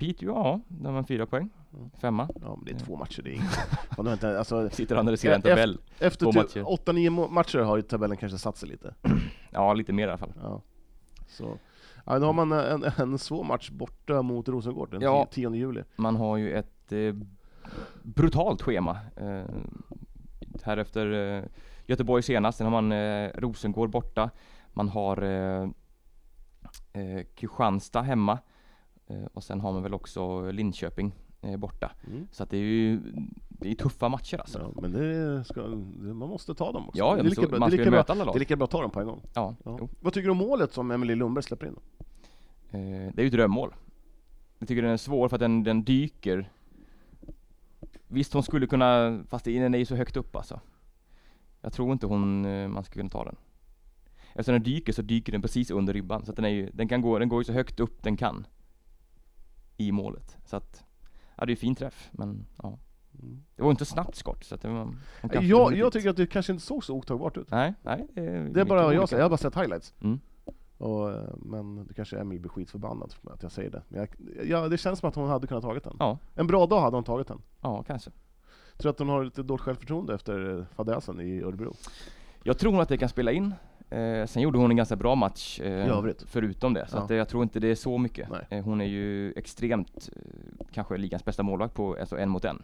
Piteå, 0.00 0.28
ja, 0.34 0.60
de 0.68 0.94
har 0.94 1.02
fyra 1.02 1.26
poäng. 1.26 1.50
Mm. 1.74 1.90
Femma. 2.00 2.28
Ja, 2.42 2.56
men 2.56 2.64
det 2.64 2.70
är 2.82 2.84
två 2.86 2.96
matcher, 2.96 3.22
det 3.22 3.30
är 3.30 3.34
inget. 4.04 4.12
Inte, 4.12 4.38
alltså, 4.38 4.70
Sitter 4.70 4.94
och 4.94 5.00
analyserar 5.00 5.34
en 5.34 5.42
tabell. 5.42 5.78
efter 5.98 6.26
typ 6.26 6.34
matcher. 6.34 6.60
8-9 6.62 7.10
mo- 7.10 7.28
matcher 7.30 7.58
har 7.58 7.76
ju 7.76 7.82
tabellen 7.82 8.16
kanske 8.16 8.38
satt 8.38 8.56
sig 8.56 8.68
lite. 8.68 8.94
Ja, 9.52 9.74
lite 9.74 9.92
mer 9.92 10.02
i 10.06 10.08
alla 10.10 10.18
fall. 10.18 10.32
Ja. 10.42 10.62
Så. 11.28 11.58
Ja, 12.06 12.18
då 12.18 12.26
har 12.26 12.32
man 12.32 12.52
en, 12.52 12.84
en 12.98 13.18
svår 13.18 13.44
match 13.44 13.70
borta 13.70 14.22
mot 14.22 14.48
Rosengård 14.48 14.90
den 14.90 15.00
Ja. 15.00 15.28
10 15.30 15.54
juli. 15.54 15.82
Man 15.96 16.16
har 16.16 16.36
ju 16.36 16.52
ett 16.52 16.92
eh, 16.92 17.14
brutalt 18.02 18.62
schema. 18.62 18.98
Eh, 19.16 19.44
här 20.62 20.76
efter 20.76 21.12
eh, 21.38 21.44
Göteborg 21.86 22.22
senast, 22.22 22.58
sen 22.58 22.72
har 22.72 22.82
man 22.82 22.92
eh, 22.92 23.30
Rosengård 23.34 23.90
borta. 23.90 24.30
Man 24.72 24.88
har 24.88 25.22
eh, 25.22 25.62
eh, 26.92 27.22
Kristianstad 27.34 28.02
hemma. 28.02 28.38
Eh, 29.10 29.26
och 29.34 29.44
sen 29.44 29.60
har 29.60 29.72
man 29.72 29.82
väl 29.82 29.94
också 29.94 30.50
Linköping 30.50 31.14
eh, 31.40 31.56
borta. 31.56 31.92
Mm. 32.06 32.26
Så 32.32 32.42
att 32.42 32.50
det 32.50 32.56
är 32.56 32.60
ju 32.60 33.00
det 33.48 33.70
är 33.70 33.74
tuffa 33.74 34.08
matcher 34.08 34.38
alltså. 34.38 34.72
Ja, 34.74 34.80
men 34.82 34.92
det 34.92 35.44
ska, 35.44 35.60
man 36.00 36.28
måste 36.28 36.54
ta 36.54 36.72
dem 36.72 36.88
också. 36.88 36.98
Ja, 36.98 37.14
det 37.14 37.20
är 37.20 37.24
lika 37.24 37.46
bra, 37.46 37.58
man 37.58 37.60
det 37.60 37.66
är 37.66 37.68
ska 37.68 37.76
lika 37.76 37.84
ju 37.84 37.90
bra, 37.90 37.98
möta 37.98 38.12
alla 38.12 38.24
det 38.24 38.30
är 38.30 38.32
lag. 38.32 38.38
lika 38.38 38.56
bra 38.56 38.64
att 38.64 38.70
ta 38.70 38.82
dem 38.82 38.90
på 38.90 39.00
en 39.00 39.06
gång. 39.06 39.22
Ja, 39.34 39.54
Ja. 39.64 39.88
Vad 40.00 40.12
tycker 40.12 40.26
du 40.26 40.30
om 40.30 40.36
målet 40.38 40.72
som 40.72 40.90
Emily 40.90 41.14
Lundberg 41.14 41.42
släpper 41.42 41.66
in? 41.66 41.76
Eh, 42.70 43.12
det 43.14 43.18
är 43.18 43.22
ju 43.22 43.26
ett 43.26 43.32
drömmål. 43.32 43.74
Jag 44.58 44.68
tycker 44.68 44.82
den 44.82 44.90
är 44.90 44.96
svår 44.96 45.28
för 45.28 45.36
att 45.36 45.40
den, 45.40 45.64
den 45.64 45.84
dyker. 45.84 46.50
Visst 48.08 48.32
hon 48.32 48.42
skulle 48.42 48.66
kunna, 48.66 49.20
fast 49.28 49.44
den 49.44 49.74
är 49.74 49.78
ju 49.78 49.84
så 49.84 49.94
högt 49.96 50.16
upp 50.16 50.36
alltså. 50.36 50.60
Jag 51.60 51.72
tror 51.72 51.92
inte 51.92 52.06
hon, 52.06 52.44
eh, 52.44 52.68
man 52.68 52.84
ska 52.84 52.94
kunna 52.94 53.10
ta 53.10 53.24
den. 53.24 53.36
Eftersom 54.34 54.52
den 54.52 54.62
dyker 54.62 54.92
så 54.92 55.02
dyker 55.02 55.32
den 55.32 55.42
precis 55.42 55.70
under 55.70 55.92
ribban. 55.92 56.24
Så 56.26 56.32
den 56.32 56.44
är 56.44 56.48
ju, 56.48 56.70
den 56.70 56.88
kan 56.88 57.00
gå, 57.02 57.18
den 57.18 57.28
går 57.28 57.40
ju 57.40 57.44
så 57.44 57.52
högt 57.52 57.80
upp 57.80 58.02
den 58.02 58.16
kan. 58.16 58.46
I 59.80 59.92
målet. 59.92 60.36
Så 60.44 60.56
att, 60.56 60.84
ja 61.36 61.46
det 61.46 61.52
är 61.52 61.56
fin 61.56 61.74
träff 61.74 62.08
men 62.12 62.46
ja. 62.62 62.78
Mm. 63.22 63.42
Det 63.56 63.62
var 63.62 63.70
inte 63.70 63.84
snabbt 63.84 64.14
skott 64.16 64.44
så 64.44 64.54
att 64.54 64.62
det 64.62 64.68
var, 64.68 64.94
Jag, 65.42 65.76
jag 65.76 65.92
tycker 65.92 66.10
att 66.10 66.16
det 66.16 66.26
kanske 66.26 66.52
inte 66.52 66.64
såg 66.64 66.84
så 66.84 66.94
otagbart 66.94 67.36
ut. 67.36 67.50
Nej, 67.50 67.74
nej. 67.82 68.06
Det 68.14 68.20
är, 68.26 68.48
Det 68.48 68.60
är 68.60 68.64
bara 68.64 68.80
jag, 68.80 68.88
olika. 68.88 69.06
säger, 69.06 69.20
jag 69.20 69.24
har 69.24 69.30
bara 69.30 69.36
sett 69.36 69.54
highlights. 69.56 69.94
Mm. 70.00 70.20
Och, 70.78 71.10
eh, 71.10 71.34
men 71.36 71.86
det 71.86 71.94
kanske 71.94 72.18
Emil 72.18 72.40
blir 72.40 72.50
skitförbannad 72.50 73.12
för 73.12 73.32
att 73.32 73.42
jag 73.42 73.52
säger 73.52 73.70
det. 73.70 73.82
Men 73.88 74.00
jag, 74.00 74.08
ja, 74.46 74.68
det 74.68 74.78
känns 74.78 74.98
som 74.98 75.08
att 75.08 75.14
hon 75.14 75.28
hade 75.28 75.46
kunnat 75.46 75.62
tagit 75.64 75.84
den. 75.84 75.96
Ja, 75.98 76.18
En 76.34 76.46
bra 76.46 76.66
dag 76.66 76.80
hade 76.80 76.96
hon 76.96 77.04
tagit 77.04 77.28
den. 77.28 77.42
ja 77.60 77.82
kanske. 77.82 78.10
Tror 78.76 78.82
du 78.82 78.88
att 78.88 78.98
hon 78.98 79.08
har 79.08 79.24
lite 79.24 79.42
dåligt 79.42 79.62
självförtroende 79.62 80.14
efter 80.14 80.58
eh, 80.58 80.64
fadäsen 80.74 81.20
i 81.20 81.42
Örebro? 81.42 81.74
Jag 82.42 82.58
tror 82.58 82.80
att 82.82 82.88
det 82.88 82.98
kan 82.98 83.08
spela 83.08 83.32
in. 83.32 83.54
Eh, 83.90 84.26
sen 84.26 84.42
gjorde 84.42 84.58
hon 84.58 84.70
en 84.70 84.76
ganska 84.76 84.96
bra 84.96 85.14
match 85.14 85.60
eh, 85.60 86.04
förutom 86.26 86.74
det, 86.74 86.86
så 86.88 86.96
Ja. 86.96 87.02
att, 87.02 87.10
eh, 87.10 87.16
jag 87.16 87.28
tror 87.28 87.42
inte 87.42 87.60
det 87.60 87.68
är 87.68 87.74
så 87.74 87.98
mycket. 87.98 88.28
Eh, 88.50 88.64
hon 88.64 88.80
är 88.80 88.84
ju 88.84 89.32
extremt, 89.32 90.08
eh, 90.16 90.66
kanske 90.72 90.96
ligans 90.96 91.24
bästa 91.24 91.42
målvakt 91.42 91.74
på 91.74 91.96
alltså 92.00 92.18
en 92.18 92.28
mot 92.28 92.44
en. 92.44 92.62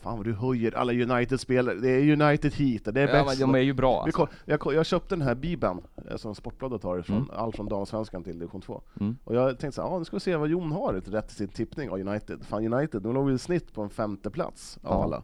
Fan 0.00 0.16
vad 0.16 0.26
du 0.26 0.34
höjer 0.34 0.76
alla 0.76 0.92
United-spelare. 0.92 1.74
Det 1.74 1.90
är 1.90 2.22
United 2.22 2.54
hit, 2.54 2.84
det 2.84 3.00
är 3.00 3.16
Ja, 3.16 3.24
bäst. 3.24 3.40
de 3.40 3.54
är 3.54 3.58
ju 3.58 3.72
bra 3.72 4.02
alltså. 4.02 4.28
jag, 4.44 4.60
jag 4.74 4.86
köpte 4.86 5.14
den 5.14 5.22
här 5.22 5.34
Bibeln 5.34 5.80
eh, 6.10 6.16
som 6.16 6.34
Sportbladet 6.34 6.82
har, 6.82 6.98
ifrån, 6.98 7.16
Mm. 7.16 7.30
allt 7.32 7.56
från 7.56 7.68
damsvenskan 7.68 8.24
till 8.24 8.38
division 8.38 8.60
2. 8.60 8.82
Mm. 9.00 9.16
Och 9.24 9.34
jag 9.34 9.58
tänkte 9.58 9.72
så 9.76 9.82
här, 9.82 9.88
ah, 9.94 9.98
nu 9.98 10.04
ska 10.04 10.16
vi 10.16 10.20
se 10.20 10.36
vad 10.36 10.48
Jon 10.48 10.72
har 10.72 10.92
rätt 10.92 11.30
i 11.30 11.34
sin 11.34 11.48
tippning 11.48 11.90
av 11.90 11.98
United. 11.98 12.44
Fan 12.46 12.72
United, 12.74 13.02
de 13.02 13.14
låg 13.14 13.30
i 13.30 13.38
snitt 13.38 13.72
på 13.74 13.82
en 13.82 13.90
femte 13.90 14.30
plats 14.30 14.78
av 14.82 14.92
Ja. 14.98 15.04
alla. 15.04 15.22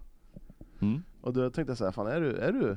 Mm. 0.81 1.03
Och 1.21 1.33
då 1.33 1.51
tänkte 1.51 1.71
jag 1.71 1.79
så 1.79 1.85
här, 1.85 1.93
fan 1.93 2.07
är 2.07 2.21
du, 2.21 2.37
är 2.37 2.53
du, 2.53 2.77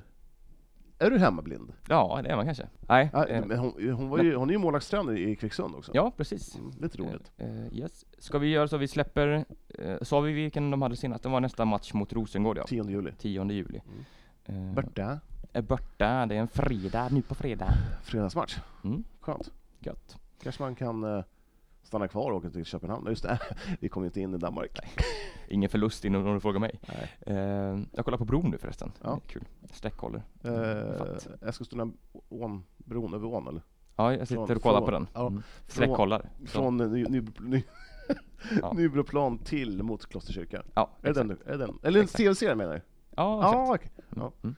är 0.99 1.10
du 1.10 1.17
hemmablind? 1.17 1.73
Ja, 1.89 2.19
det 2.23 2.29
är 2.29 2.36
man 2.36 2.45
kanske. 2.45 2.67
Nej, 2.79 3.10
Ja, 3.13 3.25
eh, 3.25 3.45
men 3.45 3.57
hon, 3.60 3.93
hon, 3.93 4.10
var 4.10 4.19
ju, 4.19 4.36
hon 4.36 4.49
är 4.49 4.53
ju 4.53 4.60
målvaktstränare 4.60 5.19
i 5.19 5.36
Kvicksund 5.36 5.75
också. 5.75 5.91
ja 5.95 6.12
precis. 6.17 6.55
Mm, 6.55 6.71
lite 6.81 6.97
roligt. 6.97 7.31
Eh, 7.38 7.65
eh, 7.65 7.73
yes. 7.73 8.05
Ska 8.17 8.38
vi 8.39 8.47
göra 8.47 8.67
så 8.67 8.77
vi 8.77 8.88
släpper, 8.88 9.45
eh, 9.79 9.97
sa 10.01 10.19
vi 10.19 10.33
vilken 10.33 10.71
de 10.71 10.81
hade 10.81 10.95
senast? 10.95 11.23
Det 11.23 11.29
var 11.29 11.39
nästa 11.39 11.65
match 11.65 11.93
mot 11.93 12.13
Rosengård 12.13 12.57
ja. 12.57 12.63
10 12.67 12.83
juli. 12.89 13.12
10 13.17 13.45
juli. 13.51 13.81
Mm. 14.45 14.67
Eh, 14.69 14.73
Borta. 14.75 15.19
är 15.53 15.62
borta, 15.62 16.25
det 16.25 16.36
är 16.36 16.39
en 16.39 16.47
fredag, 16.47 17.10
nu 17.12 17.21
på 17.21 17.36
fredag. 17.36 17.73
Fredagsmatch. 18.03 18.57
Mm. 18.83 19.03
Skönt. 19.19 19.51
Gött. 19.79 20.17
Kanske 20.43 20.63
man 20.63 20.75
kan 20.75 21.03
eh, 21.03 21.23
stanna 21.88 22.08
kvar 22.08 22.32
och 22.32 22.38
åka 22.38 22.50
till 22.50 22.65
Köpenhamn. 22.65 23.08
Just 23.10 23.23
det, 23.23 23.39
vi 23.80 23.89
kommer 23.89 24.08
inte 24.08 24.21
in 24.21 24.34
i 24.34 24.38
Danmark. 24.38 24.80
Ingen 25.47 25.69
förlust 25.69 26.06
innan 26.06 26.34
du 26.34 26.39
frågar 26.39 26.60
mig. 26.60 26.80
Nej. 26.88 27.36
Eh, 27.38 27.80
jag 27.93 28.06
kollar 28.06 28.17
på 28.17 28.26
bron 28.26 28.50
nu 28.52 28.58
förresten. 28.58 28.91
Ja. 29.04 29.19
Kul. 29.28 29.43
Sträckhåller. 29.71 30.23
Eh, 30.43 30.97
Fatt. 30.97 31.28
Eskilstuna 31.41 31.91
ån, 32.30 32.63
bron 32.78 33.13
över 33.13 33.28
ån 33.28 33.47
eller? 33.47 33.62
Ja, 33.95 34.13
jag 34.13 34.28
sitter 34.28 34.45
Från- 34.45 34.56
och 34.58 34.63
kollar 34.63 34.78
från- 34.78 34.86
på 34.86 34.91
den. 34.91 35.08
ja, 35.13 35.28
Mm. 35.28 35.43
Sträckkollar. 35.67 36.30
Så. 36.39 36.45
Från 36.47 36.78
ny, 36.78 37.04
ny, 37.06 37.21
ny, 37.39 37.63
Ja. 38.62 38.73
Nybroplan 38.73 39.38
till 39.38 39.84
mot 39.84 40.06
Klosterkyrka. 40.06 40.63
Ja, 40.73 40.89
Är 41.02 41.04
det 41.04 41.10
exakt. 41.10 41.28
den, 41.45 41.54
är 41.54 41.58
den? 41.58 41.80
Eller 41.84 42.00
en 42.00 42.04
Exakt. 42.04 42.17
tv-serie 42.17 42.56
menar 42.56 42.73
du? 42.73 42.82
Ja, 43.15 43.39
exakt. 43.69 43.91
okej. 43.95 44.06
Ja. 44.15 44.32
Mm. 44.43 44.56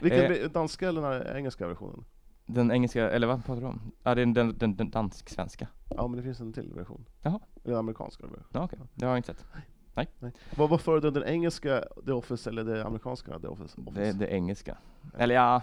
Vilken, 0.00 0.32
Eh. 0.32 0.50
danska 0.50 0.88
eller 0.88 1.02
den 1.24 1.36
engelska 1.36 1.66
versionen? 1.68 2.04
Den 2.46 2.70
engelska, 2.70 3.10
eller 3.10 3.26
vad 3.26 3.44
pratar 3.44 3.60
du 3.60 3.66
om? 3.66 3.92
Ja, 4.02 4.14
det 4.14 4.22
är 4.22 4.26
den, 4.26 4.58
den, 4.58 4.76
den 4.76 4.90
dansk-svenska. 4.90 5.68
Ja 5.96 6.06
men 6.08 6.16
det 6.16 6.22
finns 6.22 6.40
en 6.40 6.52
till 6.52 6.72
version. 6.74 7.04
Jaha. 7.22 7.40
Eller 7.64 7.76
amerikanska 7.76 8.26
version. 8.26 8.44
Ja, 8.52 8.64
okej. 8.64 8.78
Det 8.94 9.04
har 9.06 9.12
jag 9.12 9.18
inte 9.18 9.34
sett. 9.34 9.44
Vad 10.56 10.70
var 10.70 10.78
föredrar 10.78 11.10
den 11.10 11.24
engelska 11.24 11.84
The 12.06 12.12
Office 12.12 12.50
eller 12.50 12.64
det 12.64 12.86
amerikanska 12.86 13.38
The 13.38 13.46
Office? 13.46 13.80
Det 13.90 14.08
är 14.08 14.12
det 14.12 14.26
engelska. 14.26 14.76
Eller 15.18 15.34
ja... 15.34 15.62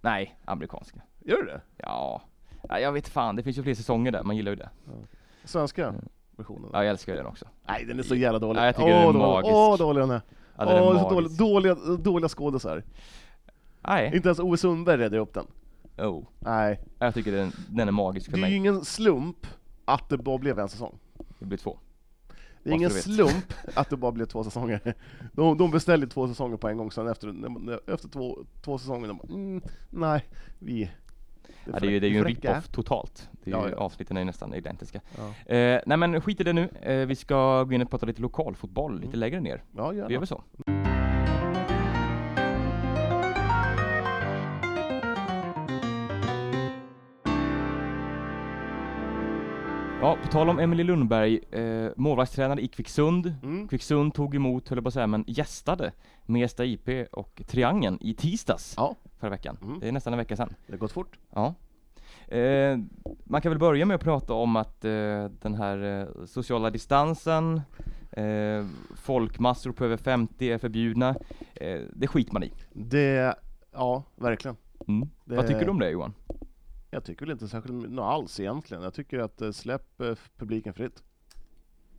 Nej, 0.00 0.38
amerikanska. 0.44 1.00
Gör 1.24 1.36
du 1.36 1.46
det? 1.46 1.60
Ja. 1.76 2.22
ja, 2.68 2.78
jag 2.80 2.92
vet 2.92 3.08
fan. 3.08 3.36
Det 3.36 3.42
finns 3.42 3.58
ju 3.58 3.62
fler 3.62 3.74
säsonger 3.74 4.12
där. 4.12 4.22
Man 4.22 4.36
gillar 4.36 4.52
ju 4.52 4.56
det. 4.56 4.70
Svenska 5.44 5.88
Mm. 5.88 6.04
versionen? 6.36 6.70
Ja, 6.72 6.78
jag 6.84 6.90
älskar 6.90 7.12
ju 7.12 7.16
den 7.18 7.26
också. 7.26 7.44
Nej 7.68 7.84
den 7.84 7.98
är 7.98 8.02
så 8.02 8.14
jävla 8.14 8.38
dålig. 8.38 8.60
Ja, 8.60 8.64
jag 8.66 8.76
tycker 8.76 8.88
den 8.88 9.08
är 9.08 9.12
magisk. 9.12 9.54
Åh 9.54 9.76
dålig 9.78 10.02
den 10.02 10.10
är. 10.10 10.20
Ja, 10.56 10.64
den 10.64 10.76
är 10.76 10.82
Åh, 10.82 11.02
så 11.02 11.10
dålig, 11.10 11.38
dåliga, 11.38 11.74
dåliga 11.98 12.28
skådisar. 12.28 12.82
Nej. 13.86 14.16
Inte 14.16 14.28
ens 14.28 14.38
Ove 14.38 14.56
Sundberg 14.56 14.96
räddade 14.96 15.18
upp 15.18 15.34
den. 15.34 15.46
Oh. 15.98 16.24
Nej. 16.38 16.80
Jag 16.98 17.14
tycker 17.14 17.32
den, 17.32 17.52
den 17.68 17.88
är 17.88 17.92
magisk 17.92 18.30
för 18.30 18.36
Det 18.36 18.38
är 18.38 18.48
ju 18.48 18.50
mig. 18.50 18.56
ingen 18.56 18.84
slump 18.84 19.46
att 19.84 20.08
det 20.08 20.18
bara 20.18 20.38
blev 20.38 20.58
en 20.58 20.68
säsong. 20.68 20.98
Det 21.38 21.46
blir 21.46 21.58
två. 21.58 21.78
Det 22.62 22.70
är 22.70 22.74
ingen 22.74 22.90
du 22.90 22.94
slump 23.00 23.52
att 23.74 23.90
det 23.90 23.96
bara 23.96 24.12
blev 24.12 24.26
två 24.26 24.44
säsonger. 24.44 24.94
De, 25.32 25.58
de 25.58 25.70
beställde 25.70 26.06
två 26.06 26.28
säsonger 26.28 26.56
på 26.56 26.68
en 26.68 26.76
gång, 26.76 26.92
sen 26.92 27.08
efter, 27.08 27.34
efter 27.94 28.08
två, 28.08 28.38
två 28.64 28.78
säsonger, 28.78 29.08
de 29.08 29.16
bara, 29.16 29.28
mm, 29.34 29.62
nej, 29.90 30.24
vi... 30.58 30.90
Ja, 31.72 31.78
det 31.80 31.86
är 31.86 31.90
ju, 31.90 32.00
det 32.00 32.06
är 32.06 32.08
ju 32.08 32.16
en 32.16 32.22
får 32.22 32.28
räcka." 32.30 32.52
rip-off 32.52 32.68
totalt. 32.68 33.28
Det 33.44 33.50
är 33.50 33.54
Ja, 33.54 33.66
ju, 33.66 33.72
ja. 33.72 33.76
avsnitten 33.78 34.16
är 34.16 34.20
ju 34.20 34.24
nästan 34.24 34.54
identiska. 34.54 35.00
Ja, 35.18 35.54
Eh, 35.54 35.80
nej 35.86 35.96
men 35.98 36.20
skit 36.20 36.40
i 36.40 36.44
det 36.44 36.52
nu. 36.52 36.68
Eh, 36.82 37.06
vi 37.06 37.16
ska 37.16 37.64
gå 37.64 37.72
in 37.72 37.82
och 37.82 37.90
prata 37.90 38.06
lite 38.06 38.22
lokalfotboll, 38.22 38.94
lite 38.94 39.06
Mm. 39.06 39.20
lägre 39.20 39.40
ner. 39.40 39.62
ja 39.76 39.88
Vi 39.90 39.96
gör 39.98 40.08
gärna. 40.10 40.18
väl 40.18 40.26
så. 40.26 40.42
Tal 50.36 50.48
om 50.48 50.58
Emily 50.58 50.82
Lundberg, 50.84 51.38
eh, 51.50 51.90
målvaktstränare 51.96 52.60
i 52.60 52.68
Kvicksund. 52.68 53.34
Mm. 53.42 53.68
Kvicksund 53.68 54.14
tog 54.14 54.34
emot, 54.34 54.68
höll 54.68 54.76
jag 54.78 54.84
på 54.84 54.88
att 54.88 54.94
säga, 54.94 55.06
men 55.06 55.24
gästade 55.26 55.92
Mesta 56.26 56.64
IP 56.64 56.88
och 57.12 57.42
Triangeln 57.46 57.98
i 58.00 58.14
tisdags 58.14 58.74
Ja, 58.76 58.96
förra 59.18 59.30
veckan. 59.30 59.58
Mm. 59.62 59.80
Det 59.80 59.88
är 59.88 59.92
nästan 59.92 60.12
en 60.12 60.18
vecka 60.18 60.36
sedan. 60.36 60.54
det 60.66 60.72
har 60.72 60.78
gått 60.78 60.92
fort. 60.92 61.18
Ja. 61.34 61.54
Eh, 62.36 62.78
man 63.24 63.40
kan 63.42 63.50
väl 63.50 63.58
börja 63.58 63.86
med 63.86 63.94
att 63.94 64.00
prata 64.04 64.32
om 64.34 64.56
att 64.56 64.84
eh, 64.84 65.24
den 65.42 65.54
här 65.54 66.00
eh, 66.00 66.24
sociala 66.26 66.70
distansen, 66.70 67.60
eh, 68.12 68.64
folkmassor 68.96 69.72
på 69.72 69.84
över 69.84 69.96
50 69.96 70.52
är 70.52 70.58
förbjudna. 70.58 71.14
Eh, 71.54 71.80
det 71.94 72.06
skiter 72.06 72.32
man 72.32 72.42
i. 72.42 72.52
Det, 72.72 73.34
ja, 73.72 74.02
verkligen. 74.16 74.56
Mm. 74.88 75.08
Det- 75.24 75.36
Vad 75.36 75.46
tycker 75.46 75.64
du 75.64 75.70
om 75.70 75.78
det 75.78 75.90
Johan? 75.90 76.14
Jag 76.96 77.04
tycker 77.04 77.26
väl 77.26 77.32
inte 77.32 77.48
särskilt 77.48 77.74
mycket 77.74 77.98
alls 77.98 78.40
egentligen. 78.40 78.82
Jag 78.82 78.94
tycker 78.94 79.18
att 79.18 79.42
eh, 79.42 79.50
släpp 79.50 80.00
eh, 80.00 80.14
publiken 80.36 80.74
fritt. 80.74 81.02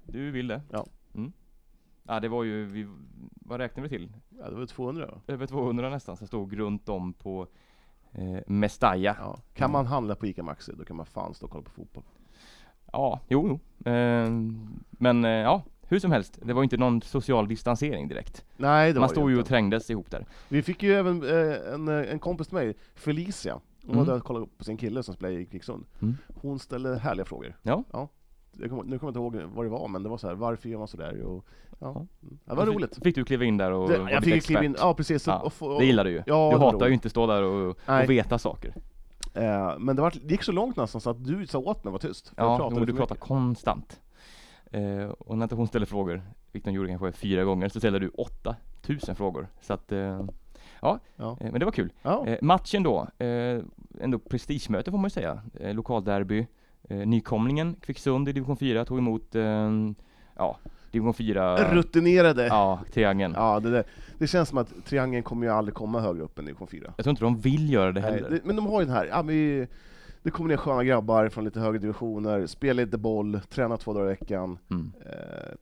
Du 0.03 0.31
vill 0.31 0.47
det? 0.47 0.61
Ja. 0.71 0.85
Mm. 1.15 1.31
Ja 2.03 2.19
det 2.19 2.27
var 2.27 2.43
ju, 2.43 2.65
vi, 2.65 2.87
vad 3.35 3.59
räknar 3.59 3.83
vi 3.83 3.89
till? 3.89 4.13
Ja, 4.39 4.49
det 4.49 4.55
var 4.55 4.65
200 4.65 5.05
va? 5.05 5.21
Över 5.27 5.47
200 5.47 5.89
nästan 5.89 6.17
som 6.17 6.27
stod 6.27 6.57
runt 6.57 6.89
om 6.89 7.13
på 7.13 7.47
eh, 8.11 8.39
Mestalla. 8.47 8.97
Ja. 8.97 9.15
Ja. 9.19 9.39
Kan 9.53 9.71
man 9.71 9.85
handla 9.85 10.15
på 10.15 10.27
ICA 10.27 10.43
Maxi, 10.43 10.73
då 10.77 10.85
kan 10.85 10.95
man 10.95 11.05
fan 11.05 11.33
stå 11.33 11.45
och 11.45 11.51
kolla 11.51 11.63
på 11.63 11.71
fotboll. 11.71 12.03
jo, 12.93 13.19
jo. 13.27 13.59
Eh, 13.91 14.29
men 14.89 15.25
eh, 15.25 15.31
ja, 15.31 15.63
hur 15.81 15.99
som 15.99 16.11
helst. 16.11 16.39
Det 16.41 16.53
var 16.53 16.63
inte 16.63 16.77
någon 16.77 17.01
social 17.01 17.47
distansering 17.47 18.07
direkt. 18.07 18.45
Nej, 18.57 18.93
det 18.93 18.99
Man 18.99 19.07
var 19.07 19.13
stod 19.13 19.29
det 19.29 19.33
ju 19.33 19.39
och 19.39 19.45
trängdes 19.47 19.89
ihop 19.89 20.11
där. 20.11 20.25
Vi 20.49 20.61
fick 20.61 20.83
ju 20.83 20.93
även 20.93 21.23
eh, 21.23 21.73
en, 21.73 21.87
eh, 21.87 22.11
en 22.11 22.19
kompis 22.19 22.47
till 22.47 22.55
mig, 22.55 22.75
Felicia. 22.95 23.59
Hon 23.87 23.95
Mm. 23.95 24.05
var 24.05 24.13
där 24.13 24.19
och 24.19 24.25
kollade 24.25 24.45
på 24.57 24.63
sin 24.63 24.77
kille 24.77 25.03
som 25.03 25.13
spelar 25.13 25.33
i 25.33 25.45
Kvicksund. 25.45 25.85
Mm. 26.01 26.17
Hon 26.41 26.59
ställde 26.59 26.97
härliga 26.97 27.25
frågor. 27.25 27.55
Ja. 27.63 27.83
Jag 28.59 28.69
kommer, 28.69 28.83
nu 28.83 28.99
kommer 28.99 29.13
jag 29.13 29.25
inte 29.25 29.37
ihåg 29.39 29.51
vad 29.55 29.65
det 29.65 29.69
var, 29.69 29.87
men 29.87 30.03
det 30.03 30.09
var 30.09 30.17
så 30.17 30.27
här, 30.27 30.35
varför 30.35 30.69
gör 30.69 30.77
man 30.79 30.87
sådär? 30.87 31.21
Och, 31.21 31.45
ja. 31.69 31.77
Ja. 31.79 32.05
Mm. 32.23 32.37
det 32.45 32.55
var 32.55 32.65
roligt. 32.65 32.99
Fick 33.03 33.15
du 33.15 33.25
kliva 33.25 33.45
in 33.45 33.57
där 33.57 33.71
och 33.71 33.89
Det, 33.89 34.11
jag 34.11 34.23
fick 34.23 34.43
kliva 34.43 34.63
in, 34.63 34.75
ja 34.79 34.93
precis. 34.93 35.27
Ja, 35.27 35.39
och 35.39 35.53
få, 35.53 35.79
Det 35.79 35.85
gillar 35.85 36.03
du 36.03 36.11
ju. 36.11 36.23
Ja, 36.25 36.49
du 36.53 36.57
hatar 36.59 36.87
ju 36.87 36.93
inte 36.93 37.09
stå 37.09 37.27
där 37.27 37.43
och, 37.43 37.69
och 37.69 38.09
veta 38.09 38.39
saker. 38.39 38.73
Eh, 39.33 39.79
men 39.79 39.95
det, 39.95 40.01
var, 40.01 40.13
det 40.23 40.31
gick 40.31 40.43
så 40.43 40.51
långt 40.51 40.75
nästan 40.77 41.01
så 41.01 41.09
att 41.09 41.23
du 41.25 41.47
sa 41.47 41.59
åt 41.59 41.83
mig 41.83 41.89
att 41.89 42.03
vara 42.03 42.13
tyst. 42.13 42.33
Ja, 42.37 42.57
pratade 42.57 42.79
jo, 42.79 42.85
du 42.85 42.93
mycket. 42.93 43.19
konstant. 43.19 43.99
Eh, 44.71 45.09
och 45.09 45.37
när 45.37 45.55
hon 45.55 45.67
ställer 45.67 45.85
frågor, 45.85 46.21
vilket 46.51 46.65
hon 46.67 46.73
gjorde 46.73 46.89
kanske 46.89 47.11
fyra 47.11 47.43
gånger, 47.43 47.69
så 47.69 47.79
ställer 47.79 47.99
du 47.99 48.09
8000 48.09 49.15
frågor. 49.15 49.47
Så 49.61 49.73
att, 49.73 49.91
eh, 49.91 50.25
ja, 50.81 50.99
Ja. 51.15 51.37
eh, 51.41 51.51
men 51.51 51.59
det 51.59 51.65
var 51.65 51.71
kul. 51.71 51.93
Ja. 52.01 52.27
Eh, 52.27 52.37
matchen 52.41 52.83
då, 52.83 53.07
eh, 53.17 53.59
ändå 54.01 54.19
prestigemöte 54.19 54.91
får 54.91 54.97
man 54.97 55.05
ju 55.05 55.09
säga. 55.09 55.41
Lokalderby. 55.73 56.47
Nykomlingen 56.89 57.75
Kvicksund 57.81 58.29
i 58.29 58.31
division 58.31 58.57
4 58.57 58.85
tog 58.85 58.97
emot, 58.97 59.35
ja, 60.35 60.57
division 60.91 61.13
4, 61.13 61.73
Rutinerade. 61.73 62.47
Ja. 62.47 62.47
ja, 62.85 62.91
triangeln. 62.93 63.33
det, 63.63 63.69
där. 63.71 63.83
det 64.17 64.27
känns 64.27 64.49
som 64.49 64.57
att 64.57 64.85
triangeln 64.85 65.23
kommer 65.23 65.47
ju 65.47 65.53
aldrig 65.53 65.75
komma 65.75 65.99
högre 65.99 66.23
upp 66.23 66.39
än 66.39 66.45
division 66.45 66.67
4. 66.67 66.93
Jag 66.97 67.03
tror 67.03 67.09
inte 67.11 67.23
de 67.23 67.39
vill 67.39 67.73
göra 67.73 67.91
det 67.91 68.01
Nej, 68.01 68.11
heller. 68.11 68.29
det, 68.29 68.39
men 68.43 68.55
de 68.55 68.65
har 68.65 68.79
ju 68.79 68.85
den 68.85 68.95
här, 68.95 69.05
ja, 69.05 69.21
vi, 69.21 69.67
det 70.23 70.31
kommer 70.31 70.49
ner 70.49 70.57
sköna 70.57 70.83
grabbar 70.83 71.29
från 71.29 71.43
lite 71.45 71.59
högre 71.59 71.79
divisioner, 71.79 72.45
spelar 72.47 72.85
lite 72.85 72.97
boll, 72.97 73.39
tränar 73.49 73.77
två 73.77 73.93
dagar 73.93 74.05
i 74.05 74.09
veckan. 74.09 74.57
Mm. 74.71 74.91
Eh, 75.05 75.53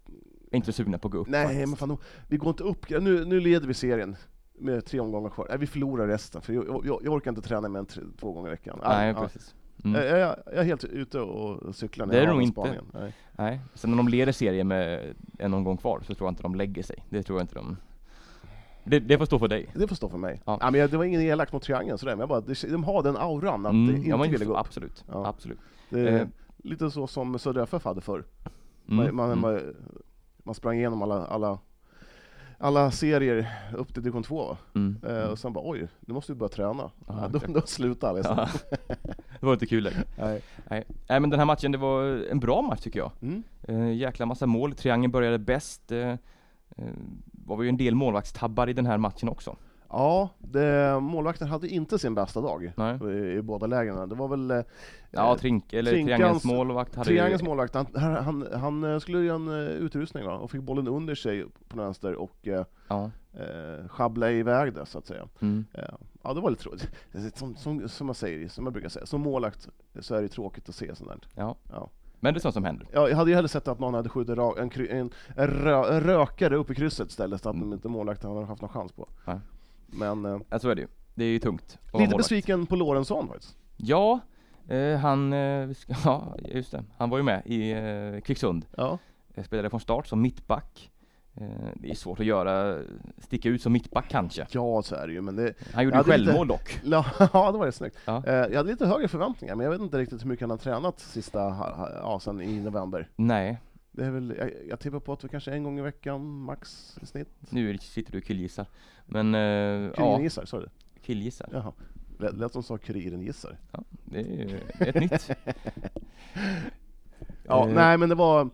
inte 0.52 0.74
sugna 0.74 0.98
på 0.98 1.08
att 1.08 1.12
gå 1.12 1.18
upp 1.18 1.28
nej 1.28 1.46
faktiskt. 1.46 1.68
men 1.68 1.76
fan, 1.78 1.98
vi 2.28 2.38
går 2.38 2.50
inte 2.50 2.64
upp, 2.64 2.90
nu, 2.90 3.26
nu 3.26 3.40
leder 3.40 3.68
vi 3.68 3.74
serien 3.74 4.16
med 4.58 4.86
tre 4.86 5.00
omgångar 5.00 5.30
kvar. 5.30 5.46
Nej, 5.50 5.58
vi 5.58 5.68
förlorar 5.68 6.08
resten, 6.08 6.42
för 6.42 6.54
jag, 6.54 6.66
jag, 6.86 7.02
jag 7.04 7.14
orkar 7.14 7.32
inte 7.32 7.42
träna 7.42 7.70
mer 7.70 7.80
än 7.80 7.86
tre, 7.86 8.04
två 8.20 8.32
gånger 8.32 8.48
i 8.48 8.52
veckan. 8.52 8.80
Nej, 8.84 9.14
ja, 9.18 9.22
precis. 9.22 9.56
Mm. 9.84 10.02
Jag, 10.06 10.20
jag, 10.20 10.36
jag 10.46 10.56
är 10.56 10.64
helt 10.64 10.84
ute 10.84 11.20
och 11.20 11.76
cyklar 11.76 12.06
när 12.06 12.14
Det 12.14 12.20
är 12.20 12.24
jag 12.24 12.30
har 12.30 12.34
nog 12.34 12.44
inte. 12.44 12.82
Nej. 12.94 13.14
Nej, 13.32 13.60
sen 13.74 13.90
när 13.90 13.98
de 13.98 14.08
leder 14.08 14.32
serien 14.32 14.68
med 14.68 15.14
en 15.40 15.54
omgång 15.54 15.78
kvar 15.78 16.02
så 16.08 16.16
tror 16.16 16.28
jag 16.28 16.32
inte 16.32 16.44
de 16.44 16.56
lägger 16.56 16.84
sig. 16.84 17.04
Det 17.10 17.24
tror 17.24 17.40
jag 17.40 17.44
inte 17.44 17.56
de... 17.56 17.78
Det, 18.84 19.00
det 19.00 19.18
får 19.18 19.26
stå 19.26 19.40
för 19.40 19.48
dig. 19.48 19.68
Det 19.76 19.88
får 19.88 19.96
stå 19.96 20.10
för 20.10 20.18
mig. 20.18 20.42
Ja. 20.46 20.58
Ja. 20.62 20.72
men 20.72 20.90
det 20.90 20.98
var 20.98 21.04
ingen 21.04 21.22
elakt 21.22 21.54
mot 21.54 21.64
triangeln 21.64 21.98
sådär, 21.98 22.14
men 22.16 22.20
jag 22.20 22.30
bara, 22.30 22.42
de 22.70 22.84
har 22.84 23.04
den 23.04 23.18
auran 23.18 23.66
att 23.66 23.72
Mm, 23.72 23.88
det 23.88 23.94
inte 23.98 24.10
ja, 24.10 24.18
men 24.18 24.32
ville 24.32 24.46
gå 24.46 24.52
upp. 24.54 24.60
absolut. 24.60 25.04
Ja. 25.12 25.28
absolut. 25.28 25.60
Det 25.90 26.00
är 26.10 26.20
Eh. 26.22 26.28
lite 26.58 26.92
så 26.92 27.08
som 27.08 27.40
Södra 27.40 27.64
FF 27.64 27.84
hade 27.86 28.02
förr. 28.02 28.24
Mm, 28.90 29.06
Man, 29.06 29.16
man, 29.16 29.26
mm. 29.32 29.40
man, 29.42 29.76
man 30.44 30.56
sprang 30.56 30.76
igenom 30.78 31.02
alla, 31.02 31.26
alla, 31.26 31.60
alla 32.58 32.92
serier 32.92 33.52
upp 33.78 33.94
till 33.94 34.04
division 34.04 34.24
2 34.24 34.48
va? 34.48 34.58
Mm. 34.76 34.98
Eh, 35.08 35.24
och 35.24 35.40
sen 35.40 35.54
bara 35.54 35.70
oj, 35.70 35.88
nu 36.00 36.14
måste 36.14 36.32
vi 36.32 36.38
börja 36.38 36.50
träna. 36.50 36.92
Ja, 37.08 37.20
Ja, 37.22 37.28
då, 37.28 37.38
exakt. 37.38 37.54
då 37.54 37.62
slutar 37.62 38.10
alla. 38.10 38.22
Ja. 38.24 38.50
Det 39.40 39.46
var 39.46 39.54
inte 39.54 39.66
kul 39.66 39.84
längre. 39.84 40.04
Nej. 40.20 40.42
Nej. 40.70 40.84
Nej 41.10 41.20
men 41.20 41.30
den 41.30 41.40
här 41.40 41.46
matchen, 41.46 41.72
det 41.72 41.78
var 41.78 42.04
en 42.32 42.40
bra 42.40 42.62
match 42.62 42.80
tycker 42.82 43.00
jag. 43.00 43.12
Mm. 43.22 43.44
Eh, 43.64 43.94
jäkla 43.94 44.26
massa 44.26 44.46
mål, 44.46 44.74
triangeln 44.76 45.12
började 45.12 45.40
bäst. 45.40 45.92
Eh, 45.92 46.10
eh, 46.10 46.18
var 47.32 47.64
ju 47.64 47.70
en 47.70 47.78
del 47.78 47.96
målvaktstabbar 47.96 48.70
i 48.70 48.74
den 48.74 48.86
här 48.86 48.98
matchen 48.98 49.30
också. 49.30 49.56
Ja, 49.90 50.30
det, 50.40 51.00
målvakten 51.02 51.48
hade 51.48 51.68
inte 51.68 52.00
sin 52.00 52.16
bästa 52.16 52.42
dag 52.42 52.64
i, 52.64 53.14
i 53.38 53.42
båda 53.42 53.68
lägren. 53.68 54.10
Det 54.10 54.16
var 54.16 54.28
väl 54.28 54.52
eh, 54.52 54.62
Ja, 55.12 55.38
trink, 55.38 55.74
eller 55.74 55.92
Trinkans- 55.92 56.06
triangelns 56.06 56.46
målvakt 56.46 56.96
hade 56.96 57.08
Triangelns 57.10 57.42
ju... 57.42 57.46
målvakt, 57.46 57.76
han, 57.76 57.88
han, 57.96 58.48
han, 58.54 58.84
eh, 58.84 59.00
skulle 59.00 59.20
göra 59.24 59.36
en 59.36 59.48
eh, 59.50 59.56
utrustning 59.72 60.26
va? 60.26 60.34
och 60.38 60.52
fick 60.52 60.62
bollen 60.62 60.88
under 60.88 61.16
sig 61.16 61.46
på 61.68 61.78
vänster 61.78 62.16
och 62.16 62.48
eh, 62.48 62.66
Ja. 62.88 63.12
eh, 63.34 63.88
schabbla 63.88 64.32
iväg 64.32 64.74
det 64.74 64.86
så 64.86 64.98
att 64.98 65.06
säga. 65.06 65.28
Mm. 65.40 65.66
Eh, 65.74 65.84
ja, 66.24 66.34
det 66.34 66.42
var 66.42 66.50
lite 66.50 66.64
tråkigt. 66.64 66.90
Som, 67.38 67.56
som, 67.56 67.90
som 67.90 68.06
man 68.08 68.16
säger, 68.16 68.48
som 68.50 68.64
jag 68.64 68.74
brukar 68.74 68.90
säga, 68.90 69.06
som 69.06 69.22
målvakt 69.22 69.70
så 70.00 70.16
är 70.16 70.22
det 70.22 70.28
tråkigt 70.28 70.70
att 70.70 70.76
se 70.76 70.96
sånt 70.96 71.10
där. 71.10 71.20
ja. 71.36 71.56
Ja. 71.72 71.90
Men 72.20 72.34
det 72.34 72.38
är 72.38 72.42
sånt 72.42 72.54
som 72.54 72.64
händer. 72.64 72.88
Ja, 72.94 73.10
jag 73.10 73.16
hade 73.18 73.30
ju 73.30 73.36
hellre 73.36 73.48
sett 73.48 73.68
att 73.68 73.80
någon 73.80 73.94
hade 73.94 74.10
skjutit 74.10 74.38
en, 74.38 74.72
en, 74.90 75.10
en, 75.36 75.48
rö, 75.48 75.94
en 75.96 76.02
rökare 76.02 76.56
upp 76.56 76.72
i 76.72 76.76
krysset 76.76 77.10
istället, 77.10 77.42
så 77.42 77.50
att 77.50 77.56
Mm. 77.56 77.74
inte 77.74 77.88
målvakten 77.88 78.32
hade 78.32 78.46
haft 78.46 78.62
någon 78.62 78.70
chans 78.70 78.92
på. 78.92 79.08
Nej. 79.26 79.40
Men 79.88 80.26
eh, 80.26 80.38
Ja, 80.50 80.60
så 80.60 80.70
är 80.70 80.76
det 80.76 80.82
ju. 80.82 80.88
Det 81.16 81.24
är 81.26 81.30
ju 81.30 81.40
tungt. 81.40 81.78
lite 81.94 82.16
besviken 82.16 82.66
på 82.66 82.76
Lorentzon 82.76 83.28
faktiskt. 83.28 83.58
Ja, 83.78 84.20
eh, 84.68 84.98
han, 84.98 85.34
eh, 85.34 85.70
ja 86.06 86.36
just 86.54 86.72
det. 86.72 86.84
Han 86.98 87.10
var 87.10 87.18
ju 87.18 87.24
med 87.24 87.42
i 87.46 87.72
eh, 87.72 88.22
Kvicksund. 88.22 88.66
Ja. 88.78 88.98
Eh, 89.34 89.44
Spelade 89.44 89.70
från 89.70 89.80
start 89.80 90.08
som 90.08 90.22
mittback. 90.22 90.92
Eh, 91.38 91.48
det 91.76 91.90
är 91.92 91.96
svårt 91.96 92.20
att 92.20 92.26
göra, 92.26 92.82
sticka 93.18 93.50
ut 93.50 93.62
som 93.62 93.74
mittback 93.74 94.06
kanske. 94.10 94.48
ja, 94.52 94.82
så 94.82 94.96
är 94.96 95.08
det 95.08 95.14
ju, 95.14 95.22
men 95.22 95.36
det, 95.36 95.54
Han 95.74 95.84
gjorde 95.84 95.98
ju 95.98 96.04
det 96.04 96.14
är 96.14 96.18
lite- 96.18 96.32
självmål 96.32 96.48
dock. 96.48 96.80
ja, 96.84 97.06
det 97.52 97.58
var 97.58 97.66
det 97.66 97.72
snyggt. 97.72 97.98
Ja. 98.06 98.24
Jag 98.26 98.56
hade 98.58 98.64
lite 98.72 98.86
högre 98.88 99.08
förväntningar, 99.08 99.56
men 99.56 99.64
jag 99.64 99.72
vet 99.72 99.82
inte 99.82 99.98
riktigt 99.98 100.22
hur 100.24 100.28
mycket 100.30 100.42
han 100.44 100.50
har 100.50 100.58
tränat 100.58 101.00
sista, 101.00 101.40
ja, 102.02 102.20
sen 102.22 102.42
i 102.42 102.60
november. 102.62 103.08
Nej, 103.16 103.58
Det 103.96 104.06
är 104.06 104.12
väl, 104.12 104.36
jag, 104.38 104.52
jag 104.70 104.80
tippar 104.80 105.00
på 105.00 105.14
att 105.14 105.20
det 105.20 105.28
kanske 105.28 105.52
en 105.52 105.64
gång 105.64 105.80
i 105.80 105.82
veckan, 105.82 106.40
max 106.40 106.98
i 107.02 107.06
snitt. 107.06 107.30
nu 107.50 107.78
sitter 107.78 108.12
du 108.12 108.18
och 108.18 108.24
killgissar. 108.24 108.66
Men 109.06 109.36
eh, 109.36 109.40
Kuriren 109.94 110.12
ja, 110.12 110.22
gissar, 110.22 110.46
sa 110.46 110.60
du? 110.60 110.70
killgissar. 111.02 111.50
Jaha. 111.52 111.74
Lät 112.20 112.34
lät 112.38 112.54
som 112.54 112.64
sa 112.64 112.78
kuriren 112.78 113.22
gissar. 113.22 113.58
Ja, 113.72 113.84
det 114.06 114.20
är 114.20 114.24
ju 114.50 114.60
ett 114.80 114.96
nytt. 114.96 115.30
Ja, 117.48 117.68
Eh. 117.70 117.74
nej 117.76 117.98
men 117.98 118.10
det 118.10 118.16
var... 118.16 118.50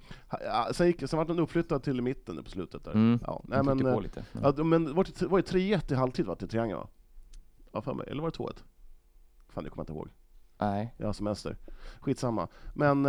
Sen, 0.73 0.87
gick, 0.87 1.09
sen 1.09 1.17
var 1.17 1.25
den 1.25 1.39
uppflyttad 1.39 1.83
till 1.83 2.01
mitten 2.01 2.43
på 2.43 2.49
slutet 2.49 2.83
där. 2.83 2.91
Mm. 2.91 3.19
Ja, 3.27 3.41
nej, 3.47 3.63
men, 3.63 3.79
på 3.79 3.87
eh, 3.87 4.01
lite. 4.01 4.23
Ja. 4.41 4.53
ja, 4.57 4.63
men 4.63 4.95
var 4.95 5.03
det, 5.03 5.21
var 5.27 5.37
det 5.41 5.51
3-1 5.51 5.91
i 5.91 5.95
halvtid 5.95 6.25
va, 6.25 6.35
till 6.35 6.47
Triangeln 6.49 6.79
va? 6.79 6.87
Ja, 7.71 7.81
för 7.81 7.93
mig. 7.93 8.07
Eller 8.09 8.21
var 8.21 8.31
det 8.31 8.37
2-1? 8.37 8.57
Fan, 9.49 9.63
det 9.63 9.69
kommer 9.69 9.79
jag 9.79 9.83
inte 9.83 9.93
ihåg. 9.93 10.09
Nej. 10.57 10.93
Jag 10.97 11.05
har 11.05 11.13
semester. 11.13 11.57
Skitsamma. 11.99 12.47
Men 12.73 13.05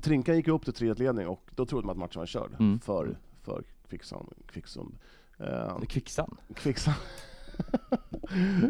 Trinkan 0.00 0.36
gick 0.36 0.48
upp 0.48 0.64
till 0.64 0.74
3-1 0.74 0.98
ledning 0.98 1.28
och 1.28 1.50
då 1.54 1.66
trodde 1.66 1.86
man 1.86 1.92
att 1.92 1.98
matchen 1.98 2.18
var 2.20 2.26
körd 2.26 2.50
Mm. 2.58 2.80
för, 2.80 3.18
för 3.42 3.62
Kvicksand. 3.88 4.32
Kvicksund. 4.46 4.98
Eh, 5.38 5.78
Kvicksand. 5.88 6.36
Kvicksand. 6.54 6.96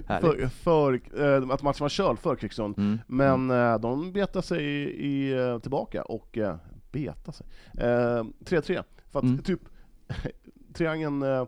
För, 0.07 0.47
för 0.49 1.01
eh, 1.21 1.51
att 1.51 1.63
matchen 1.63 1.85
var 1.85 1.89
körd 1.89 2.19
för 2.19 2.37
Kvicksund. 2.37 2.79
Mm. 2.79 2.99
Men 3.07 3.51
eh, 3.51 3.79
de 3.79 4.13
betade 4.13 4.47
sig 4.47 4.65
i, 4.65 5.07
i, 5.07 5.33
eh, 5.39 5.59
tillbaka 5.59 6.03
och 6.03 6.39
eh, 6.39 6.57
beta 6.93 7.33
sig. 7.33 7.47
Eh, 7.79 8.25
3-3. 8.41 8.85
För 9.11 9.19
att 9.19 9.23
Mm. 9.25 9.39
typ 9.43 9.61
triangeln 10.75 11.23
eh, 11.23 11.47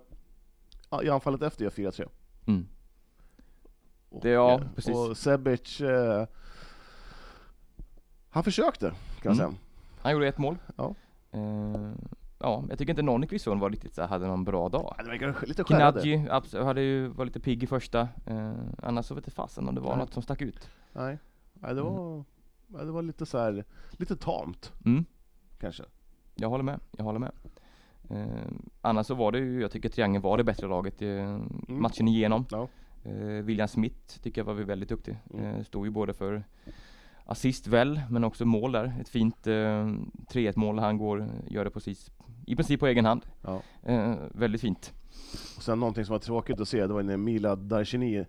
i 1.02 1.08
anfallet 1.10 1.42
efter 1.42 1.64
gör 1.64 1.70
4-3. 1.70 2.08
Mm. 2.46 2.66
Och, 4.08 4.22
Det- 4.22 4.30
ja, 4.30 4.54
eh, 4.60 4.66
precis. 4.74 4.94
Och 4.96 5.16
Sebic, 5.16 5.80
han 8.30 8.44
försökte 8.44 8.86
kan 8.90 8.96
jag 9.22 9.26
Mm. 9.34 9.36
säga. 9.36 9.60
Han 10.02 10.12
gjorde 10.12 10.28
ett 10.28 10.38
mål. 10.38 10.56
Ja. 10.76 10.94
Eh, 11.32 11.90
ja, 12.38 12.64
jag 12.68 12.78
tycker 12.78 12.92
inte 12.92 13.02
någon 13.02 13.24
i 13.24 13.26
Kvicksund 13.26 13.60
var 13.60 13.70
riktigt 13.70 13.94
så 13.94 14.02
hade 14.02 14.26
någon 14.26 14.44
bra 14.44 14.68
dag. 14.68 14.94
Ja, 14.98 15.02
Det 15.04 15.10
verkar 15.10 15.46
lite 15.46 15.62
abs- 15.62 16.64
hade 16.64 16.82
ju, 16.82 17.06
var 17.08 17.24
lite 17.24 17.40
pigg 17.40 17.62
i 17.62 17.66
första. 17.66 18.08
Eh, 18.26 18.52
annars 18.82 19.06
så 19.06 19.14
vet 19.14 19.26
jag 19.26 19.34
fasen 19.34 19.68
om 19.68 19.74
det 19.74 19.80
var 19.80 19.90
Nej. 19.90 19.98
något 19.98 20.12
som 20.14 20.22
stack 20.22 20.42
ut. 20.42 20.70
Nej, 20.92 21.18
Nej 21.54 21.74
det, 21.74 21.82
var, 21.82 22.24
nej, 22.66 22.84
det 22.86 22.92
var 22.92 23.02
lite 23.02 23.26
så 23.26 23.38
här, 23.38 23.64
lite 23.92 24.16
tamt 24.16 24.72
Mm. 24.84 25.04
kanske. 25.58 25.82
Jag 26.34 26.48
håller 26.48 26.64
med, 26.64 26.80
jag 26.96 27.04
håller 27.04 27.18
med. 27.18 27.32
Eh, 28.10 28.26
annars 28.80 29.06
så 29.06 29.14
var 29.14 29.32
det 29.32 29.38
ju, 29.38 29.60
jag 29.60 29.70
tycker 29.70 29.88
Triangeln 29.88 30.22
var 30.22 30.38
det 30.38 30.44
bättre 30.44 30.66
laget 30.66 31.02
eh, 31.02 31.40
matchen 31.68 32.08
igenom. 32.08 32.46
Ja. 32.50 32.68
William 33.42 33.68
Smith 33.68 34.18
tycker 34.22 34.40
jag 34.40 34.46
var 34.46 34.54
väldigt 34.54 34.88
duktig. 34.88 35.18
Mm. 35.34 35.64
Stod 35.64 35.86
ju 35.86 35.90
både 35.90 36.12
för 36.14 36.44
assist 37.30 37.66
väl, 37.66 38.00
men 38.10 38.24
också 38.24 38.44
mål 38.44 38.72
där. 38.72 38.94
Ett 39.00 39.08
fint 39.08 39.46
eh, 39.46 39.52
3-1 39.52 40.52
mål, 40.58 40.78
han 40.78 40.98
går, 40.98 41.28
gör 41.48 41.64
det 41.64 41.70
precis, 41.70 42.10
i 42.46 42.56
princip 42.56 42.80
på 42.80 42.86
egen 42.86 43.04
hand. 43.04 43.26
Ja. 43.42 43.62
Eh, 43.82 44.14
väldigt 44.34 44.60
fint. 44.60 44.92
Och 45.56 45.62
sen 45.62 45.80
någonting 45.80 46.04
som 46.04 46.12
var 46.12 46.18
tråkigt 46.20 46.60
att 46.60 46.68
se, 46.68 46.86
det 46.86 46.92
var 46.94 47.02
när 47.02 47.16
Milad 47.16 47.58
Darchini, 47.58 48.16
eh, 48.18 48.24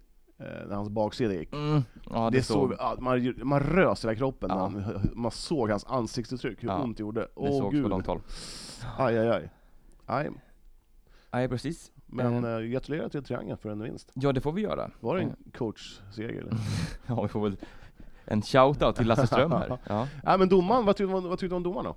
när 0.67 0.75
hans 0.75 0.89
baksida 0.89 1.33
gick. 1.33 1.53
Mm. 1.53 1.81
Ja, 2.09 2.29
det 2.29 2.37
det, 2.37 2.43
såg, 2.43 2.73
man, 2.99 3.33
man 3.43 3.59
rös 3.59 4.03
hela 4.03 4.15
kroppen, 4.15 4.49
Ja. 4.49 4.57
han, 4.59 5.09
man 5.13 5.31
såg 5.31 5.69
hans 5.69 5.85
ansiktsuttryck, 5.85 6.63
hur 6.63 6.69
Ja. 6.69 6.83
ont 6.83 6.97
det 6.97 7.01
gjorde. 7.01 7.19
det 7.21 7.27
Åh 7.35 7.59
sågs 7.59 7.73
gud, 7.73 7.83
på 7.83 7.89
långt 7.89 8.07
håll. 8.07 8.19
aj 8.97 9.17
aj 9.17 9.29
aj. 9.29 9.49
aj. 10.05 10.29
Nej 11.31 11.47
precis. 11.49 11.91
Men 12.05 12.45
Eh. 12.45 12.51
eh, 12.53 12.59
gratulerar 12.59 13.09
till 13.09 13.23
Triangeln 13.23 13.57
för 13.57 13.69
en 13.69 13.83
vinst. 13.83 14.11
Ja 14.13 14.31
det 14.31 14.41
får 14.41 14.51
vi 14.51 14.61
göra. 14.61 14.91
Var 14.99 15.15
det 15.15 15.21
Eh, 15.21 15.27
en 15.27 15.51
coachseger 15.57 16.29
eller? 16.41 16.53
Ja 17.07 17.21
vi 17.21 17.27
får 17.27 17.43
väl 17.43 17.57
en 18.31 18.41
shout-out 18.41 18.93
till 18.95 19.07
Lasse 19.07 19.27
Ström 19.27 19.51
här. 19.51 19.77
Ja. 19.87 20.07
Nej 20.23 20.37
men 20.37 20.49
domaren, 20.49 20.85
vad 20.85 20.95
tyckte, 20.95 21.13
vad 21.13 21.39
tyckte 21.39 21.53
du 21.53 21.55
om 21.55 21.63
domaren 21.63 21.85
då? 21.85 21.95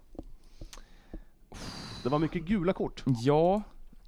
Det 2.03 2.09
var 2.09 2.19
mycket 2.19 2.43
gula 2.45 2.73
kort, 2.73 3.05
ja, 3.07 3.63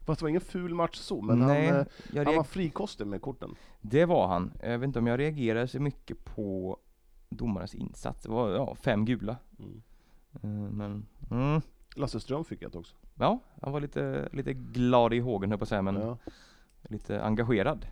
fast 0.04 0.18
det 0.20 0.24
var 0.24 0.28
ingen 0.28 0.40
ful 0.40 0.74
match 0.74 0.96
så, 0.98 1.22
men 1.22 1.38
nej, 1.38 1.66
han, 1.70 1.86
eh, 2.14 2.24
han 2.24 2.36
var 2.36 2.44
frikostig 2.44 3.06
med 3.06 3.22
korten. 3.22 3.54
det 3.80 4.04
var 4.04 4.26
han. 4.26 4.52
Jag 4.62 4.78
vet 4.78 4.86
inte 4.86 4.98
om 4.98 5.06
jag 5.06 5.18
reagerade 5.20 5.68
så 5.68 5.80
mycket 5.80 6.24
på 6.24 6.76
domarens 7.28 7.74
insats. 7.74 8.22
Det 8.22 8.28
var 8.28 8.50
ja, 8.50 8.74
fem 8.74 9.04
gula. 9.04 9.36
Mm. 9.58 9.82
Eh, 10.42 10.70
Men 10.72 11.06
mm, 11.30 11.60
Lasse 11.96 12.20
Ström 12.20 12.44
fick 12.44 12.62
ett 12.62 12.74
också. 12.74 12.94
ja, 13.14 13.38
han 13.62 13.72
var 13.72 13.80
lite, 13.80 14.28
lite 14.32 14.52
glad 14.52 15.14
i 15.14 15.18
hågen 15.20 15.50
höll 15.50 15.58
på 15.58 15.62
att 15.62 15.68
säga, 15.68 15.82
men 15.82 16.00
Ja, 16.00 16.16
lite 16.82 17.22
engagerad. 17.22 17.86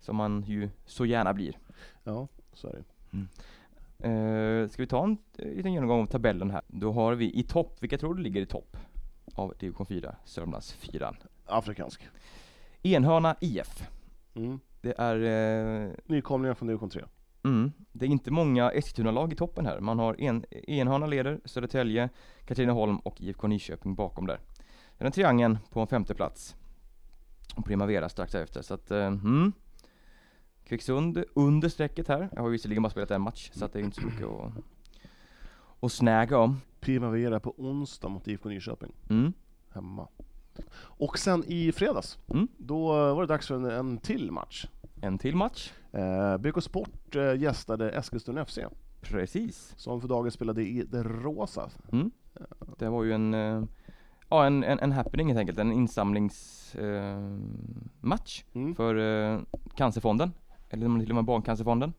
Som 0.00 0.16
man 0.16 0.42
ju 0.46 0.70
så 0.86 1.06
gärna 1.06 1.34
blir. 1.34 1.58
ja, 2.04 2.28
så 2.52 2.68
är 2.68 2.72
det. 2.72 2.84
Uh, 4.04 4.68
ska 4.68 4.82
vi 4.82 4.86
ta 4.86 5.04
en 5.04 5.18
eh, 5.38 5.48
liten 5.48 5.72
genomgång 5.72 6.02
av 6.02 6.06
tabellen 6.06 6.50
här? 6.50 6.62
Då 6.66 6.92
har 6.92 7.14
vi 7.14 7.38
i 7.38 7.42
topp, 7.42 7.76
vilka 7.80 7.98
tror 7.98 8.14
du 8.14 8.22
ligger 8.22 8.40
i 8.40 8.46
topp? 8.46 8.76
Av 9.34 9.54
division 9.58 9.86
4, 9.86 10.16
Sörmlands 10.24 10.72
4. 10.72 11.14
Afrikansk. 11.46 12.08
Enhörna 12.82 13.36
IF. 13.40 13.88
Mm. 14.34 14.60
Det 14.80 14.94
är, 14.98 15.16
eh, 15.86 15.90
Nykomlingar 16.06 16.54
från 16.54 16.68
division 16.68 16.90
3. 16.90 17.02
mm, 17.44 17.72
det 17.92 18.06
är 18.06 18.10
inte 18.10 18.30
många 18.30 18.70
Eskilstuna-lag 18.70 19.32
i 19.32 19.36
toppen 19.36 19.66
här. 19.66 19.80
Man 19.80 19.98
har 19.98 20.20
en, 20.20 20.44
Enhörna 20.50 21.06
leder, 21.06 21.40
Södertälje, 21.44 22.08
Katrineholm 22.44 22.98
och 22.98 23.20
IFK 23.20 23.46
Nyköping 23.46 23.94
bakom 23.94 24.26
där. 24.26 24.40
Är 24.98 25.10
triangeln 25.10 25.58
på 25.70 25.80
en 25.80 25.86
femte 25.86 26.14
plats. 26.14 26.56
Och 27.56 27.64
Primavera 27.64 28.08
strax 28.08 28.34
efter. 28.34 28.62
Så 28.62 28.74
att, 28.74 28.90
eh, 28.90 29.06
mm. 29.06 29.52
Kvicksund 30.64 31.24
under 31.34 31.68
strecket 31.68 32.08
här. 32.08 32.28
Jag 32.32 32.40
har 32.42 32.48
ju 32.48 32.52
visserligen 32.52 32.82
bara 32.82 32.90
spelat 32.90 33.10
en 33.10 33.22
match, 33.22 33.50
så 33.54 33.64
att 33.64 33.72
det 33.72 33.78
är 33.78 33.82
inte 33.82 34.00
så 34.00 34.06
mycket 34.06 34.26
att, 34.26 34.52
att 35.80 35.92
snäga 35.92 36.38
om. 36.38 36.60
Primavera 36.80 37.40
på 37.40 37.54
onsdag 37.58 38.08
mot 38.08 38.28
IFK 38.28 38.48
Nyköping, 38.48 38.92
Mm. 39.10 39.32
hemma. 39.74 40.08
Och 40.76 41.18
sen 41.18 41.44
i 41.46 41.72
fredags, 41.72 42.18
Mm. 42.28 42.48
då 42.56 42.86
var 43.14 43.20
det 43.20 43.26
dags 43.26 43.46
för 43.48 43.54
en, 43.54 43.64
en 43.64 43.98
till 43.98 44.30
match. 44.30 44.66
En 45.02 45.18
till 45.18 45.36
match. 45.36 45.72
Eh, 45.92 46.36
BK 46.38 46.60
Sport 46.62 47.16
eh, 47.16 47.34
gästade 47.40 47.90
Eskilstuna 47.90 48.44
FC, 48.44 48.58
Precis. 49.00 49.74
som 49.76 50.00
för 50.00 50.08
dagen 50.08 50.30
spelade 50.30 50.62
i 50.62 50.82
det 50.82 51.02
rosa. 51.02 51.70
Mm. 51.92 52.10
Det 52.78 52.88
var 52.88 53.04
ju 53.04 53.12
en, 53.12 53.34
eh, 53.34 53.62
ja, 54.28 54.46
en, 54.46 54.64
en, 54.64 54.78
en 54.78 54.92
happening 54.92 55.26
helt 55.26 55.38
enkelt. 55.38 55.58
En 55.58 55.72
insamlingsmatch 55.72 58.42
eh, 58.42 58.60
Mm. 58.60 58.74
för 58.74 58.94
eh, 58.94 59.40
Cancerfonden. 59.74 60.32
Eller 60.74 61.00
till 61.00 61.10
och 61.10 61.14
med 61.14 61.24
Barncancerfonden. 61.24 61.92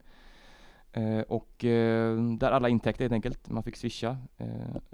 Eh, 0.91 1.19
och 1.19 1.65
eh, 1.65 2.17
där 2.17 2.51
alla 2.51 2.69
intäkter 2.69 3.03
helt 3.03 3.13
enkelt, 3.13 3.49
man 3.49 3.63
fick 3.63 3.75
swisha, 3.75 4.17
eh, 4.37 4.47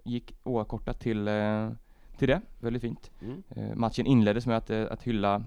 gick 0.03 0.35
oavkortat 0.43 0.99
till, 0.99 1.27
eh, 1.27 1.69
till 2.17 2.27
det. 2.27 2.41
Väldigt 2.59 2.81
fint. 2.81 3.11
Mm. 3.21 3.43
Eh, 3.49 3.75
matchen 3.75 4.05
inleddes 4.05 4.47
med 4.47 4.57
att, 4.57 4.69
att 4.69 5.03
hylla 5.03 5.43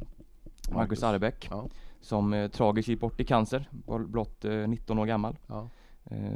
Marcus. 0.75 1.03
Arbeck 1.03 1.49
Ja. 1.51 1.69
som 2.01 2.49
tragiskt 2.53 2.89
gick 2.89 3.01
bort 3.01 3.21
i 3.21 3.25
cancer, 3.25 3.69
blott 4.07 4.45
eh, 4.45 4.53
19 4.53 4.99
år 4.99 5.07
gammal. 5.07 5.37
Ja. 5.47 5.69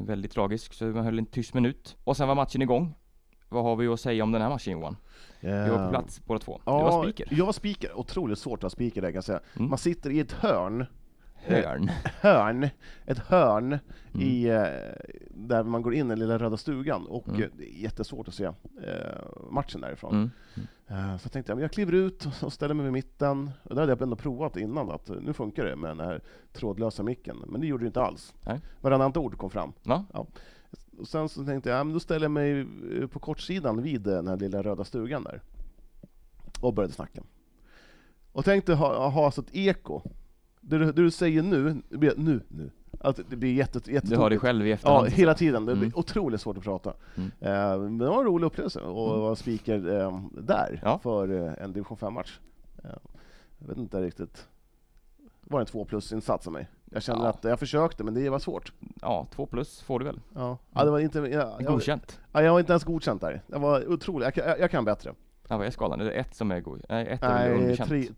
Väldigt 0.05 0.33
tragisk, 0.33 0.73
så 0.75 0.85
man 0.85 1.05
höll 1.05 1.19
en 1.19 1.27
tyst 1.27 1.55
minut. 1.55 1.97
Och 2.05 2.17
sen 2.17 2.29
var 2.29 2.35
matchen 2.35 2.63
igång. 2.63 2.95
Vad 3.49 3.65
har 3.65 3.77
vi 3.77 3.87
att 3.89 4.01
säga 4.01 4.23
om 4.25 4.33
den 4.33 4.43
här 4.43 4.49
matchen 4.49 4.73
Johan? 4.73 4.97
Vi 5.41 5.49
var 5.71 5.85
på 5.85 5.91
plats 5.91 6.21
båda 6.25 6.39
två. 6.41 6.61
Ja, 6.65 6.79
du 6.79 6.85
var 6.85 7.03
speaker. 7.03 7.29
Jag 7.31 7.47
var 7.47 7.53
speaker, 7.53 7.99
otroligt 7.99 8.39
svårt 8.39 8.59
att 8.59 8.63
vara 8.63 8.71
speaker 8.71 9.03
där 9.03 9.09
kan 9.09 9.15
jag 9.15 9.25
säga. 9.25 9.41
Mm. 9.57 9.69
Man 9.69 9.79
sitter 9.79 10.11
i 10.11 10.21
ett 10.21 10.33
hörn, 10.33 10.87
Hörn. 11.45 11.91
hörn, 12.21 12.69
ett 13.07 13.19
hörn 13.19 13.79
Mm. 14.15 14.27
i, 14.27 14.45
eh, 14.49 15.13
där 15.31 15.63
man 15.63 15.83
går 15.83 15.95
in 15.95 16.07
i 16.07 16.09
den 16.09 16.19
lilla 16.19 16.39
röda 16.39 16.57
stugan 16.57 17.07
och 17.07 17.29
Mm. 17.29 17.43
eh, 17.43 17.49
det 17.59 17.65
är 17.65 17.83
jättesvårt 17.83 18.29
att 18.29 18.35
se 18.35 18.45
eh, 18.45 18.53
matchen 19.51 19.81
därifrån. 19.81 20.15
Mm. 20.15 20.31
Så 21.19 21.25
jag 21.25 21.33
tänkte 21.33 21.53
jag, 21.53 21.73
kliver 21.73 21.93
ut 21.93 22.29
och 22.43 22.53
ställer 22.53 22.75
mig 22.75 22.85
vid 22.85 22.93
mitten. 22.93 23.51
Och 23.63 23.75
det 23.75 23.81
hade 23.81 23.93
jag 23.93 24.03
ändå 24.03 24.17
provat 24.17 24.57
innan, 24.57 24.91
att 24.91 25.09
nu 25.23 25.33
funkar 25.33 25.65
det 25.65 25.77
med 25.77 25.91
den 25.91 26.01
här 26.01 26.21
trådlösa 26.53 27.03
micken. 27.03 27.37
Men 27.47 27.61
det 27.61 27.67
gjorde 27.67 27.85
det 27.85 27.87
inte 27.87 28.03
alls. 28.03 28.35
Nej. 28.47 28.61
Varannat 28.81 29.17
ord 29.17 29.39
kom 29.39 29.51
fram. 29.51 29.73
Va? 29.83 30.05
Och 30.99 31.09
sen 31.09 31.29
så 31.29 31.45
tänkte 31.45 31.71
jag, 31.71 31.79
ja, 31.79 31.85
men 31.85 31.93
då 31.95 32.01
ställer 32.01 32.25
jag 32.25 32.31
mig 32.31 32.67
på 33.09 33.19
kortsidan 33.19 33.83
vid 33.83 34.01
den 34.01 34.29
här 34.29 34.37
lilla 34.37 34.63
röda 34.63 34.85
stugan 34.85 35.23
där. 35.25 35.41
Och 36.61 36.75
började 36.75 36.93
snacka. 36.95 37.23
Och 38.33 38.45
tänkte 38.45 38.75
ha, 38.75 39.09
ha 39.09 39.31
så 39.31 39.41
ett 39.41 39.55
eko. 39.55 40.03
Det 40.69 40.79
du, 40.79 40.85
det 40.85 40.93
du 40.93 41.11
säger 41.11 41.43
nu, 41.43 41.83
det 41.89 42.19
nu, 42.19 42.41
nu. 42.49 42.71
Att 43.01 43.21
det 43.31 43.37
blir 43.37 43.55
jätte, 43.55 43.79
Du 43.79 43.91
har 43.91 43.95
jättetokigt. 43.95 44.41
själv 44.43 44.67
i 44.67 44.71
Ja, 44.71 44.75
efterhand. 44.75 45.09
hela 45.09 45.35
tiden. 45.35 45.67
Det 45.67 45.73
blir 45.75 45.87
Mm. 45.87 45.99
otroligt 45.99 46.41
svårt 46.41 46.57
att 46.57 46.63
prata. 46.65 46.93
Mm. 47.17 47.31
Eh, 47.41 47.79
men 47.81 47.99
det 47.99 48.07
var 48.09 48.19
en 48.19 48.25
rolig 48.25 48.47
upplevelse 48.47 48.81
att 48.81 48.87
vara 48.87 49.37
speaker 49.37 50.01
eh, 50.01 50.21
där 50.33 50.81
Ja. 50.85 50.99
för 50.99 51.47
eh, 51.47 51.65
en 51.65 51.73
division 51.73 51.97
5-match. 51.99 52.39
Eh, 52.85 52.91
jag 53.59 53.69
vet 53.69 53.77
inte 53.79 54.03
riktigt. 54.03 54.47
Det 55.17 55.53
var 55.53 55.61
en 55.61 55.67
två 55.67 55.85
plus-insats 55.85 56.47
av 56.47 56.53
mig. 56.53 56.69
Jag 56.91 57.03
kände 57.03 57.25
Ja. 57.25 57.31
att 57.31 57.45
jag 57.45 57.59
försökte, 57.59 58.05
men 58.05 58.15
det 58.15 58.31
var 58.31 58.39
svårt. 58.39 58.73
Ja, 59.01 59.27
två 59.35 59.47
plus 59.47 59.81
får 59.83 59.99
du 59.99 60.05
väl? 60.05 60.21
Ja, 60.35 60.59
ja 60.75 60.85
det 60.85 60.91
var 60.91 60.99
inte... 60.99 61.19
Jag, 61.19 61.33
jag, 61.33 61.65
Godkänt. 61.65 62.21
ja, 62.33 62.43
jag 62.43 62.53
var 62.53 62.61
inte 62.61 62.73
ens 62.73 62.85
godkänt 62.85 63.21
där. 63.21 63.43
Jag 63.47 63.59
var 63.59 63.93
otrolig. 63.93 64.27
Jag, 64.27 64.35
kan- 64.35 64.49
jag, 64.49 64.61
jag 64.61 64.71
kan 64.71 64.85
bättre. 64.85 65.13
Ja, 65.49 65.57
vad 65.59 65.67
är 65.67 65.71
skalan? 65.71 66.01
Är 66.01 66.05
det 66.05 66.11
ett 66.13 66.35
som 66.35 66.51
är 66.51 66.61
god? 66.61 66.83
Nej, 66.89 67.07
ett 67.07 67.23
är 67.23 67.29
Nej, 67.49 67.53
underkänt. 67.63 67.89
tre, 67.89 68.09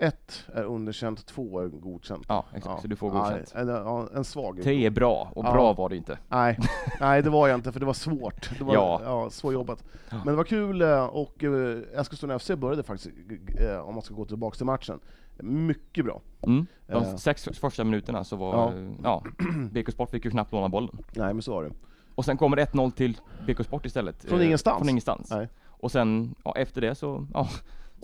ett 0.00 0.44
är 0.54 0.62
underkänt, 0.64 1.26
två 1.26 1.60
är 1.60 1.68
godkänt. 1.68 2.24
Ja, 2.28 2.44
exakt. 2.54 2.82
Så 2.82 2.88
du 2.88 2.96
får 2.96 3.10
godkänt. 3.10 3.52
Ja, 3.54 3.60
en, 3.60 3.68
ja, 3.68 4.08
en 4.14 4.24
svag. 4.24 4.60
Tre 4.62 4.86
är 4.86 4.90
bra, 4.90 5.32
och 5.34 5.44
Ja. 5.44 5.52
bra 5.52 5.72
var 5.72 5.88
det 5.88 5.96
inte. 5.96 6.18
Nej, 6.28 6.58
nej, 7.00 7.22
det 7.22 7.30
var 7.30 7.48
jag 7.48 7.54
inte, 7.58 7.72
för 7.72 7.80
det 7.80 7.86
var 7.86 7.92
svårt. 7.92 8.50
Det 8.58 8.64
var 8.64 8.74
Ja. 8.74 9.00
ja. 9.04 9.30
svårjobbat. 9.30 9.84
Ja. 10.10 10.16
Men 10.16 10.26
det 10.26 10.36
var 10.36 10.44
kul, 10.44 10.82
eh, 10.82 11.04
och 11.04 11.44
eh, 11.44 11.78
Eskilstuna 12.00 12.38
FC 12.38 12.50
började 12.56 12.82
faktiskt, 12.82 13.14
eh, 13.60 13.78
om 13.78 13.94
man 13.94 14.02
ska 14.02 14.14
gå 14.14 14.24
tillbaka 14.24 14.56
till 14.56 14.66
matchen, 14.66 15.00
mycket 15.38 16.04
bra. 16.04 16.20
Mm. 16.42 16.66
De 16.86 17.18
sex 17.18 17.48
första 17.60 17.84
minuterna 17.84 18.24
så 18.24 18.36
var, 18.36 18.54
Ja. 18.54 18.72
ja, 19.02 19.22
ja 19.38 19.44
BK 19.72 19.92
Sport 19.92 20.10
fick 20.10 20.24
ju 20.24 20.30
knappt 20.30 20.52
låna 20.52 20.68
bollen. 20.68 20.98
Nej, 21.12 21.34
men 21.34 21.42
så 21.42 21.54
var 21.54 21.64
det. 21.64 21.70
Och 22.14 22.24
sen 22.24 22.36
kommer 22.36 22.56
det 22.56 22.64
1-0 22.64 22.90
till 22.90 23.18
BK 23.46 23.64
Sport 23.64 23.86
istället. 23.86 24.24
Från 24.24 24.42
ingenstans? 24.42 24.78
Från 24.78 24.88
ingenstans. 24.88 25.30
Nej. 25.30 25.48
Och 25.66 25.92
sen, 25.92 26.34
ja, 26.44 26.54
efter 26.56 26.80
det 26.80 26.94
så, 26.94 27.26
ja, 27.34 27.48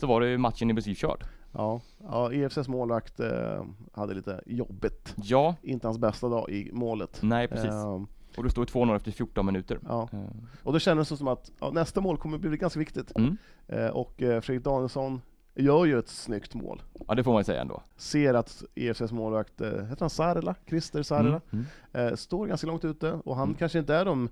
så 0.01 0.07
var 0.07 0.21
det 0.21 0.29
ju 0.29 0.39
matchen 0.39 0.71
i 0.71 0.75
princip 0.75 0.99
körd. 0.99 1.25
Ja, 1.57 1.81
ja 2.09 2.33
EFCs 2.33 2.69
målvakt 2.69 3.21
eh, 3.21 3.64
hade 3.92 4.14
lite 4.14 4.40
jobbigt. 4.47 5.14
Ja, 5.16 5.55
Inte 5.62 5.87
hans 5.87 5.99
bästa 5.99 6.29
dag 6.29 6.51
i 6.51 6.71
målet. 6.73 7.19
nej 7.23 7.49
precis. 7.49 7.71
Ehm, 7.71 8.07
Och 8.37 8.45
det 8.45 8.51
stod 8.51 8.66
2-0 8.69 8.97
efter 8.97 9.11
14 9.11 9.47
minuter. 9.47 9.79
ja. 9.88 10.09
Eh, 10.12 10.19
Och 10.62 10.73
då 10.73 10.79
kändes 10.79 11.09
det 11.09 11.16
som 11.16 11.29
att 11.29 11.51
ja, 11.61 11.71
nästa 11.71 12.01
mål 12.01 12.19
kommer 12.19 12.38
bli 12.38 12.57
ganska 12.57 12.79
viktigt. 12.79 13.12
Mm. 13.16 13.37
Eh, 13.66 13.87
och 13.88 14.23
eh, 14.23 14.40
Fredrik 14.40 14.64
Danielsson 14.64 15.21
gör 15.55 15.85
ju 15.85 15.99
ett 15.99 16.09
snyggt 16.09 16.55
mål. 16.55 16.83
Ja, 17.09 17.14
det 17.14 17.25
får 17.25 17.33
man 17.33 17.40
ju 17.40 17.45
säga 17.45 17.61
ändå. 17.61 17.83
Ser 17.97 18.35
att 18.35 18.62
EFCs 18.75 19.12
målvakt, 19.12 19.61
eh, 19.61 19.69
heter 19.71 20.01
han 20.01 20.11
Sarela? 20.11 20.55
Christer 20.66 21.03
Sarela? 21.03 21.40
Mm. 21.53 21.64
Mm. 21.92 22.07
Eh, 22.09 22.14
står 22.16 22.47
ganska 22.47 22.66
långt 22.66 22.85
ute 22.85 23.12
och 23.12 23.37
han 23.37 23.45
Mm. 23.49 23.57
kanske 23.59 23.79
inte 23.79 23.95
är 23.95 24.05
de, 24.05 24.29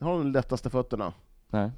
har 0.00 0.18
de 0.18 0.32
lättaste 0.32 0.70
fötterna. 0.70 1.12
Nej. 1.48 1.70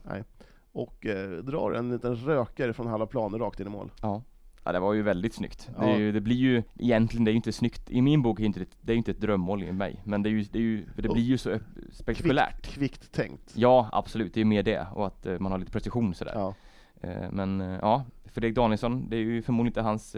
Och 0.72 1.06
eh, 1.06 1.30
drar 1.30 1.72
en 1.72 1.90
liten 1.90 2.16
rökare 2.16 2.72
från 2.72 2.86
halva 2.86 3.06
planen 3.06 3.40
rakt 3.40 3.60
in 3.60 3.66
i 3.66 3.70
mål. 3.70 3.90
Ja. 4.02 4.22
ja, 4.64 4.72
det 4.72 4.78
var 4.80 4.92
ju 4.92 5.02
väldigt 5.02 5.34
snyggt. 5.34 5.70
Det, 5.80 5.86
Ja. 5.86 5.98
ju, 5.98 6.12
det 6.12 6.20
blir 6.20 6.36
ju, 6.36 6.62
egentligen 6.78 7.24
det 7.24 7.30
är 7.30 7.32
ju 7.32 7.36
inte 7.36 7.52
snyggt, 7.52 7.90
i 7.90 8.02
min 8.02 8.22
bok 8.22 8.40
är 8.40 8.44
inte 8.44 8.60
det, 8.60 8.66
det 8.80 8.92
är 8.92 8.94
ju 8.94 8.98
inte 8.98 9.10
ett 9.10 9.20
drömmål 9.20 9.62
i 9.62 9.72
mig, 9.72 10.00
men 10.04 10.22
det 10.22 10.28
är 10.28 10.30
ju, 10.30 10.42
det, 10.42 10.58
är 10.58 10.62
ju, 10.62 10.86
det 10.96 11.08
blir 11.08 11.22
ju 11.22 11.38
så 11.38 11.58
spektakulärt. 11.92 12.62
Kvickt, 12.62 12.74
kvickt 12.74 13.12
tänkt. 13.12 13.52
Ja, 13.56 13.88
absolut, 13.92 14.34
det 14.34 14.40
är 14.40 14.44
mer 14.44 14.62
det, 14.62 14.86
och 14.94 15.06
att 15.06 15.26
eh, 15.26 15.38
man 15.38 15.52
har 15.52 15.58
lite 15.58 15.72
precision 15.72 16.14
sådär. 16.14 16.32
Ja. 16.34 16.54
Eh, 17.00 17.30
men 17.30 17.60
eh, 17.60 17.78
ja, 17.82 18.04
Fredrik 18.24 18.54
Danielsson, 18.54 19.08
det 19.08 19.16
är 19.16 19.20
ju 19.20 19.42
förmodligen 19.42 19.70
inte 19.70 19.80
hans, 19.80 20.16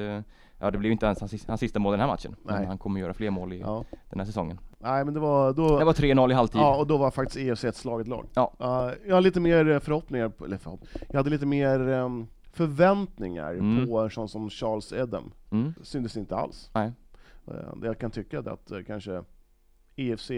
ja 0.59 0.71
det 0.71 0.79
blir 0.79 0.89
ju 0.89 0.93
inte 0.93 1.07
ens 1.07 1.21
hans, 1.21 1.47
hans 1.47 1.61
sista 1.61 1.79
mål 1.79 1.91
den 1.91 2.01
här 2.01 2.07
matchen. 2.07 2.37
Nej. 2.45 2.59
Men 2.59 2.67
han 2.67 2.79
kommer 2.79 3.01
göra 3.01 3.15
fler 3.15 3.31
mål 3.31 3.53
i 3.53 3.61
ja. 3.61 3.85
den 4.11 4.21
här 4.21 4.27
säsongen. 4.27 4.59
Nej 4.85 5.05
men 5.05 5.15
det 5.15 5.21
var 5.21 5.53
då... 5.53 5.79
Det 5.79 5.85
var 5.85 5.93
3-0 5.93 6.31
i 6.31 6.35
halvtid. 6.35 6.61
Ja, 6.61 6.77
och 6.77 6.87
då 6.87 6.97
var 6.97 7.11
faktiskt 7.11 7.37
EFC 7.37 7.65
ett 7.65 7.77
slaget 7.77 8.09
lag. 8.09 8.27
Ja. 8.35 8.53
Uh, 8.61 9.09
jag 9.09 9.15
har 9.17 9.21
lite 9.21 9.41
mer 9.41 9.69
eh, 9.71 9.79
förhoppningar, 9.81 10.29
på, 10.29 10.45
eller 10.45 10.57
förhopp 10.57 10.81
jag 11.09 11.17
hade 11.17 11.31
lite 11.31 11.47
mer 11.47 11.81
um, 11.89 12.27
förväntningar 12.53 13.55
Mm. 13.55 13.87
på 13.87 14.11
sån 14.11 14.29
som 14.29 14.51
Charles 14.51 14.93
Edem. 14.93 15.25
Mm. 15.51 15.75
Syntes 15.83 16.17
inte 16.17 16.37
alls. 16.37 16.71
Nej. 16.75 16.93
Uh, 17.49 17.57
jag 17.83 17.99
kan 17.99 18.11
tycka 18.11 18.39
att 18.39 18.73
uh, 18.73 18.83
kanske 18.87 19.23
EFC 19.97 20.31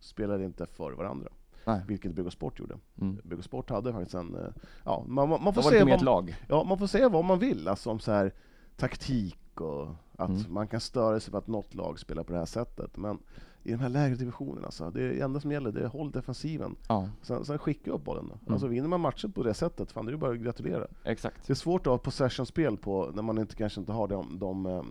spelade 0.00 0.44
inte 0.44 0.66
för 0.66 0.92
varandra, 0.92 1.28
Nej. 1.64 1.80
vilket 1.88 2.12
BK 2.14 2.32
Sport 2.32 2.58
gjorde. 2.58 2.74
Mm. 3.00 3.18
BK 3.24 3.44
Sport 3.44 3.70
hade 3.70 3.92
faktiskt 3.92 4.14
en, 4.14 4.34
uh, 4.36 4.46
ja, 4.84 5.04
man, 5.08 5.28
man, 5.28 5.42
man, 5.44 5.54
får 5.54 5.62
se 5.62 5.84
vad, 5.84 6.02
lag. 6.02 6.36
ja, 6.48 6.64
man 6.64 6.78
får 6.78 6.86
säga 6.86 7.08
vad 7.08 7.24
man 7.24 7.38
vill, 7.38 7.68
alltså 7.68 7.90
om 7.90 7.98
så 8.00 8.12
här 8.12 8.32
taktik 8.76 9.60
och 9.60 9.88
att 10.18 10.28
Mm. 10.28 10.42
man 10.48 10.68
kan 10.68 10.80
störa 10.80 11.20
sig 11.20 11.32
på 11.32 11.38
att 11.38 11.46
något 11.46 11.74
lag 11.74 11.98
spelar 11.98 12.22
på 12.22 12.32
det 12.32 12.38
här 12.38 12.46
sättet, 12.46 12.96
men 12.96 13.18
i 13.66 13.70
de 13.70 13.76
här 13.80 13.88
lägre 13.88 14.14
divisionerna, 14.16 14.66
alltså, 14.66 14.90
det 14.90 15.20
enda 15.20 15.40
som 15.40 15.52
gäller 15.52 15.72
det 15.72 15.80
är 15.80 15.86
håll 15.88 16.10
defensiven. 16.10 16.76
Ja, 16.88 17.08
Sen, 17.22 17.44
sen 17.44 17.58
skicka 17.58 17.90
upp 17.90 18.04
bollen. 18.04 18.24
Mm. 18.24 18.52
Alltså 18.52 18.66
vinner 18.66 18.88
man 18.88 19.00
matchen 19.00 19.32
på 19.32 19.42
det 19.42 19.54
sättet, 19.54 19.92
fan 19.92 20.04
det 20.06 20.10
är 20.10 20.12
ju 20.12 20.18
bara 20.18 20.32
att 20.32 20.38
gratulera. 20.40 20.86
exakt. 21.04 21.46
Det 21.46 21.52
är 21.52 21.54
svårt 21.54 21.86
att 21.86 21.90
ha 21.90 21.98
possession-spel 21.98 22.76
på 22.76 23.10
när 23.14 23.22
man 23.22 23.38
inte, 23.38 23.56
kanske 23.56 23.80
inte 23.80 23.92
har 23.92 24.08
de, 24.08 24.38
de, 24.38 24.66
eh, 24.66 24.82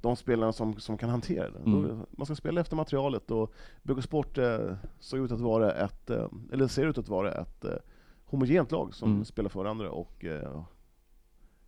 de 0.00 0.16
spelarna 0.16 0.52
som, 0.52 0.80
som 0.80 0.98
kan 0.98 1.10
hantera 1.10 1.50
det. 1.50 1.58
Mm. 1.58 1.98
Man 2.10 2.26
ska 2.26 2.34
spela 2.34 2.60
efter 2.60 2.76
materialet 2.76 3.30
och 3.30 3.52
BK 3.82 4.02
Sport 4.02 4.38
eh, 4.38 4.58
såg 4.98 5.20
ut 5.20 5.32
att 5.32 5.40
vara 5.40 5.72
ett, 5.72 6.10
eh, 6.10 6.26
eller 6.52 6.66
ser 6.66 6.86
ut 6.86 6.98
att 6.98 7.08
vara 7.08 7.32
ett 7.32 7.64
eh, 7.64 7.72
homogent 8.24 8.70
lag 8.72 8.94
som 8.94 9.10
Mm. 9.10 9.24
spelar 9.24 9.48
för 9.48 9.58
varandra 9.62 9.90
och 9.90 10.24
eh, 10.24 10.62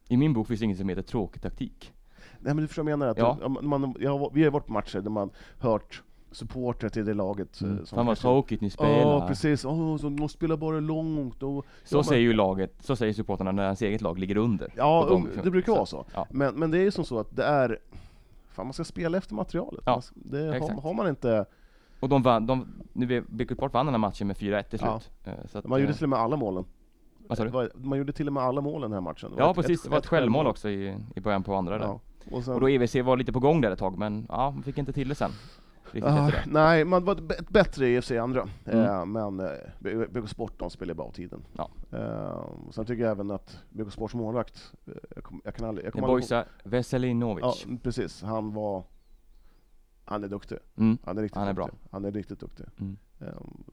I 0.09 0.17
min 0.17 0.33
bok 0.33 0.47
finns 0.49 0.61
det 0.61 0.65
inget 0.65 0.79
som 0.79 0.89
heter 0.89 1.03
tråkig 1.03 1.43
taktik. 1.43 1.93
Nej 2.41 2.55
men 2.55 2.57
du 2.63 2.67
förstår 2.67 2.83
vad 2.83 2.93
jag 2.93 2.99
menar, 2.99 3.13
att 3.13 3.19
Ja. 3.19 3.49
man, 3.49 3.69
man, 3.81 3.95
jag, 4.01 4.19
har- 4.19 4.31
vi 4.35 4.45
har 4.45 4.51
varit 4.51 4.67
på 4.67 4.73
matcher 4.73 5.01
där 5.01 5.11
man 5.11 5.31
hört 5.59 6.03
supportrar 6.33 6.89
till 6.91 7.05
det 7.05 7.15
laget 7.15 7.63
eh, 7.63 7.69
Mm. 7.69 7.87
som 7.87 7.97
Fan 7.97 8.07
vad 8.07 8.19
tråkigt 8.19 8.61
ni 8.61 8.67
Ja 8.67 8.71
spelar. 8.71 9.29
precis, 9.29 9.65
oh, 9.65 9.97
så 9.97 10.09
de 10.09 10.29
spelar 10.29 10.57
bara 10.57 10.81
långt 10.81 11.43
och 11.43 11.67
så 11.85 11.95
Ja, 11.95 11.99
men- 11.99 12.05
säger 12.05 12.23
ju 12.23 12.33
laget, 12.33 12.75
så 12.81 12.97
säger 12.97 13.13
supportrarna 13.13 13.53
när 13.53 13.63
ens 13.65 13.83
eget 13.83 14.01
lag 14.01 14.19
ligger 14.19 14.37
under. 14.37 14.73
Ja, 14.77 15.07
de- 15.09 15.23
um, 15.27 15.31
det 15.45 15.51
brukar 15.51 15.73
vara 15.73 15.87
så. 15.87 16.05
Ja. 16.15 16.27
Men, 16.31 16.55
men 16.55 16.71
det 16.71 16.79
är 16.79 16.83
ju 16.83 16.91
som 16.91 17.05
så 17.05 17.19
att 17.19 17.37
det 17.37 17.45
är, 17.45 17.79
fan 18.51 18.67
man 18.67 18.73
ska 18.73 18.85
spela 18.85 19.19
efter 19.19 19.35
materialet. 19.35 19.83
Ja, 19.87 20.01
ska- 20.01 20.15
det, 20.25 20.39
har, 20.61 20.81
har 20.81 20.95
man 20.95 21.09
inte, 21.09 21.45
Och 22.01 22.09
de 22.09 22.23
vann, 22.23 22.47
de, 22.47 22.67
nu 22.93 23.21
BK 23.29 23.53
Sport 23.55 23.73
vann 23.75 23.87
den 23.87 23.95
här 23.95 23.99
matchen 23.99 24.27
med 24.27 24.37
4-1 24.37 24.63
till 24.71 24.79
Ja. 24.83 25.01
slut. 25.01 25.13
Eh, 25.25 25.33
Så 25.49 25.59
att, 25.59 25.67
man 25.67 25.81
gjorde 25.81 25.93
eh, 25.93 25.97
till 25.97 26.05
och 26.05 26.11
med 26.11 26.19
alla 26.19 26.37
målen. 26.37 26.65
vad 27.29 27.39
sa 27.39 27.45
du? 27.45 27.51
var- 27.51 27.71
Man 27.75 27.99
gjorde 27.99 28.13
till 28.13 28.27
och 28.27 28.33
med 28.33 28.43
alla 28.43 28.61
målen 28.61 28.91
den 28.91 28.93
här 28.93 29.01
matchen. 29.01 29.33
Ja 29.39 29.51
ett- 29.51 29.57
precis, 29.57 29.83
det 29.83 29.91
var 29.91 29.99
ett 29.99 30.07
självmål 30.07 30.47
också 30.47 30.69
i, 30.69 30.97
i 31.17 31.21
början 31.21 31.43
på 31.43 31.55
andra 31.55 31.79
där. 31.79 31.85
Ja. 31.87 32.01
Och 32.31 32.45
sen, 32.45 32.55
Och 32.55 32.61
då 32.61 32.69
EVC 32.69 32.95
var 33.03 33.17
lite 33.17 33.33
på 33.33 33.41
gång 33.41 33.61
där 33.61 33.71
ett 33.71 33.79
tag, 33.79 33.99
men 33.99 34.27
ja, 34.29 34.51
man 34.51 34.63
fick 34.63 34.79
inte 34.79 34.93
till 34.93 35.09
det 35.09 35.15
sen. 35.15 35.31
Riktigt 35.93 36.13
Ah, 36.13 36.31
nej, 36.47 36.85
man 36.85 37.05
var 37.05 37.13
ett 37.33 37.49
bättre 37.51 37.89
i 37.89 38.19
andra. 38.19 38.49
Mm. 38.65 38.85
Eh, 38.85 39.07
men 39.07 39.41
eh, 39.41 40.09
BK 40.11 40.29
Sport 40.29 40.59
de 40.59 40.71
spelar 40.71 40.95
bara 40.95 41.07
av 41.07 41.13
tiden. 41.13 41.45
Ja. 41.57 41.71
Eh, 41.93 42.45
sen 42.71 42.87
tycker 42.87 43.03
jag 43.03 43.11
även 43.11 43.31
att 43.31 43.59
BK 43.71 43.93
Sports 43.93 44.15
målvakt, 44.15 44.73
eh, 44.87 44.93
jag, 45.15 45.25
kom, 45.25 45.41
jag 45.45 45.55
kan 45.55 45.69
aldrig... 45.69 45.87
Jag 45.87 45.93
kommer 45.93 46.07
Bojsa 46.09 46.45
Veselinovic. 46.65 47.67
Ja, 47.69 47.77
precis. 47.83 48.23
Han 48.23 48.55
var... 48.55 48.85
Han 50.05 50.25
är 50.25 50.29
duktig. 50.29 50.59
Mm. 50.77 50.99
Han 51.05 51.19
är 51.19 51.23
riktigt 51.23 51.39
Han 51.39 51.49
är 51.49 51.53
bra. 51.53 51.67
duktig. 51.67 51.81
Han 51.91 52.05
är 52.05 52.11
riktigt 52.11 52.41
duktig. 52.41 52.67
Mm. 52.81 52.97
Ehm, 53.21 53.65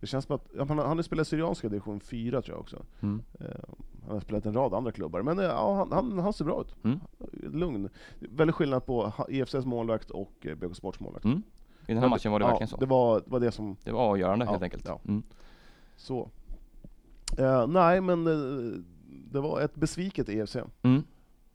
det 0.00 0.06
känns 0.06 0.24
som 0.24 0.36
att, 0.36 0.68
han, 0.68 0.78
han 0.78 0.96
har 0.96 1.02
spelat 1.02 1.28
Syrianska 1.28 1.68
division 1.68 2.00
4 2.00 2.42
tror 2.42 2.54
jag 2.54 2.60
också. 2.60 2.84
Mm. 3.00 3.22
Han 4.10 4.16
har 4.16 4.20
spelat 4.20 4.46
en 4.46 4.54
rad 4.54 4.74
andra 4.74 4.92
klubbar, 4.92 5.22
men 5.22 5.38
eh, 5.38 5.44
ja, 5.44 5.74
han, 5.74 5.92
han, 5.92 6.18
han 6.18 6.32
ser 6.32 6.44
bra 6.44 6.60
ut. 6.60 6.84
Mm. 6.84 7.00
Lugn. 7.32 7.88
Väldigt 8.18 8.56
skillnad 8.56 8.86
på 8.86 9.12
EFCs 9.28 9.64
målvakt 9.64 10.10
och 10.10 10.32
eh, 10.40 10.54
BK 10.54 10.76
Sports 10.76 11.00
målvakt. 11.00 11.24
Mm. 11.24 11.42
I 11.86 11.92
den 11.94 11.98
här 12.02 12.08
matchen 12.08 12.32
var 12.32 12.38
det 12.38 12.44
ja, 12.44 12.48
verkligen 12.48 12.68
så. 12.68 12.76
Det 12.76 12.86
var, 12.86 13.20
det 13.20 13.30
var 13.30 13.40
det 13.40 13.52
som, 13.52 13.76
Det 13.84 13.92
var 13.92 14.00
avgörande 14.00 14.44
Ja, 14.44 14.50
helt 14.50 14.62
enkelt. 14.62 14.84
ja. 14.88 15.00
Mm. 15.08 15.22
så. 15.96 16.30
Eh, 17.38 17.66
nej, 17.66 18.00
men 18.00 18.26
eh, 18.26 18.80
det 19.32 19.40
var 19.40 19.60
ett 19.60 19.74
besviket 19.74 20.28
EFC. 20.28 20.56
Mm. 20.82 21.02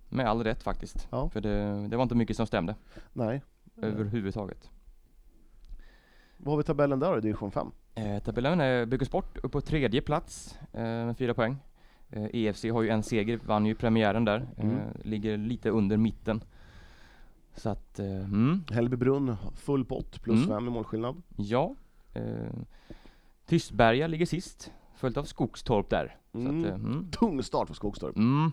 Med 0.09 0.29
all 0.29 0.43
rätt 0.43 0.63
faktiskt. 0.63 1.07
Ja. 1.11 1.29
För 1.29 1.41
det, 1.41 1.87
det 1.87 1.95
var 1.95 2.03
inte 2.03 2.15
mycket 2.15 2.37
som 2.37 2.47
stämde 2.47 2.75
Nej. 3.13 3.41
överhuvudtaget. 3.81 4.69
Vad 6.37 6.51
har 6.51 6.57
vi 6.57 6.63
tabellen 6.63 6.99
där 6.99 7.17
i 7.17 7.21
division 7.21 7.51
5? 7.51 7.71
Eh, 7.95 8.23
tabellen 8.23 8.61
är 8.61 8.85
Bygger 8.85 9.05
Sport 9.05 9.37
upp 9.43 9.51
på 9.51 9.61
tredje 9.61 10.01
plats 10.01 10.59
eh, 10.73 10.81
med 10.81 11.17
fyra 11.17 11.33
poäng. 11.33 11.57
Eh, 12.15 12.25
EFC 12.34 12.63
har 12.71 12.82
ju 12.82 12.89
en 12.89 13.04
seger, 13.04 13.39
vann 13.45 13.65
ju 13.65 13.75
premiären 13.75 14.25
där. 14.25 14.47
Eh, 14.58 14.65
Mm. 14.65 14.80
ligger 15.04 15.38
lite 15.38 15.69
under 15.69 15.97
mitten. 15.97 16.43
Så 17.56 17.69
att, 17.69 17.99
eh, 17.99 18.06
mm, 18.25 18.63
Hällbybrunn, 18.71 19.36
full 19.56 19.86
pott, 19.86 20.21
plus 20.21 20.36
Mm. 20.38 20.47
5 20.49 20.67
i 20.67 20.69
målskillnad. 20.69 21.21
ja. 21.38 21.75
Tystberga 23.45 24.08
ligger 24.08 24.25
sist, 24.25 24.71
följt 24.95 25.17
av 25.17 25.23
Skogstorp 25.23 25.89
där. 25.89 26.17
Så 26.32 26.38
Mm. 26.39 26.60
att, 26.60 26.65
eh, 26.69 26.75
mm, 26.75 27.08
Tung 27.12 27.43
start 27.43 27.67
för 27.67 27.75
Skogstorp. 27.75 28.15
mm, 28.17 28.51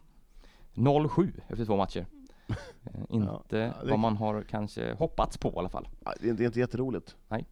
0-7 0.74 1.40
efter 1.48 1.64
två 1.64 1.76
matcher. 1.76 2.06
Inte 3.08 3.56
Ja, 3.56 3.72
vad 3.90 3.98
man 3.98 4.16
har 4.16 4.42
kanske 4.42 4.94
hoppats 4.94 5.38
på 5.38 5.48
i 5.48 5.58
alla 5.58 5.68
fall. 5.68 5.88
Det 6.20 6.26
är 6.26 6.30
inte, 6.30 6.42
det 6.42 6.44
är 6.44 6.46
inte 6.46 6.60
jätteroligt. 6.60 7.16
Nej. 7.28 7.46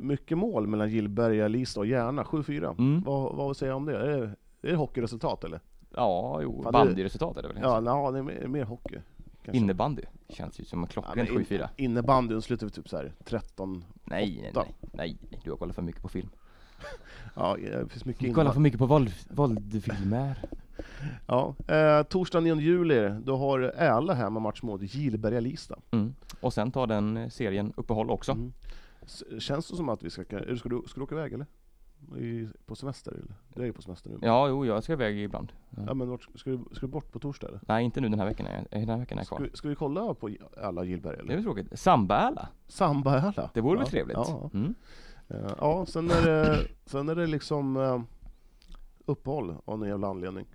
Mycket 0.00 0.38
mål 0.38 0.66
mellan 0.66 0.90
Gillberga, 0.90 1.48
Lista 1.48 1.80
och 1.80 1.86
Järna, 1.86 2.24
7-4. 2.24 2.74
Mm. 2.78 3.00
Vad, 3.02 3.36
vad 3.36 3.56
säger 3.56 3.70
jag 3.70 3.76
om 3.76 3.84
det? 3.84 3.96
Är 3.98 4.06
det, 4.20 4.36
är 4.62 4.68
det 4.70 4.76
hockeyresultat 4.76 5.44
eller? 5.44 5.60
Ja, 5.94 6.40
jo, 6.42 6.62
Fan, 6.62 6.72
bandyresultat 6.72 7.36
är 7.36 7.42
det 7.42 7.48
väl? 7.48 7.58
Ja, 7.62 7.82
ja 7.84 8.10
det 8.10 8.18
är 8.18 8.22
mer, 8.22 8.46
mer 8.46 8.64
hockey. 8.64 8.98
kanske. 9.42 9.56
Innebandy 9.58 10.02
känns 10.28 10.60
ju 10.60 10.64
som 10.64 10.78
en 10.78 10.82
Ja, 10.84 10.92
klockren 10.92 11.26
men 11.32 11.34
in- 11.40 11.44
7-4. 11.46 11.68
Innebandyn 11.76 12.42
slutar 12.42 12.66
vi 12.66 12.72
typ 12.72 12.88
så 12.88 12.96
här 12.96 13.12
13. 13.24 13.84
Nej, 14.04 14.38
nej, 14.42 14.52
nej, 14.54 14.74
nej, 14.92 15.16
du 15.44 15.50
har 15.50 15.56
kollat 15.56 15.74
för 15.74 15.82
mycket 15.82 16.02
på 16.02 16.08
film. 16.08 16.28
Ja, 17.34 17.56
det 17.62 17.88
finns 17.88 18.04
mycket 18.04 18.22
Du 18.22 18.34
kollar 18.34 18.52
för 18.52 18.60
mycket 18.60 18.78
på 18.78 18.86
våld, 18.86 19.12
våldfilmer. 19.30 20.34
Ja. 21.26 21.54
Eh, 21.68 22.02
torsdag 22.02 22.40
9 22.40 22.54
juli, 22.60 23.08
då 23.24 23.36
har 23.36 23.60
Äla 23.60 24.14
hemmamatch 24.14 24.62
mot 24.62 24.82
Gillberga, 24.94 25.40
Lista. 25.40 25.78
Mm. 25.90 26.14
Och 26.40 26.52
sen 26.52 26.70
tar 26.72 26.86
den 26.86 27.30
serien 27.30 27.72
uppehåll 27.76 28.10
också. 28.10 28.32
Mm. 28.32 28.52
Känns 29.40 29.68
det 29.70 29.76
som 29.76 29.88
att 29.88 30.02
vi 30.02 30.10
ska, 30.10 30.24
ska, 30.24 30.38
du, 30.38 30.56
ska 30.56 30.68
du 30.94 31.02
åka 31.02 31.14
iväg 31.14 31.32
eller? 31.32 31.46
I, 32.18 32.48
på 32.66 32.74
semester 32.76 33.12
eller? 33.12 33.34
Du 33.54 33.62
är 33.62 33.66
ju 33.66 33.72
på 33.72 33.82
semester 33.82 34.10
nu. 34.10 34.18
Ja, 34.22 34.48
jo, 34.48 34.66
jag 34.66 34.82
ska 34.84 34.92
iväg 34.92 35.18
ibland. 35.18 35.52
Ja. 35.70 35.82
Ja 35.86 35.94
men 35.94 36.08
vart, 36.08 36.28
ska, 36.34 36.50
du, 36.50 36.58
ska 36.72 36.80
du 36.86 36.92
bort 36.92 37.12
på 37.12 37.18
torsdag 37.18 37.48
eller? 37.48 37.60
Nej, 37.68 37.84
inte 37.84 38.00
nu 38.00 38.08
den 38.08 38.18
här 38.18 38.26
veckan. 38.26 38.46
är 38.46 38.64
Den 38.70 38.88
här 38.88 38.96
veckan 38.98 39.18
är 39.18 39.20
jag 39.20 39.26
Ska, 39.26 39.36
kvar. 39.36 39.46
vi- 39.50 39.56
ska 39.56 39.68
vi 39.68 39.74
kolla 39.74 40.14
på 40.14 40.30
alla 40.62 40.84
Gillberga 40.84 41.16
Det 41.16 41.20
är 41.20 41.24
eller? 41.24 41.34
väl 41.34 41.44
tråkigt. 41.44 41.78
Samba-Äla? 41.78 42.48
Samba-Äla? 42.68 43.50
Det 43.54 43.60
vore 43.60 43.78
väl 43.78 43.86
ja. 43.86 43.90
trevligt? 43.90 44.16
Ja, 44.16 44.50
Mm. 44.54 44.74
ja. 45.26 45.36
ja 45.58 45.86
sen, 45.86 46.10
är 46.10 46.22
det, 46.26 46.66
sen 46.86 47.08
är 47.08 47.14
det 47.14 47.26
liksom 47.26 47.76
eh, 47.76 48.00
uppehåll 49.06 49.54
av 49.64 49.78
någon 49.78 49.88
jävla 49.88 50.08
anledning. 50.08 50.46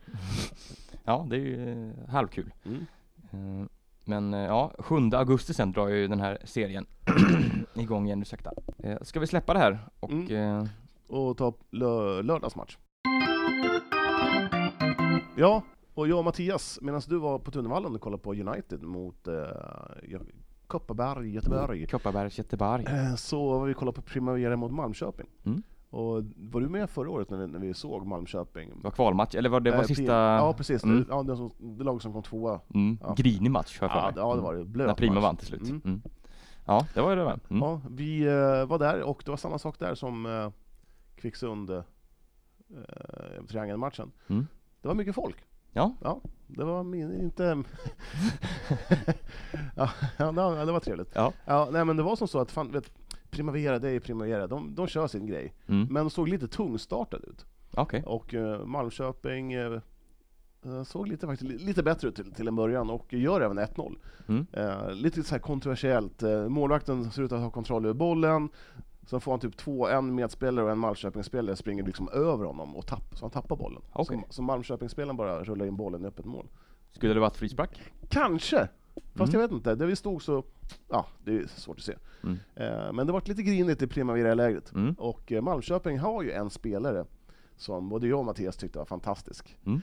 ja, 1.03 1.25
det 1.29 1.35
är 1.35 1.39
ju 1.39 1.89
eh, 1.89 2.09
halvkul. 2.09 2.53
Mm. 2.65 2.85
Eh, 3.31 3.67
Men 4.05 4.33
eh, 4.33 4.39
ja, 4.39 4.71
7 4.79 4.95
augusti 5.13 5.53
sen 5.53 5.71
drar 5.71 5.87
ju 5.87 6.07
den 6.07 6.19
här 6.19 6.37
serien 6.43 6.85
igång 7.73 8.05
igen, 8.05 8.21
ursäkta. 8.21 8.51
Eh, 8.77 8.97
Ska 9.01 9.19
vi 9.19 9.27
släppa 9.27 9.53
det 9.53 9.59
här 9.59 9.79
och 9.99 10.11
Mm. 10.11 10.67
Och 11.11 11.37
ta 11.37 11.53
lö, 11.71 12.21
lördagsmatch. 12.21 12.77
Ja, 15.35 15.63
och 15.93 16.07
jag 16.07 16.17
och 16.17 16.25
Mattias, 16.25 16.79
medan 16.81 17.01
du 17.07 17.17
var 17.19 17.39
på 17.39 17.51
Tunnevallen 17.51 17.95
och 17.95 18.01
kollade 18.01 18.23
på 18.23 18.33
United 18.33 18.83
mot 18.83 19.27
eh, 19.27 19.33
Kopparberg, 20.67 21.33
Göteborg. 21.33 21.87
Kopparbergs 21.87 22.37
Göteborg. 22.37 22.85
Eh, 22.87 23.15
Så 23.15 23.49
var 23.59 23.65
vi 23.65 23.73
kollade 23.73 23.95
på 23.95 24.01
Primavera 24.01 24.55
mot 24.55 24.71
Malmköping. 24.71 25.27
Mm. 25.45 25.63
Och 25.89 26.23
var 26.37 26.61
du 26.61 26.69
med 26.69 26.89
förra 26.89 27.09
året 27.09 27.29
när 27.29 27.37
vi, 27.37 27.47
när 27.47 27.59
vi 27.59 27.73
såg 27.73 28.05
Malmköping? 28.07 28.69
Det 28.77 28.83
var 28.83 28.91
kvalmatch, 28.91 29.35
eller 29.35 29.49
var 29.49 29.59
det 29.59 29.71
var 29.71 29.77
Eh, 29.77 29.83
sista... 29.83 30.13
Ja 30.13 30.53
precis, 30.57 30.83
Mm. 30.83 31.05
ja, 31.09 31.23
det, 31.23 31.35
som, 31.35 31.51
det 31.59 31.83
lag 31.83 32.01
som 32.01 32.13
kom 32.13 32.23
tvåa. 32.23 32.59
Mm. 32.73 32.97
Ja. 33.01 33.13
Grinig 33.17 33.51
match, 33.51 33.79
har 33.79 33.87
jag 33.87 33.97
Ja, 33.97 34.11
ja 34.15 34.35
det 34.35 34.41
var 34.41 34.53
det, 34.55 34.65
blöt 34.65 34.87
När 34.87 34.93
Prima 34.95 35.13
match. 35.13 35.23
vann 35.23 35.35
till 35.37 35.47
slut. 35.47 35.61
Mm. 35.61 35.81
Mm. 35.85 36.01
Ja, 36.65 36.85
det 36.93 37.01
var 37.01 37.15
det 37.15 37.23
med. 37.23 37.39
Mm. 37.49 37.63
Ja, 37.63 37.81
vi 37.89 38.21
eh, 38.27 38.65
var 38.65 38.79
där 38.79 39.01
och 39.03 39.21
det 39.25 39.31
var 39.31 39.37
samma 39.37 39.57
sak 39.59 39.79
där 39.79 39.95
som 39.95 40.25
Kvicksund 41.21 41.69
eh, 41.69 41.83
triangelmatchen. 43.47 44.11
Mm. 44.27 44.47
Det 44.81 44.87
var 44.87 44.95
mycket 44.95 45.15
folk. 45.15 45.35
Ja. 45.73 45.95
Ja, 46.03 46.21
det 46.47 46.63
var 46.63 46.83
min, 46.83 47.21
inte... 47.21 47.43
ja, 49.75 49.89
ja, 50.17 50.31
det 50.65 50.71
var- 50.71 50.79
trevligt. 50.79 51.11
Ja. 51.15 51.33
Ja, 51.45 51.69
nej 51.71 51.85
men 51.85 51.97
det 51.97 52.03
var 52.03 52.15
som 52.15 52.27
så 52.27 52.39
att 52.39 52.51
fan, 52.51 52.71
vet, 52.71 52.91
Primavera, 53.29 53.79
det 53.79 53.89
är 53.89 53.99
Primavera, 53.99 54.47
de, 54.47 54.75
de 54.75 54.87
kör 54.87 55.07
sin 55.07 55.25
grej. 55.25 55.53
Mm. 55.67 55.87
Men 55.93 56.03
de 56.03 56.09
såg 56.09 56.27
lite 56.27 56.47
tungstartade 56.47 57.27
ut. 57.27 57.45
Okej. 57.73 58.03
Och 58.05 58.33
eh, 58.33 58.65
Malmköping 58.65 59.53
eh, 59.53 59.79
eh, 60.65 60.83
såg 60.83 61.07
lite, 61.07 61.27
faktiskt, 61.27 61.51
li- 61.51 61.57
lite 61.65 61.83
bättre 61.83 62.07
ut 62.07 62.15
till, 62.15 62.33
till 62.33 62.47
en 62.47 62.55
början 62.55 62.89
och 62.89 63.13
gör 63.13 63.41
även 63.41 63.59
1-0. 63.59 63.95
Mm. 64.27 64.45
Eh, 64.53 64.91
lite 64.93 65.23
så 65.23 65.35
här 65.35 65.39
kontroversiellt. 65.41 66.23
Eh, 66.23 66.49
målvakten 66.49 67.11
ser 67.11 67.21
ut 67.23 67.31
att 67.31 67.41
ha 67.41 67.49
kontroll 67.51 67.85
över 67.85 67.93
bollen. 67.93 68.49
Sen 69.05 69.21
får 69.21 69.31
han 69.31 69.39
typ 69.39 69.57
två, 69.57 69.87
en 69.87 70.15
medspelare 70.15 70.65
och 70.65 70.71
en 70.71 70.77
Malmköpingsspelare 70.77 71.55
springer 71.55 71.83
liksom 71.83 72.09
över 72.09 72.45
honom 72.45 72.75
och 72.75 72.87
tapp, 72.87 73.03
så 73.17 73.25
han 73.25 73.31
tappar 73.31 73.55
bollen. 73.55 73.81
Okej. 73.93 74.23
Så, 74.27 74.33
så 74.33 74.41
Malmköpingsspelaren 74.41 75.17
bara 75.17 75.43
rullar 75.43 75.65
in 75.65 75.75
bollen 75.75 76.03
i 76.03 76.07
öppet 76.07 76.25
mål. 76.25 76.47
Skulle 76.91 77.13
det 77.13 77.19
varit 77.19 77.35
frispark? 77.37 77.81
Kanske! 78.09 78.67
Fast 79.15 79.33
Mm. 79.33 79.41
jag 79.41 79.47
vet 79.47 79.51
inte, 79.57 79.75
där 79.75 79.85
vi 79.85 79.95
stod 79.95 80.21
så... 80.21 80.43
Ja, 80.89 81.05
det 81.23 81.37
är 81.37 81.47
svårt 81.47 81.77
att 81.77 81.83
se. 81.83 81.95
Mm. 82.23 82.37
Eh, 82.55 82.93
men 82.93 83.07
det 83.07 83.13
var 83.13 83.21
lite 83.25 83.43
grinigt 83.43 83.81
i 83.81 83.87
Primavera-lägret. 83.87 84.71
Mm. 84.73 84.93
Och 84.93 85.31
eh, 85.31 85.41
Malmköping 85.41 85.99
har 85.99 86.23
ju 86.23 86.31
en 86.31 86.49
spelare 86.49 87.05
som 87.55 87.89
både 87.89 88.07
jag 88.07 88.19
och 88.19 88.25
Mattias 88.25 88.57
tyckte 88.57 88.79
var 88.79 88.85
fantastisk. 88.85 89.57
Mm. 89.65 89.81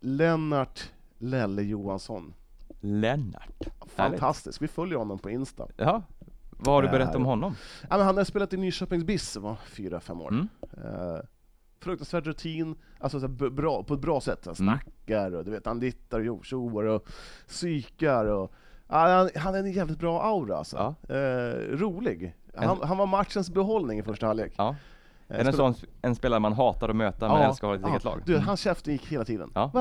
Lennart 0.00 0.90
Lelle 1.18 1.62
Johansson. 1.62 2.34
Lennart. 2.80 3.68
Fantastisk. 3.86 4.62
Vi 4.62 4.68
följer 4.68 4.98
honom 4.98 5.18
på 5.18 5.30
Insta. 5.30 5.68
Ja. 5.76 6.02
Vad 6.62 6.74
har 6.74 6.82
du 6.82 6.88
Eh, 6.88 6.92
berättat 6.92 7.16
om 7.16 7.24
honom? 7.24 7.54
Ja, 7.90 7.96
men 7.96 8.06
han 8.06 8.16
har 8.16 8.24
spelat 8.24 8.52
i 8.52 8.56
Nyköpings 8.56 9.04
BIS, 9.04 9.36
var 9.36 9.56
fyra, 9.66 10.00
fem 10.00 10.20
år. 10.20 10.28
Mm. 10.28 10.48
Eh, 10.84 11.20
fruktansvärd 11.80 12.26
rutin, 12.26 12.74
alltså 12.98 13.20
så 13.20 13.28
bra, 13.28 13.82
på 13.82 13.94
ett 13.94 14.00
bra 14.00 14.20
sätt. 14.20 14.46
Han 14.46 14.54
Mm. 14.60 14.78
snackar 14.78 15.34
och 15.34 15.44
du 15.44 15.50
vet, 15.50 15.66
han 15.66 15.80
dittar 15.80 16.30
och 16.30 16.44
tjoar 16.44 16.84
och 16.84 17.08
psykar 17.48 18.24
och... 18.26 18.52
Han, 18.86 19.30
han 19.36 19.54
är 19.54 19.58
en 19.58 19.72
jävligt 19.72 19.98
bra 19.98 20.22
aura 20.22 20.56
alltså. 20.56 20.94
Ja. 21.08 21.14
Eh, 21.16 21.54
rolig. 21.76 22.36
Han, 22.56 22.78
han 22.82 22.98
var 22.98 23.06
matchens 23.06 23.50
behållning 23.50 23.98
i 23.98 24.02
första 24.02 24.26
halvlek. 24.26 24.52
Ja. 24.56 24.76
Är 25.30 25.44
det 25.44 25.50
en 25.50 25.56
sån 25.56 25.74
en 26.02 26.14
spelare 26.14 26.40
man 26.40 26.52
hatar 26.52 26.88
att 26.88 26.96
möta 26.96 27.28
men 27.28 27.42
älskar 27.42 27.66
att 27.66 27.70
ha 27.70 27.76
i 27.76 27.78
sitt 27.80 27.88
eget 27.90 28.04
lag? 28.04 28.22
Du, 28.26 28.34
Mm. 28.34 28.46
hans 28.46 28.60
käften 28.60 28.92
gick 28.92 29.06
hela 29.06 29.24
tiden. 29.24 29.50
Ja. 29.54 29.70
Det 29.74 29.80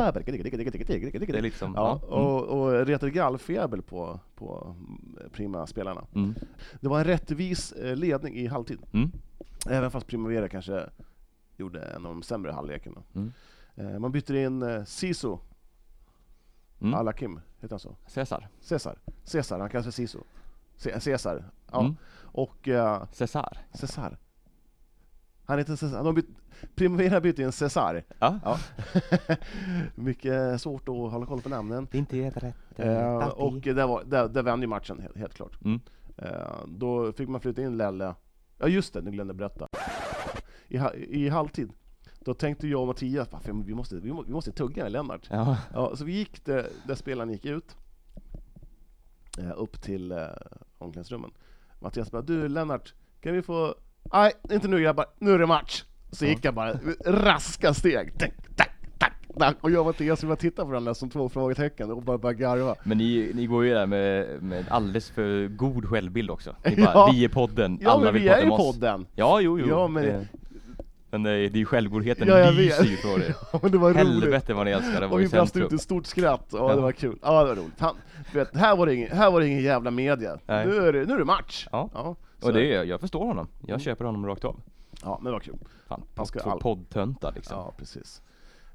är 1.38 1.42
liksom, 1.42 1.74
Ja, 1.76 2.00
ja. 2.10 2.16
Mm. 2.18 2.26
och, 2.28 2.44
och 2.44 2.72
retade 2.86 3.12
gallfeber 3.12 3.82
på, 3.82 4.20
på 4.36 4.76
Prima-spelarna. 5.34 6.06
Mm. 6.16 6.36
Det 6.82 6.88
var 6.88 6.98
en 7.00 7.04
rättvis 7.06 7.72
eh, 7.72 7.96
ledning 7.96 8.36
i 8.36 8.48
halvtid. 8.48 8.80
Mm. 8.94 9.12
Även 9.70 9.92
fast 9.92 10.08
Primavera 10.08 10.50
kanske 10.50 10.86
gjorde 11.58 11.82
en 11.82 12.06
av 12.06 12.12
de 12.14 12.24
sämre 12.24 12.52
halvlekarna. 12.52 13.02
Mm. 13.16 13.32
Eh, 13.76 14.00
Man 14.00 14.12
byter 14.12 14.34
in 14.36 14.62
eh, 14.62 14.84
Sisu, 14.84 15.38
Mm. 16.82 16.94
Alakim, 16.94 17.40
heter 17.60 17.70
han 17.74 17.80
så? 17.80 17.96
Cesar. 18.08 18.48
Cesar. 18.62 18.98
Cesar, 19.24 19.60
han 19.60 19.70
kallas 19.70 19.86
för 19.86 19.92
Sisu. 19.92 20.20
Ce- 20.78 21.00
Cesar. 21.00 21.44
Ja. 21.72 21.80
Mm. 21.80 21.96
Och 22.22 22.68
uh, 22.68 23.04
Cesar. 23.12 23.58
Cesar. 23.74 24.18
Han 25.50 25.58
heter 25.60 25.76
Cesar. 25.76 26.04
De 26.04 26.16
byt, 26.16 26.26
Primavera 26.76 27.22
bytte 27.22 27.42
in 27.42 27.52
Cesar. 27.52 28.04
Ja. 28.20 28.40
Ja. 28.44 28.60
Mycket 29.96 30.62
svårt 30.62 30.90
att 30.90 30.96
hålla 30.96 31.26
koll 31.26 31.42
på 31.42 31.50
namnen. 31.50 31.88
Det 31.92 31.98
är 31.98 32.00
inte 32.00 32.18
helt 32.18 32.38
rätt. 32.44 32.56
Eh, 32.76 33.28
och 33.28 33.54
där, 33.62 33.88
var, 33.88 34.04
där, 34.04 34.28
där 34.28 34.44
vände 34.44 34.64
ju 34.64 34.68
matchen 34.68 35.00
helt, 35.00 35.18
helt 35.18 35.34
klart. 35.34 35.62
Mm. 35.66 35.80
Eh, 36.18 36.66
då 36.68 37.14
fick 37.14 37.30
man 37.30 37.42
flytta 37.42 37.62
in 37.62 37.78
Lelle. 37.78 38.16
Ja 38.58 38.68
just 38.68 38.94
det, 38.94 39.02
nu 39.02 39.12
glömde 39.12 39.32
jag 39.32 39.38
berätta. 39.38 39.68
I, 40.68 40.78
I 41.26 41.30
halvtid, 41.30 41.72
då 42.20 42.34
tänkte 42.34 42.68
jag 42.68 42.82
och 42.82 42.88
Mattias, 42.88 43.30
"Fan, 43.30 43.42
fan, 43.42 43.64
vi 43.64 43.74
måste, 43.76 43.96
vi 43.96 44.12
måste, 44.14 44.28
vi 44.28 44.34
måste 44.34 44.52
tugga 44.52 44.84
med 44.84 44.92
Lennart. 44.92 45.28
Ja. 45.32 45.58
Ja, 45.74 45.96
så 45.96 46.06
vi 46.06 46.12
gick 46.12 46.46
där, 46.46 46.68
där 46.88 46.96
spelaren 46.96 47.30
gick 47.32 47.46
ut, 47.46 47.76
eh, 49.38 49.52
upp 49.58 49.82
till 49.82 50.12
eh, 50.12 50.26
omklädningsrummen. 50.78 51.32
Mattias 51.80 52.12
bara, 52.12 52.22
du 52.22 52.48
Lennart, 52.50 52.94
kan 53.22 53.34
vi 53.34 53.42
få... 53.42 53.76
Nej, 54.14 54.32
inte 54.52 54.68
nu 54.68 54.82
grabbar, 54.82 55.06
nu 55.20 55.32
är 55.32 55.40
det 55.40 55.46
match! 55.46 55.84
Så 56.12 56.26
gick 56.26 56.46
jag 56.46 56.54
bara, 56.54 56.74
raska 57.06 57.74
steg, 57.74 58.14
tack, 58.20 58.32
tack, 58.56 58.72
tack, 58.98 59.14
tack. 59.40 59.56
Och 59.62 59.72
jag 59.72 59.80
och 59.80 59.86
Mattias, 59.86 60.24
vi 60.24 60.28
bara 60.28 60.36
tittade 60.36 60.66
på 60.66 60.70
varandra 60.70 60.94
som 60.94 61.10
två 61.10 61.30
frågetecken 61.30 61.92
och 61.92 62.04
bara 62.04 62.18
började 62.18 62.40
garva. 62.40 62.76
Men 62.84 62.98
ni, 62.98 63.32
ni 63.34 63.46
går 63.46 63.66
ju 63.66 63.74
där 63.74 63.86
med, 63.86 64.44
med 64.44 64.66
alldeles 64.70 65.10
för 65.10 65.48
god 65.48 65.86
självbild 65.90 66.30
också. 66.32 66.56
Ni 66.66 66.76
bara, 66.76 66.92
Ja. 66.94 67.10
vi 67.14 67.26
är 67.26 67.30
podden, 67.30 67.80
Ja 67.82 67.92
alla 67.92 68.04
men 68.04 68.14
vill 68.14 68.22
vi 68.24 68.28
prata 68.30 68.40
är 68.40 68.44
ju 68.44 68.50
med 68.50 68.60
oss. 68.60 68.74
podden! 68.74 69.06
Ja, 69.16 69.42
jo, 69.42 69.60
jo. 69.60 69.66
Ja, 69.70 69.88
men- 69.88 70.04
Det- 70.06 70.28
men 71.12 71.24
det 71.24 71.30
är, 71.32 71.36
det 71.50 71.56
är 71.58 71.60
ju 71.60 71.66
självgodheten 71.66 72.28
Ja, 72.28 72.50
lyser 72.52 72.84
ju 72.84 72.98
på 72.98 73.18
det. 73.18 73.34
Ja, 73.54 73.60
men 73.62 73.72
det 73.72 73.78
var 73.78 73.90
roligt. 73.90 73.98
Helvete 74.08 74.54
vad 74.54 74.66
ni 74.66 74.72
älskar 74.72 74.96
att 74.98 75.04
Och 75.04 75.10
vara 75.10 75.22
i 75.22 75.24
vi 75.26 75.30
brast 75.30 75.56
ut 75.56 75.62
centrum. 75.62 75.76
ett 75.76 75.82
stort 75.82 76.06
skratt, 76.06 76.46
ja, 76.52 76.70
Ja. 76.70 76.76
det 76.76 76.82
var 76.82 76.92
kul. 76.92 77.18
Ja 77.22 77.44
det 77.44 77.48
var 77.50 77.56
roligt. 77.56 77.80
Han, 77.80 77.96
vet, 78.34 78.56
här 78.58 78.76
var 78.76 78.86
det 78.86 78.96
ingen, 78.96 79.12
här 79.18 79.32
var 79.32 79.40
det 79.40 79.48
ingen 79.48 79.64
jävla 79.64 79.92
media. 79.92 80.38
Nej. 80.46 80.68
Nu 80.68 80.76
är, 80.76 80.94
det, 80.94 81.06
nu 81.06 81.14
är 81.14 81.18
det 81.18 81.26
match! 81.26 81.68
Ja. 81.72 81.90
Ja, 81.94 82.16
Och 82.42 82.54
det 82.54 82.74
är, 82.74 82.84
jag 82.84 83.00
förstår 83.02 83.26
honom. 83.26 83.48
Jag 83.60 83.70
Mm. 83.70 83.80
köper 83.80 84.06
honom 84.06 84.26
rakt 84.26 84.46
av. 84.46 84.62
ja 85.04 85.20
men 85.24 85.32
var 85.34 85.40
kul. 85.40 85.58
Fan, 85.88 86.04
Han 86.16 86.26
ska 86.26 86.40
all- 86.40 86.60
poddtöntar 86.60 87.32
liksom. 87.36 87.58
Ja, 87.58 87.74
precis. 87.78 88.22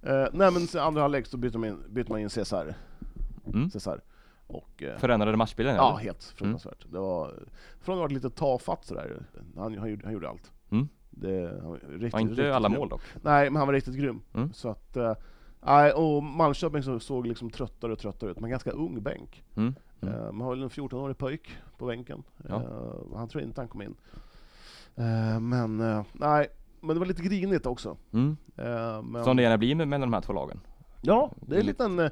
Eh, 0.03 0.27
nej 0.33 0.51
men 0.53 0.67
sen 0.67 0.81
andra 0.83 1.03
halvlek 1.03 1.27
så 1.27 1.37
bytte 1.37 1.59
man 1.59 1.69
in, 1.69 1.79
bytte 1.89 2.13
man 2.13 2.21
in 2.21 2.31
Cesar. 2.31 2.75
Mm. 3.47 3.71
Cesar. 3.71 4.01
Och, 4.47 4.83
eh, 4.83 4.99
Förändrade 4.99 5.37
matchbilden 5.37 5.75
ja, 5.77 5.91
eller? 5.91 6.05
helt 6.05 6.25
fruktansvärt. 6.25 6.87
Det 6.93 6.99
var, 6.99 7.35
från 7.81 7.95
att 7.95 8.01
varit 8.01 8.13
lite 8.13 8.31
tafatt 8.31 8.85
sådär, 8.85 9.23
han, 9.57 9.79
han, 9.79 9.91
gjorde, 9.91 10.05
han 10.05 10.13
gjorde 10.13 10.29
allt. 10.29 10.53
Mm. 10.71 10.89
Det, 11.11 11.59
han 11.63 11.71
var 11.71 11.77
riktigt, 11.77 12.13
Var 12.13 12.21
inte 12.21 12.33
riktigt 12.33 12.53
alla 12.53 12.69
grym. 12.69 12.79
mål 12.79 12.89
dock. 12.89 13.01
Nej, 13.23 13.51
men 13.51 13.57
han 13.57 13.67
var 13.67 13.75
riktigt 13.75 13.95
grym. 13.97 14.21
Mm. 14.35 14.53
Så 14.53 14.69
att, 14.69 14.97
eh, 14.97 15.13
och 15.95 16.23
Malmköping 16.23 16.83
så 16.83 17.01
såg 17.01 17.27
liksom 17.27 17.51
tröttare 17.51 17.93
och 17.93 17.99
tröttare 17.99 18.31
ut, 18.31 18.41
men 18.41 18.51
ganska 18.51 18.71
ung 18.71 19.03
bänk. 19.03 19.45
Mm. 19.57 19.75
Mm. 20.09 20.21
Eh, 20.27 20.33
man 20.33 20.41
har 20.41 20.51
väl 20.55 20.63
en 20.63 20.69
14-årig 20.69 21.19
pojk 21.19 21.57
på 21.79 21.87
bänken. 21.87 22.23
Ja. 22.49 22.55
Eh, 22.63 23.17
han 23.17 23.29
tror 23.29 23.45
inte 23.45 23.61
han 23.61 23.69
kom 23.69 23.83
in. 23.83 23.95
Eh, 24.97 25.41
men, 25.41 25.77
nej, 26.13 26.47
men 26.81 26.95
det 26.95 26.99
var 26.99 27.07
lite 27.07 27.23
grinigt 27.23 27.67
också. 27.67 27.97
Mm. 28.13 28.37
Men, 29.03 29.25
Som 29.25 29.37
det 29.37 29.43
gärna 29.43 29.59
blir 29.59 29.75
mellan 29.75 30.01
de 30.01 30.13
här 30.13 30.21
två 30.21 30.33
lagen. 30.33 30.61
Ja, 31.07 31.31
det 31.41 31.57
är 31.57 31.83
en, 31.85 31.99
eh, 31.99 32.11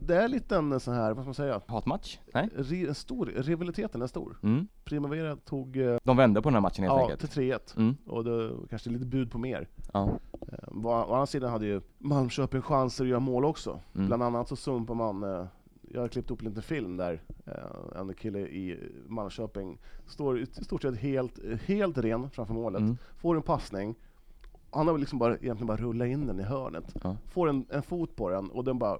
det 0.00 0.16
är 0.16 0.28
lite 0.28 0.56
en 0.56 0.80
sån 0.80 0.94
här, 0.94 1.12
vad 1.12 1.16
ska 1.16 1.24
man 1.24 1.34
säga, 1.34 1.60
Hatmatch? 1.66 2.18
Nej? 2.34 2.48
Re, 2.56 2.88
en 2.88 2.94
stor, 2.94 3.26
rivaliteten 3.26 4.02
är 4.02 4.06
stor. 4.06 4.36
Mm. 4.42 4.66
Primavera 4.84 5.36
tog 5.36 5.78
De 6.02 6.16
vände 6.16 6.42
på 6.42 6.48
den 6.48 6.54
här 6.54 6.60
matchen 6.60 6.84
helt 6.84 6.94
ja, 6.96 7.02
enkelt. 7.02 7.32
till 7.32 7.42
3-1, 7.42 7.76
Mm. 7.76 7.96
och 8.06 8.24
det 8.24 8.52
kanske 8.70 8.90
lite 8.90 9.06
bud 9.06 9.30
på 9.30 9.38
mer. 9.38 9.68
Ja. 9.92 10.00
Å, 10.02 10.18
å 10.84 11.12
andra 11.14 11.26
sidan 11.26 11.50
hade 11.50 11.66
ju 11.66 11.80
Malmköping 11.98 12.62
chanser 12.62 13.04
att 13.04 13.10
göra 13.10 13.20
mål 13.20 13.44
också. 13.44 13.80
Mm. 13.94 14.06
Bland 14.06 14.22
annat 14.22 14.48
så 14.48 14.56
sumpar 14.56 14.94
man, 14.94 15.46
jag 15.94 16.00
har 16.00 16.08
klippt 16.08 16.30
upp 16.30 16.40
en 16.40 16.48
liten 16.48 16.62
film 16.62 16.96
där 16.96 17.22
eh, 17.46 18.00
en 18.00 18.14
kille 18.14 18.38
i 18.38 18.90
Malmköping 19.06 19.78
står 20.06 20.40
i 20.40 20.46
stort 20.46 20.82
sett 20.82 20.96
helt, 20.96 21.38
helt 21.66 21.98
ren 21.98 22.30
framför 22.30 22.54
målet, 22.54 22.80
Mm. 22.80 22.96
får 23.16 23.36
en 23.36 23.42
passning, 23.42 23.94
han 24.70 24.88
har 24.88 24.98
liksom 24.98 25.18
bara, 25.18 25.32
egentligen 25.36 25.66
bara 25.66 25.76
rullat 25.76 26.08
in 26.08 26.26
den 26.26 26.40
i 26.40 26.42
hörnet, 26.42 26.94
Ja. 27.02 27.16
får 27.32 27.48
en, 27.48 27.66
en 27.70 27.82
fot 27.82 28.16
på 28.16 28.30
den 28.30 28.50
och 28.50 28.64
den 28.64 28.78
bara 28.78 28.98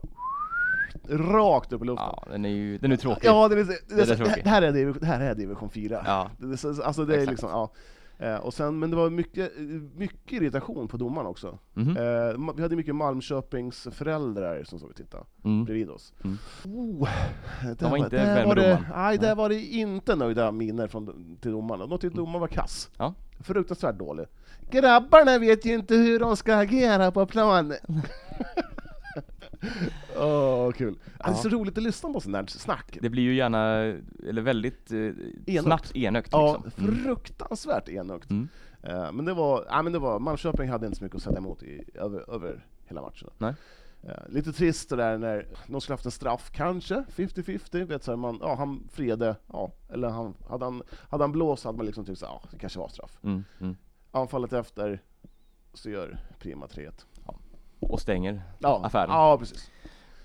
rakt 1.08 1.72
upp 1.72 1.82
i 1.82 1.84
luften. 1.84 2.06
ja, 2.06 2.24
den 2.30 2.44
är 2.44 2.48
ju 2.48 2.78
den 2.78 2.92
är 2.92 2.96
tråkig. 2.96 3.28
Ja, 3.28 3.48
det, 3.48 3.54
är, 3.54 3.64
det, 3.64 3.64
Den 3.88 3.98
är 3.98 4.06
det, 4.16 4.40
det, 4.44 4.50
här 4.50 4.62
är 4.62 4.72
division, 4.72 5.00
det 5.00 5.06
här 5.06 5.20
är 5.20 5.34
division 5.34 5.70
4. 5.70 6.02
Ja. 6.06 6.30
Det, 6.38 6.46
det, 6.46 6.56
så- 6.56 6.82
alltså 6.82 7.04
det 7.04 7.14
är 7.14 7.18
Exakt. 7.18 7.30
liksom, 7.30 7.50
ja. 7.50 7.72
Eh, 8.18 8.36
och 8.36 8.54
sen, 8.54 8.78
men 8.78 8.90
det 8.90 8.96
var 8.96 9.10
mycket, 9.10 9.52
mycket 9.94 10.32
irritation 10.32 10.88
på 10.88 10.96
domaren 10.96 11.26
också. 11.26 11.58
Mhm. 11.74 11.96
Eh, 11.96 12.52
vi 12.56 12.62
hade 12.62 12.76
mycket 12.76 12.94
Malmköpings 12.94 13.88
föräldrar 13.92 14.64
som 14.64 14.78
såg 14.78 14.90
och 14.90 14.96
tittade 14.96 15.24
Mm. 15.44 15.64
bredvid 15.64 15.90
oss. 15.90 16.12
Mm. 16.24 16.38
Oh, 16.64 17.08
där 17.78 17.90
var 17.90 17.96
inte 17.96 18.08
där 18.16 18.46
var 18.46 18.54
med 18.54 18.64
det. 18.64 18.84
Nej, 18.94 19.18
där 19.18 19.34
var 19.34 19.48
det 19.48 19.60
inte 19.60 20.16
nöjda 20.16 20.52
miner 20.52 20.86
från, 20.88 21.36
till 21.40 21.50
domaren. 21.50 21.88
De 21.88 21.98
tyckte 21.98 22.18
domaren 22.18 22.40
var 22.40 22.48
kass. 22.48 22.90
Ja. 22.98 23.14
Fruktansvärt 23.40 23.98
dålig. 23.98 24.26
Grabbarna 24.70 25.38
vet 25.38 25.66
ju 25.66 25.74
inte 25.74 25.94
hur 25.94 26.18
de 26.20 26.36
ska 26.36 26.56
agera 26.56 27.10
på 27.10 27.26
planen. 27.26 27.76
Åh, 30.16 30.72
kul. 30.72 30.98
Ja. 31.18 31.26
Det 31.26 31.30
är 31.30 31.34
så 31.34 31.48
roligt 31.48 31.78
att 31.78 31.84
lyssna 31.84 32.12
på 32.12 32.20
sånt 32.20 32.34
där 32.34 32.46
snack. 32.46 32.98
Det 33.00 33.08
blir 33.08 33.22
ju 33.22 33.34
gärna, 33.34 33.74
eller 34.28 34.42
väldigt 34.42 34.92
eh, 35.46 35.62
snabbt 35.62 35.96
enögt 35.96 36.28
Ja, 36.32 36.62
liksom. 36.64 36.84
Mm. 36.84 36.96
fruktansvärt 36.96 37.88
enögt. 37.88 38.30
Mm. 38.30 38.48
Eh, 38.82 39.12
men 39.12 39.24
det 39.24 39.34
var, 39.34 39.66
ja, 39.70 39.82
men 39.82 39.92
det 39.92 39.98
var, 39.98 40.18
Malmköping 40.18 40.68
hade 40.68 40.86
inte 40.86 40.98
så 40.98 41.04
mycket 41.04 41.16
att 41.16 41.22
sätta 41.22 41.38
emot 41.38 41.62
i, 41.62 41.84
över, 41.94 42.34
över 42.34 42.66
hela 42.86 43.02
matchen. 43.02 43.30
Nej. 43.38 43.54
Eh, 44.02 44.28
lite 44.28 44.52
trist 44.52 44.88
det 44.88 44.96
där 44.96 45.18
när 45.18 45.46
någon 45.66 45.80
skulle 45.80 45.94
haft 45.94 46.04
en 46.04 46.10
straff, 46.10 46.50
kanske 46.52 47.04
50-50, 47.16 47.84
vet 47.84 48.04
så 48.04 48.10
här, 48.10 48.16
man, 48.16 48.38
ja, 48.42 48.54
han 48.54 48.88
friade, 48.92 49.36
ja, 49.52 49.72
eller 49.88 50.08
han, 50.08 50.34
hade, 50.48 50.64
han, 50.64 50.82
hade 51.10 51.24
han 51.24 51.32
blåst 51.32 51.64
hade 51.64 51.76
man 51.76 51.86
liksom 51.86 52.04
tyckt 52.04 52.22
här, 52.22 52.28
ja, 52.28 52.42
det 52.50 52.58
kanske 52.58 52.78
var 52.78 52.88
straff. 52.88 53.18
Mm, 53.22 53.44
mm. 53.60 53.76
Anfallet 54.10 54.52
efter, 54.52 55.02
så 55.72 55.90
gör 55.90 56.18
Prima 56.38 56.66
3-1. 56.66 56.90
Och 57.80 58.00
stänger 58.00 58.42
Ja, 58.58 58.80
affären. 58.84 59.10
ja 59.10 59.36
precis. 59.38 59.70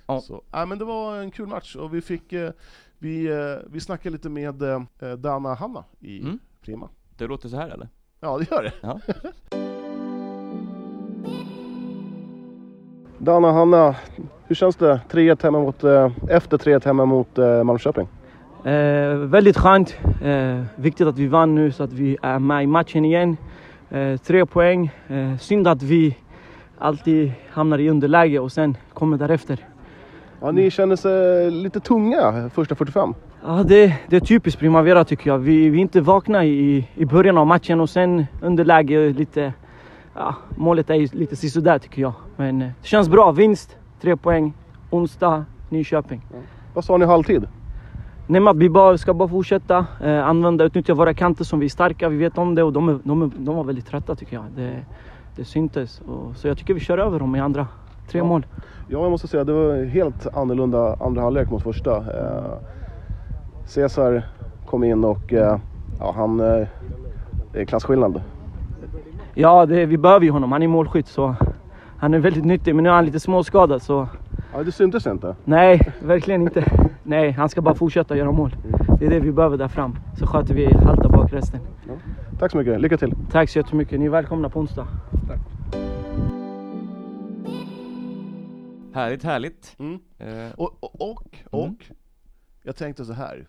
Ja. 0.07 0.21
Så, 0.21 0.41
ja, 0.51 0.65
men 0.65 0.77
det 0.79 0.85
var 0.85 1.15
en 1.17 1.31
kul 1.31 1.47
match 1.47 1.75
och 1.75 1.93
vi 1.93 2.01
fick, 2.01 2.33
eh, 2.33 2.51
vi, 2.99 3.25
eh, 3.27 3.57
vi 3.71 3.79
snackade 3.79 4.13
lite 4.13 4.29
med 4.29 4.61
eh, 4.61 4.81
Dana 5.17 5.53
Hanna 5.53 5.83
i 5.99 6.19
Mm. 6.21 6.39
Prima. 6.65 6.89
Det 7.17 7.27
låter 7.27 7.49
så 7.49 7.55
här 7.57 7.69
eller? 7.69 7.89
Ja, 8.19 8.37
det 8.37 8.51
gör 8.51 8.63
det. 8.63 8.73
Ja. 8.81 8.99
Dana 13.17 13.51
Hanna, 13.51 13.95
hur 14.47 14.55
känns 14.55 14.75
det 14.75 15.01
3-1 15.11 15.43
hemma 15.43 15.59
mot, 15.59 15.83
eh, 15.83 16.11
efter 16.29 16.57
3-1 16.57 16.85
hemma 16.85 17.05
mot 17.05 17.37
eh, 17.37 17.63
Malmköping? 17.63 18.07
Eh, 18.63 19.15
väldigt 19.15 19.57
skönt. 19.57 19.97
Eh, 20.23 20.63
viktigt 20.75 21.07
att 21.07 21.17
vi 21.17 21.27
vann 21.27 21.55
nu 21.55 21.71
så 21.71 21.83
att 21.83 21.93
vi 21.93 22.17
är 22.21 22.39
med 22.39 22.63
i 22.63 22.67
matchen 22.67 23.05
igen. 23.05 23.37
Eh, 23.89 24.17
tre 24.17 24.45
poäng. 24.45 24.91
Eh, 25.07 25.37
synd 25.37 25.67
att 25.67 25.81
vi 25.83 26.17
alltid 26.79 27.31
hamnar 27.51 27.79
i 27.79 27.89
underläge 27.89 28.39
och 28.39 28.51
sen 28.51 28.77
kommer 28.93 29.17
därefter. 29.17 29.65
Ja, 30.41 30.51
ni 30.51 30.71
känner 30.71 30.95
sig 30.95 31.51
lite 31.51 31.79
tunga 31.79 32.49
första 32.53 32.75
45. 32.75 33.13
Ja, 33.43 33.63
det, 33.63 33.95
det 34.07 34.15
är 34.15 34.19
typiskt 34.19 34.59
Primavera 34.59 35.05
tycker 35.05 35.29
jag. 35.29 35.37
Vi, 35.37 35.69
vi 35.69 35.77
är 35.77 35.81
inte 35.81 36.01
vakna 36.01 36.45
i, 36.45 36.87
i 36.95 37.05
början 37.05 37.37
av 37.37 37.47
matchen 37.47 37.79
och 37.79 37.89
sen 37.89 38.25
underläge 38.41 39.09
lite... 39.09 39.53
Ja, 40.15 40.35
målet 40.57 40.89
är 40.89 41.15
lite 41.15 41.35
sisådär 41.35 41.79
tycker 41.79 42.01
jag. 42.01 42.13
Men 42.35 42.61
eh, 42.61 42.67
det 42.81 42.87
känns 42.87 43.09
bra. 43.09 43.31
Vinst, 43.31 43.77
tre 44.01 44.17
poäng. 44.17 44.53
Onsdag, 44.89 45.45
Nyköping. 45.69 46.21
Vad 46.73 46.85
sa 46.85 46.97
ni 46.97 47.05
halvtid? 47.05 47.47
Nej, 48.27 48.47
att 48.47 48.57
vi 48.57 48.69
bara, 48.69 48.97
ska 48.97 49.13
bara 49.13 49.29
fortsätta 49.29 49.85
eh, 50.03 50.27
använda, 50.27 50.63
utnyttja 50.63 50.93
våra 50.93 51.13
kanter 51.13 51.43
som 51.43 51.59
vi 51.59 51.65
är 51.65 51.69
starka. 51.69 52.09
Vi 52.09 52.17
vet 52.17 52.37
om 52.37 52.55
det 52.55 52.63
och 52.63 52.73
de, 52.73 53.01
de, 53.03 53.31
de 53.37 53.55
var 53.55 53.63
väldigt 53.63 53.87
trötta 53.87 54.15
tycker 54.15 54.35
jag. 54.35 54.45
Det, 54.55 54.85
det 55.35 55.45
syntes. 55.45 56.01
Och, 56.01 56.35
så 56.35 56.47
jag 56.47 56.57
tycker 56.57 56.73
vi 56.73 56.79
kör 56.79 56.97
över 56.97 57.19
dem 57.19 57.35
i 57.35 57.39
andra. 57.39 57.67
Tre 58.09 58.17
Ja. 58.19 58.23
mål. 58.25 58.45
Ja, 58.87 58.99
jag 59.01 59.11
måste 59.11 59.27
säga 59.27 59.43
det 59.43 59.53
var 59.53 59.83
helt 59.85 60.27
annorlunda 60.35 60.95
andra 60.99 61.21
halvlek 61.21 61.49
mot 61.49 61.63
första. 61.63 61.95
Eh, 61.97 62.53
Cesar 63.65 64.23
kom 64.65 64.83
in 64.83 65.03
och 65.03 65.33
eh, 65.33 65.57
ja, 65.99 66.13
han... 66.15 66.39
Eh, 66.39 66.67
det 67.53 67.61
är 67.61 67.65
klasskillnad. 67.65 68.21
Ja, 69.33 69.65
det, 69.65 69.85
vi 69.85 69.97
behöver 69.97 70.25
ju 70.25 70.31
honom. 70.31 70.51
Han 70.51 70.63
är 70.63 70.67
målskytt 70.67 71.07
så 71.07 71.35
han 71.97 72.13
är 72.13 72.19
väldigt 72.19 72.45
nyttig. 72.45 72.75
Men 72.75 72.83
nu 72.83 72.89
är 72.89 72.93
han 72.93 73.05
lite 73.05 73.19
småskadad 73.19 73.81
så 73.81 74.07
Ja, 74.53 74.63
det 74.63 74.71
syntes 74.71 75.07
inte. 75.07 75.35
nej, 75.45 75.91
verkligen 76.03 76.41
inte. 76.41 76.63
Nej, 77.03 77.31
han 77.31 77.49
ska 77.49 77.61
bara 77.61 77.75
fortsätta 77.75 78.17
göra 78.17 78.31
mål. 78.31 78.55
Det 78.99 79.05
är 79.05 79.09
det 79.09 79.19
vi 79.19 79.31
behöver 79.31 79.57
där 79.57 79.67
fram. 79.67 79.95
Så 80.17 80.27
sköter 80.27 80.53
vi 80.53 80.73
halta 80.73 81.09
bak 81.09 81.33
resten. 81.33 81.59
Tack 82.39 82.51
så 82.51 82.57
mycket, 82.57 82.81
lycka 82.81 82.97
till! 82.97 83.15
Tack 83.31 83.49
så 83.49 83.59
jättemycket. 83.59 83.99
Ni 83.99 84.05
är 84.05 84.09
välkomna 84.09 84.49
på 84.49 84.59
onsdag. 84.59 84.87
Härligt, 88.93 89.23
härligt. 89.23 89.75
Mm. 89.79 89.99
Eh, 90.17 90.51
Och, 90.57 90.77
och, 90.79 91.01
och, 91.01 91.37
och 91.51 91.63
Mm. 91.65 91.75
jag 92.63 92.75
tänkte 92.75 93.05
så 93.05 93.13
här. 93.13 93.47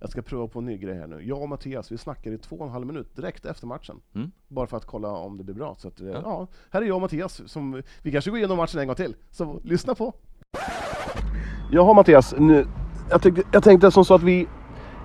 Jag 0.00 0.10
ska 0.10 0.22
prova 0.22 0.48
på 0.48 0.58
en 0.58 0.64
ny 0.64 0.78
grej 0.78 0.94
här 0.98 1.06
nu. 1.06 1.20
Jag 1.22 1.42
och 1.42 1.48
Mattias, 1.48 1.92
vi 1.92 1.98
snackade 1.98 2.36
i 2.36 2.38
två 2.38 2.56
och 2.56 2.66
en 2.66 2.72
halv 2.72 2.86
minut 2.86 3.16
direkt 3.16 3.46
efter 3.46 3.66
matchen. 3.66 4.00
Mm. 4.14 4.30
Bara 4.48 4.66
för 4.66 4.76
att 4.76 4.84
kolla 4.84 5.08
om 5.12 5.36
det 5.38 5.44
blir 5.44 5.54
bra. 5.54 5.74
Så 5.78 5.88
att, 5.88 6.00
eh, 6.00 6.06
Ja. 6.08 6.20
ja. 6.24 6.46
här 6.70 6.82
är 6.82 6.86
jag 6.86 6.94
och 6.94 7.00
Mattias. 7.00 7.42
Som, 7.46 7.82
vi 8.02 8.12
kanske 8.12 8.30
går 8.30 8.38
igenom 8.38 8.56
matchen 8.56 8.80
en 8.80 8.86
gång 8.86 8.96
till. 8.96 9.14
Så 9.30 9.60
lyssna 9.64 9.94
på! 9.94 10.14
Jaha 11.72 11.92
Mattias, 11.92 12.34
nu, 12.38 12.66
jag, 13.10 13.22
tyckte, 13.22 13.42
jag 13.52 13.62
tänkte 13.62 13.90
som 13.90 14.04
så 14.04 14.14
att 14.14 14.22
vi, 14.22 14.46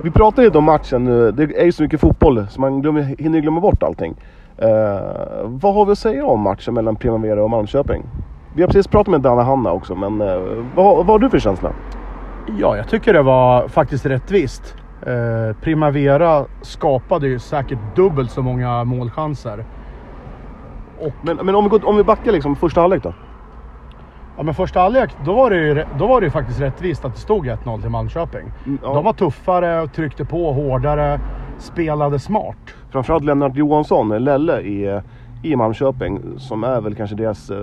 vi 0.02 0.12
pratar 0.12 0.44
lite 0.44 0.58
om 0.58 0.64
matchen 0.64 1.04
nu. 1.04 1.32
Det 1.32 1.44
är 1.44 1.66
ju 1.66 1.72
så 1.72 1.84
mycket 1.84 2.00
fotboll 2.00 2.48
så 2.50 2.62
man 2.62 2.82
glömmer, 2.82 3.02
hinner 3.20 3.40
glömma 3.40 3.60
bort 3.62 3.84
allting. 3.84 4.16
Eh, 4.58 4.68
vad 5.46 5.74
har 5.76 5.86
vi 5.86 5.92
att 5.92 5.98
säga 6.00 6.26
om 6.26 6.40
matchen 6.42 6.74
mellan 6.74 6.96
Primavera 6.96 7.44
och 7.44 7.50
Malmköping? 7.50 8.04
Vi 8.56 8.62
har 8.62 8.68
precis 8.68 8.88
pratat 8.88 9.08
med 9.12 9.22
Dana 9.22 9.44
Hanna 9.44 9.72
också, 9.72 9.96
men 9.96 10.22
eh, 10.22 10.38
vad, 10.76 10.96
vad 10.98 11.08
har 11.08 11.20
du 11.20 11.30
för 11.30 11.40
känsla? 11.40 11.72
Ja, 12.60 12.78
jag 12.78 12.88
tycker 12.90 13.14
det 13.14 13.22
var 13.22 13.68
faktiskt 13.68 14.06
rättvist. 14.06 14.76
Eh, 15.06 15.56
Primavera 15.62 16.46
skapade 16.62 17.28
ju 17.28 17.40
säkert 17.40 17.80
dubbelt 17.96 18.32
så 18.32 18.42
många 18.42 18.84
målchanser. 18.84 19.66
Men, 21.22 21.38
men 21.44 21.56
om, 21.56 21.64
vi, 21.64 21.70
går- 21.70 21.88
om 21.88 21.98
vi 21.98 22.04
backar 22.04 22.32
liksom 22.32 22.56
första 22.56 22.82
halvlek 22.82 23.04
då? 23.04 23.14
Ja, 24.38 24.44
men 24.44 24.54
första 24.54 24.80
halvlek, 24.80 25.16
då 25.26 25.34
var 25.34 25.50
det 25.50 25.56
ju, 25.56 25.86
då 25.98 26.08
var 26.08 26.22
det 26.22 26.30
faktiskt 26.30 26.60
rättvist 26.62 27.06
att 27.06 27.14
det 27.14 27.20
stod 27.20 27.48
1-0 27.48 27.82
till 27.82 27.90
Malmköping. 27.90 28.52
Mm, 28.66 28.80
ja. 28.84 28.94
De 28.94 29.04
var 29.04 29.14
tuffare, 29.14 29.82
och 29.82 29.94
tryckte 29.94 30.26
på 30.26 30.52
hårdare, 30.52 31.20
spelade 31.58 32.20
smart. 32.20 32.58
Framförallt 32.90 33.24
Lennart 33.24 33.56
Johansson, 33.56 34.24
Lelle 34.24 34.62
i, 34.62 35.02
i 35.44 35.56
Malmköping, 35.56 36.22
som 36.38 36.64
är 36.64 36.82
väl 36.82 36.96
kanske 36.96 37.16
deras 37.16 37.52
uh, 37.52 37.58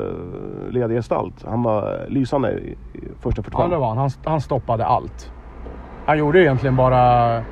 ledargestalt. 0.71 1.45
Han 1.45 1.63
var 1.63 2.07
lysande 2.09 2.53
i, 2.53 2.77
i 2.93 3.01
första 3.21 3.43
45. 3.43 3.61
Ja, 3.61 3.69
det 3.69 3.77
var 3.77 3.89
han. 3.89 3.99
han. 3.99 4.11
Han 4.25 4.41
stoppade 4.41 4.87
allt. 4.87 5.33
Han 6.07 6.19
gjorde 6.19 6.43
egentligen 6.43 6.77
bara 6.77 7.37
eh, 7.37 7.43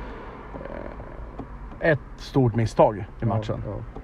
ett 1.79 1.99
stort 2.17 2.55
misstag 2.55 3.05
i 3.21 3.25
matchen. 3.25 3.63
Ja, 3.65 3.71
ja, 3.95 3.98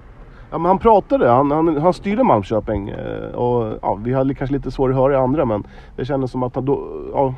men 0.50 0.64
han 0.64 0.78
pratade, 0.78 1.28
han, 1.30 1.50
han, 1.50 1.76
han 1.76 1.92
styrde 1.92 2.24
Malmköping. 2.24 2.88
eh, 2.88 3.34
Och, 3.34 3.78
ja, 3.82 3.94
vi 3.94 4.12
hade 4.12 4.34
kanske 4.34 4.54
lite 4.56 4.70
svårt 4.70 4.90
att 4.90 4.96
höra 4.96 5.12
i 5.12 5.16
andra, 5.16 5.44
men 5.44 5.66
det 5.96 6.04
kändes 6.04 6.30
som 6.30 6.42
att 6.42 6.54
han 6.54 6.64
då... 6.64 6.88
Ja, 7.12 7.34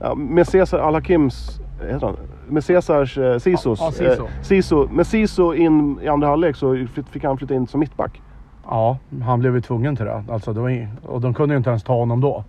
ja, 0.00 0.14
med 0.14 0.46
Cesar 0.48 0.78
Al-Hakims... 0.78 1.60
Heter 1.80 2.06
han? 2.06 2.16
Med 2.48 2.64
Cesars... 2.64 3.18
Eh, 3.18 3.38
Sisos... 3.38 3.80
Ja, 3.80 3.86
ja, 3.86 3.92
Siso. 3.92 4.22
Eh, 4.24 4.30
Siso. 4.42 4.88
Med 4.90 5.06
Siso 5.06 5.54
in 5.54 5.98
i 6.02 6.08
andra 6.08 6.28
halvlek 6.28 6.56
så 6.56 6.86
fick 7.10 7.24
han 7.24 7.38
flytta 7.38 7.54
in 7.54 7.66
som 7.66 7.80
mittback. 7.80 8.22
Ja, 8.64 8.98
han 9.24 9.40
blev 9.40 9.54
ju 9.54 9.60
tvungen 9.60 9.96
till 9.96 10.04
det. 10.04 10.24
Alltså, 10.28 10.52
det 10.52 10.60
var 10.60 10.88
och 11.06 11.20
de 11.20 11.34
kunde 11.34 11.54
ju 11.54 11.56
inte 11.58 11.70
ens 11.70 11.82
ta 11.82 11.94
honom 11.94 12.20
då. 12.20 12.44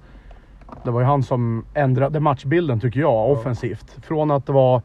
Det 0.83 0.91
var 0.91 0.99
ju 0.99 1.05
han 1.05 1.23
som 1.23 1.65
ändrade 1.73 2.19
matchbilden 2.19 2.79
tycker 2.79 2.99
jag, 2.99 3.31
offensivt. 3.31 3.97
Från 4.05 4.31
att 4.31 4.45
det 4.45 4.53
var 4.53 4.81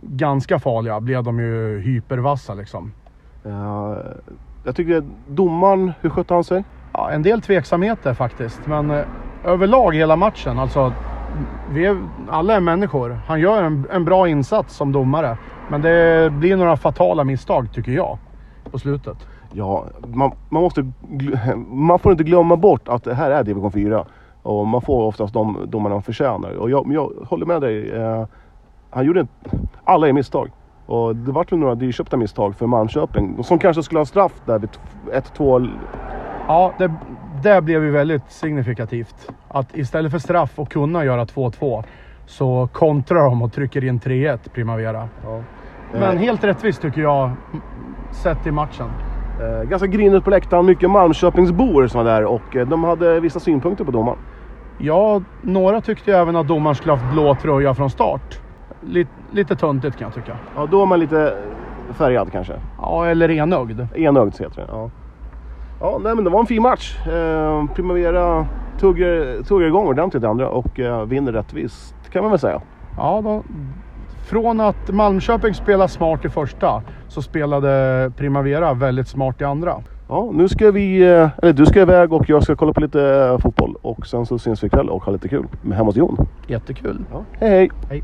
ganska 0.00 0.58
farliga 0.58 1.00
blev 1.00 1.22
de 1.22 1.38
ju 1.38 1.80
hypervassa 1.80 2.54
liksom. 2.54 2.92
Ja, 3.48 3.96
jag 4.64 4.76
tycker 4.76 5.02
domaren, 5.28 5.92
hur 6.00 6.10
skötte 6.10 6.34
han 6.34 6.44
sig? 6.44 6.64
Ja, 6.92 7.10
en 7.10 7.22
del 7.22 7.42
tveksamheter 7.42 8.14
faktiskt, 8.14 8.66
men 8.66 8.90
eh, 8.90 9.04
överlag 9.44 9.94
hela 9.94 10.16
matchen. 10.16 10.58
Alltså, 10.58 10.92
vi 11.70 11.86
är, 11.86 11.96
alla 12.28 12.56
är 12.56 12.60
människor. 12.60 13.18
Han 13.26 13.40
gör 13.40 13.62
en, 13.62 13.86
en 13.90 14.04
bra 14.04 14.28
insats 14.28 14.76
som 14.76 14.92
domare, 14.92 15.38
men 15.68 15.82
det 15.82 16.32
blir 16.32 16.56
några 16.56 16.76
fatala 16.76 17.24
misstag 17.24 17.72
tycker 17.72 17.92
jag 17.92 18.18
på 18.70 18.78
slutet. 18.78 19.26
Ja, 19.52 19.84
man, 20.06 20.32
man, 20.48 20.62
måste, 20.62 20.92
man 21.68 21.98
får 21.98 22.12
inte 22.12 22.24
glömma 22.24 22.56
bort 22.56 22.88
att 22.88 23.04
det 23.04 23.14
här 23.14 23.30
är 23.30 23.44
division 23.44 23.72
4. 23.72 24.04
Och 24.42 24.66
man 24.66 24.80
får 24.80 25.02
oftast 25.02 25.34
de 25.34 25.58
domarna 25.66 25.94
man 25.94 26.02
förtjänar. 26.02 26.50
Och 26.50 26.70
jag, 26.70 26.92
jag 26.92 27.12
håller 27.28 27.46
med 27.46 27.60
dig. 27.60 27.90
Eh, 27.90 28.24
han 28.90 29.04
gjorde 29.04 29.20
ett, 29.20 29.28
alla 29.84 30.08
är 30.08 30.12
misstag. 30.12 30.50
Och 30.88 31.16
det 31.16 31.32
vart 31.32 31.52
väl 31.52 31.58
några 31.58 31.74
dyrköpta 31.74 32.16
misstag 32.16 32.54
för 32.56 32.66
Malmköping. 32.66 33.44
Som 33.44 33.58
kanske 33.58 33.82
skulle 33.82 34.00
ha 34.00 34.04
straff 34.04 34.32
där 34.44 34.58
vid 34.58 34.70
1-2. 35.12 35.70
Ja, 36.46 36.72
det, 36.78 36.92
det 37.42 37.62
blev 37.62 37.84
ju 37.84 37.90
väldigt 37.90 38.30
signifikativt. 38.30 39.30
Att 39.48 39.76
istället 39.76 40.12
för 40.12 40.18
straff 40.18 40.58
och 40.58 40.70
kunna 40.70 41.04
göra 41.04 41.24
2-2 41.24 41.84
så 42.26 42.68
kontrar 42.72 43.24
de 43.24 43.42
och 43.42 43.52
trycker 43.52 43.84
in 43.84 44.00
3-1 44.00 44.38
Primavera. 44.54 45.08
Men 45.92 46.18
helt 46.18 46.44
rättvist 46.44 46.82
tycker 46.82 47.00
jag, 47.00 47.30
sett 48.22 48.46
i 48.46 48.50
matchen. 48.50 48.90
Eh, 49.40 49.68
ganska 49.68 49.86
grinigt 49.86 50.24
på 50.24 50.30
läktaren. 50.30 50.66
Mycket 50.66 50.90
Malmköpingsbor 50.90 51.86
som 51.86 52.04
var 52.04 52.12
där. 52.12 52.24
Och 52.24 52.56
eh, 52.56 52.68
de 52.68 52.84
hade 52.84 53.20
vissa 53.20 53.40
synpunkter 53.40 53.84
på 53.84 53.90
domaren. 53.90 54.18
Ja, 54.78 55.22
några 55.42 55.80
tyckte 55.80 56.10
ju 56.10 56.16
även 56.16 56.36
att 56.36 56.48
domaren 56.48 56.76
skulle 56.76 56.92
haft 56.92 57.12
blå 57.12 57.34
tröja 57.34 57.74
från 57.74 57.90
start. 57.90 58.40
Lite, 58.80 59.10
lite 59.32 59.56
töntigt 59.56 59.96
kan 59.98 60.06
jag 60.06 60.14
tycka. 60.14 60.36
Ja, 60.56 60.66
då 60.70 60.82
är 60.82 60.86
man 60.86 61.00
lite 61.00 61.34
färgad 61.92 62.32
kanske. 62.32 62.52
Ja, 62.78 63.06
eller 63.06 63.30
enögd. 63.30 63.80
Enögd 63.94 64.40
heter 64.40 64.56
det. 64.56 64.66
Ja. 64.68 64.90
Ja, 65.80 65.98
nej, 66.02 66.14
men 66.14 66.24
det 66.24 66.30
var 66.30 66.40
en 66.40 66.46
fin 66.46 66.62
match. 66.62 66.96
Eh, 67.06 67.64
Primavera 67.74 68.46
tuggar, 68.78 69.42
tuggar 69.42 69.66
igång 69.66 69.86
ordentligt 69.86 70.24
andra 70.24 70.48
och 70.48 70.80
eh, 70.80 71.04
vinner 71.04 71.32
rättvist 71.32 71.94
kan 72.12 72.22
man 72.22 72.30
väl 72.30 72.40
säga. 72.40 72.60
Ja, 72.96 73.20
då, 73.24 73.42
från 74.28 74.60
att 74.60 74.88
Malmköping 74.88 75.54
spelade 75.54 75.88
smart 75.88 76.24
i 76.24 76.28
första 76.28 76.82
så 77.08 77.22
spelade 77.22 78.12
Primavera 78.16 78.74
väldigt 78.74 79.08
smart 79.08 79.40
i 79.40 79.44
andra. 79.44 79.74
Ja, 80.08 80.30
nu 80.32 80.48
ska 80.48 80.70
vi, 80.70 81.00
eh, 81.02 81.28
eller 81.42 81.52
du 81.52 81.66
ska 81.66 81.80
iväg 81.80 82.12
och 82.12 82.28
jag 82.28 82.42
ska 82.42 82.56
kolla 82.56 82.72
på 82.72 82.80
lite 82.80 83.02
eh, 83.02 83.38
fotboll 83.38 83.74
och 83.82 84.06
sen 84.06 84.26
så 84.26 84.38
syns 84.38 84.62
vi 84.62 84.66
ikväll 84.66 84.88
och 84.88 85.02
ha 85.04 85.12
lite 85.12 85.28
kul 85.28 85.46
med 85.62 85.76
hemma 85.76 85.88
hos 85.88 85.96
Jon. 85.96 86.26
Jättekul. 86.46 87.04
Ja. 87.12 87.24
Hej 87.32 87.50
hej! 87.50 87.70
Hej. 87.88 88.02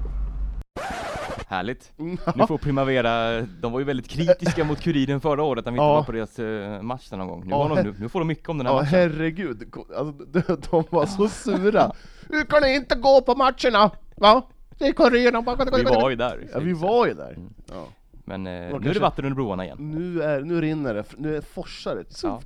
Härligt! 1.49 1.93
Nu 2.37 2.47
får 2.49 2.59
Primavera, 2.59 3.41
de 3.41 3.73
var 3.73 3.79
ju 3.81 3.85
väldigt 3.85 4.09
kritiska 4.09 4.65
mot 4.65 4.81
Kuriren 4.81 5.21
förra 5.21 5.43
året 5.43 5.65
när 5.65 5.73
vi 5.73 5.77
inte 5.77 5.85
Ja. 5.85 5.95
var 5.95 6.03
på 6.03 6.13
deras 6.13 6.39
eh, 6.39 6.83
match 6.83 7.11
någon 7.13 7.27
gång. 7.29 7.41
Nu, 7.45 7.51
Ja, 7.51 7.69
de, 7.77 7.83
nu, 7.83 7.95
nu 7.99 8.09
får 8.09 8.19
de 8.19 8.29
mycket 8.29 8.49
om 8.49 8.59
den 8.59 8.67
här 8.67 8.75
Ja 8.75 8.81
matchen. 8.81 8.91
herregud, 8.95 9.75
alltså, 9.97 10.25
de, 10.71 10.85
var 10.91 11.07
så 11.07 11.29
sura. 11.29 11.93
Hur 12.29 12.45
kan 12.45 12.63
ni 12.63 12.75
inte 12.75 12.95
gå 12.95 13.21
på 13.23 13.35
matcherna? 13.35 13.91
Va? 14.17 14.43
Det 14.79 14.87
är 14.89 14.93
bara... 14.95 15.11
Vi 15.11 15.85
var 16.03 16.11
ju 16.11 16.17
där. 16.17 16.49
Ja 16.53 16.59
vi 16.61 16.73
var 16.73 17.07
ju 17.07 17.15
där. 17.15 17.31
Mm. 17.31 17.55
Ja. 17.73 17.87
Men 18.25 18.47
eh, 18.47 18.81
nu 18.81 18.91
är 18.91 18.95
det 18.95 19.01
vatten 19.01 19.25
under 19.25 19.35
broarna 19.37 19.65
igen. 19.65 19.77
Nu, 19.81 20.23
är, 20.23 20.41
nu 20.41 20.61
rinner 20.61 20.95
det, 20.95 21.05
nu 21.19 21.37
är 21.37 21.41
forsar 21.41 21.97
det. 21.97 22.05
Ja. 22.23 22.41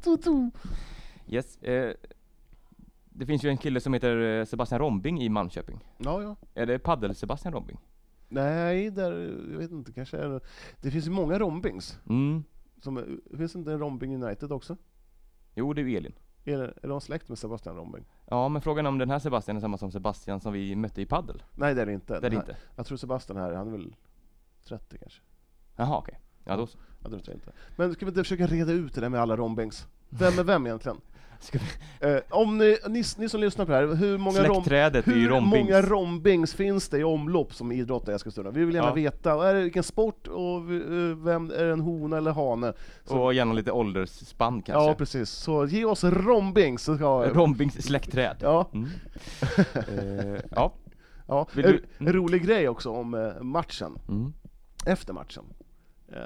Yes. 1.29 1.63
Eh, 1.63 1.91
det 3.11 3.27
finns 3.27 3.45
ju 3.45 3.49
en 3.49 3.57
kille 3.59 3.81
som 3.81 3.95
heter 3.95 4.39
eh, 4.39 4.45
Sebastian 4.45 4.79
Rombing 4.81 5.23
i 5.23 5.29
Malmköping. 5.29 5.85
Ja, 5.99 6.23
ja. 6.23 6.37
Är 6.55 6.67
det 6.67 6.79
paddel-Sebastian 6.79 7.53
Rombing? 7.55 7.79
Nej, 8.29 8.91
där, 8.91 9.13
jag 9.53 9.59
vet 9.59 9.71
inte, 9.71 9.93
kanske 9.93 10.17
är 10.19 10.29
det. 10.29 10.41
Det 10.81 10.91
finns 10.91 11.07
ju 11.07 11.11
många 11.11 11.39
Rombings. 11.39 11.99
Mm. 12.09 12.45
Som, 12.83 13.21
finns 13.37 13.57
inte 13.57 13.73
en 13.73 13.79
Rombing 13.79 14.25
United 14.25 14.53
också? 14.53 14.77
Jo, 15.55 15.73
det 15.73 15.81
är 15.81 15.85
ju 15.85 15.97
Elin. 15.97 16.13
Är, 16.45 16.59
det- 16.59 16.75
är 16.83 16.89
de 16.89 17.01
släkt 17.01 17.29
med 17.29 17.39
Sebastian 17.39 17.77
Rombing? 17.77 18.05
Ja, 18.27 18.49
men 18.49 18.63
frågan 18.63 18.87
är 18.87 18.89
om 18.89 18.99
den 18.99 19.11
här 19.11 19.19
Sebastian 19.19 19.57
är 19.57 19.61
samma 19.61 19.79
som 19.79 19.93
Sebastian 19.93 20.41
som 20.41 20.53
vi 20.53 20.77
mötte 20.77 21.03
i 21.03 21.07
paddel. 21.07 21.43
Nej 21.57 21.75
det 21.75 21.83
är 21.83 21.87
det 21.87 21.93
inte. 21.93 22.21
Det 22.21 22.27
är 22.27 22.31
det 22.31 22.37
inte. 22.37 22.57
Jag 22.77 22.87
tror 22.87 22.99
Sebastian 22.99 23.39
här, 23.39 23.53
han 23.53 23.67
är 23.69 23.73
väl 23.73 23.95
30 24.65 24.99
kanske? 24.99 25.21
Jaha, 25.77 25.99
okej. 25.99 26.21
Ja, 26.45 26.57
då 26.57 26.67
så. 26.67 26.79
Jag 27.03 27.11
tror 27.11 27.35
inte. 27.35 27.53
Men 27.77 27.95
ska 27.95 28.07
vi 28.07 28.11
inte 28.11 28.23
försöka 28.23 28.47
reda 28.47 28.73
ut 28.73 28.95
det 28.95 29.01
där 29.01 29.09
med 29.09 29.21
alla 29.21 29.37
Rombings? 29.37 29.87
Vem 30.09 30.39
är 30.39 30.45
vem 30.45 30.67
egentligen? 30.67 31.01
Ska 31.41 31.59
vi... 31.59 31.65
Eh, 32.11 32.21
om 32.31 32.59
ni, 32.59 32.77
ni, 32.89 33.03
ni 33.19 33.29
som 33.29 33.41
lyssnar 33.41 33.65
på 33.65 33.73
det 33.73 33.79
här, 33.79 33.95
hur 33.95 34.19
många, 34.19 34.43
rom, 34.45 34.65
hur 35.05 35.29
Rombings. 35.29 35.65
många 35.69 35.83
Rombings 35.83 36.55
finns 36.55 36.89
det 36.89 36.99
i 36.99 37.05
omlopp 37.05 37.55
som 37.55 37.73
idrottar 37.73 38.13
i 38.13 38.15
Eskilstuna? 38.15 38.51
Vi 38.51 38.65
vill 38.65 38.75
gärna 38.75 38.89
Ja. 38.89 38.95
veta, 38.95 39.49
är 39.51 39.55
det 39.55 39.63
vilken 39.63 39.83
sport 39.83 40.27
och 40.27 40.57
eh, 40.57 41.17
vem, 41.25 41.51
är 41.51 41.65
det 41.65 41.73
en 41.73 41.81
hona 41.81 42.17
eller 42.17 42.31
hane? 42.33 42.73
Så, 43.05 43.19
Och 43.23 43.35
gärna 43.35 43.53
lite 43.53 43.73
åldersspann 43.73 44.63
kanske. 44.63 44.89
ja 44.89 44.95
precis, 44.95 45.31
så 45.31 45.67
ge 45.67 45.85
oss 45.85 46.05
Rombings 46.05 46.83
så 46.83 46.97
ska 46.97 47.29
Rombings 47.29 47.83
släktträd. 47.87 48.37
Ja, 48.41 48.71
Mm. 48.73 48.89
eh, 49.75 50.41
ja. 50.51 50.73
ja. 51.29 51.47
Vill 51.55 51.65
En, 51.65 51.73
du- 51.73 51.85
en 52.07 52.13
rolig 52.13 52.43
grej 52.47 52.69
också 52.69 52.91
om 52.91 53.15
eh, 53.15 53.43
matchen, 53.43 53.99
Mm. 54.09 54.33
efter 54.87 55.13
matchen. 55.13 55.45
Eh, 56.13 56.19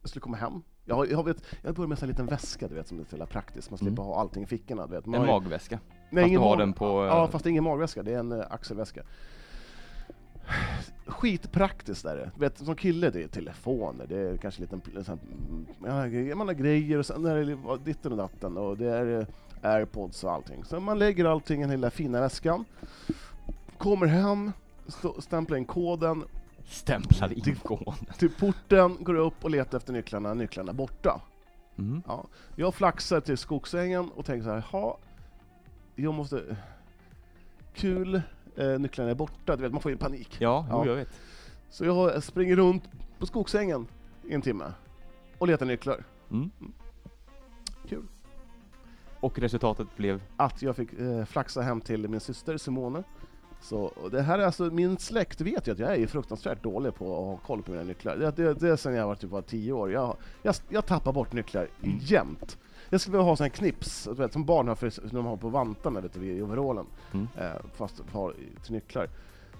jag 0.00 0.08
skulle 0.10 0.20
komma 0.20 0.36
hem, 0.36 0.62
jag, 0.88 0.94
har- 0.94 1.06
jag, 1.06 1.24
vet, 1.24 1.42
jag 1.62 1.74
började 1.74 1.88
med 1.88 2.02
en 2.02 2.08
liten 2.08 2.26
väska 2.26 2.68
du 2.68 2.74
vet 2.74 2.88
som 2.88 3.00
är 3.00 3.04
så 3.04 3.26
praktiskt, 3.26 3.70
man 3.70 3.78
slipper 3.78 4.02
Mm. 4.02 4.04
ha 4.06 4.20
allting 4.20 4.42
i 4.42 4.46
fickorna 4.46 4.86
du 4.86 4.94
vet. 4.94 5.06
Man 5.06 5.14
En 5.20 5.28
har 5.28 5.40
magväska. 5.40 5.78
Nej, 6.10 6.22
Fast 6.22 6.28
ingen 6.28 6.40
du 6.40 6.46
har 6.46 6.56
den 6.56 6.72
på... 6.72 6.84
eh, 7.02 7.06
Ja, 7.08 7.28
fast 7.28 7.44
det 7.44 7.48
är 7.48 7.50
ingen 7.50 7.64
magväska, 7.64 8.02
det 8.02 8.12
är 8.14 8.18
en 8.18 8.32
uh, 8.32 8.44
axelväska. 8.50 9.02
Skitpraktiskt 11.06 12.04
är 12.04 12.16
det. 12.16 12.30
Du 12.34 12.40
vet, 12.40 12.58
som 12.58 12.76
kille, 12.76 13.10
det 13.10 13.22
är 13.22 13.28
telefoner, 13.28 14.06
det 14.08 14.16
är 14.18 14.36
kanske 14.36 14.60
lite 14.60 14.80
ja, 15.84 16.36
man 16.36 16.48
har 16.48 16.54
grejer 16.54 16.98
och 16.98 17.06
sen 17.06 17.26
är 17.26 17.36
det 17.36 17.58
ditten 17.84 18.12
och 18.12 18.18
datten 18.18 18.56
och 18.56 18.76
det 18.78 18.86
är 18.90 19.20
eh, 19.20 19.26
airpods 19.72 20.24
och 20.24 20.32
allting. 20.32 20.64
Så 20.64 20.80
man 20.80 20.98
lägger 20.98 21.24
allting 21.24 21.58
i 21.60 21.62
den 21.62 21.70
lilla 21.70 21.90
fina 21.90 22.20
väskan, 22.20 22.64
kommer 23.78 24.06
hem, 24.06 24.52
stämplar 25.18 25.56
in 25.56 25.64
koden, 25.64 26.24
Stämplade 26.68 27.34
Det- 27.34 27.50
ingående. 27.50 28.12
till 28.18 28.30
porten, 28.30 28.96
går 29.00 29.14
upp 29.14 29.44
och 29.44 29.50
letar 29.50 29.78
efter 29.78 29.92
nycklarna, 29.92 30.34
nycklarna 30.34 30.72
borta. 30.72 31.20
Mm. 31.78 32.02
Ja. 32.06 32.26
Jag 32.56 32.74
flaxar 32.74 33.20
till 33.20 33.38
skogsängen 33.38 34.10
och 34.10 34.24
tänker 34.24 34.44
så 34.44 34.50
här, 34.50 34.60
ha, 34.60 34.98
jag 35.94 36.14
måste... 36.14 36.56
Kul, 37.74 38.22
eh, 38.56 38.78
nycklarna 38.78 39.10
är 39.10 39.14
borta, 39.14 39.56
du 39.56 39.62
vet 39.62 39.72
man 39.72 39.80
får 39.82 39.90
ju 39.90 39.96
panik. 39.96 40.36
Ja, 40.40 40.66
jo, 40.70 40.76
Ja. 40.76 40.86
jag 40.86 40.94
vet. 40.96 41.08
Så 41.70 41.84
jag 41.84 42.22
springer 42.22 42.56
runt 42.56 42.84
på 43.18 43.26
skogsängen 43.26 43.86
i 44.24 44.34
en 44.34 44.42
timme 44.42 44.72
och 45.38 45.46
letar 45.46 45.66
nycklar. 45.66 46.04
Mm. 46.30 46.50
Kul. 47.88 48.02
Och 49.20 49.38
resultatet 49.38 49.96
blev... 49.96 50.22
Att 50.36 50.62
jag 50.62 50.76
fick 50.76 50.92
eh, 50.92 51.24
flaxa 51.24 51.62
hem 51.62 51.80
till 51.80 52.08
min 52.08 52.20
syster 52.20 52.56
Simone. 52.56 53.02
Så 53.60 53.92
det 54.12 54.22
här 54.22 54.38
är 54.38 54.42
alltså, 54.46 54.62
min 54.64 54.98
släkt 54.98 55.40
vet 55.40 55.68
ju 55.68 55.72
att 55.72 55.78
jag 55.78 55.96
är 55.96 56.06
fruktansvärt 56.06 56.62
dålig 56.62 56.94
på 56.94 57.04
att 57.04 57.24
ha 57.24 57.36
koll 57.36 57.62
på 57.62 57.70
mina 57.70 57.82
nycklar. 57.82 58.16
Det, 58.16 58.30
det, 58.30 58.54
det 58.54 58.68
är 58.68 58.76
sen 58.76 58.94
jag 58.94 59.06
var 59.06 59.14
typ 59.14 59.30
var 59.30 59.42
tio 59.42 59.72
år. 59.72 59.92
Jag, 59.92 60.16
jag, 60.42 60.54
jag 60.68 60.86
tappar 60.86 61.12
bort 61.12 61.32
nycklar 61.32 61.68
Mm. 61.82 61.98
jämt. 62.02 62.58
Jag 62.90 63.00
skulle 63.00 63.16
vilja 63.16 63.24
ha 63.30 63.36
sån 63.36 63.44
här 63.44 63.48
knips, 63.50 64.06
vet, 64.06 64.32
som 64.32 64.44
barn 64.44 64.68
har 64.68 64.74
för, 64.74 64.90
som 64.90 65.08
de 65.12 65.26
har 65.26 65.36
på 65.36 65.48
vantarna 65.48 66.00
vet 66.00 66.12
du, 66.12 66.26
i 66.26 66.42
overallen. 66.42 66.86
Mm. 67.12 67.28
Eh, 67.38 67.52
fast 67.74 68.02
har 68.12 68.34
till 68.64 68.72
nycklar. 68.72 69.08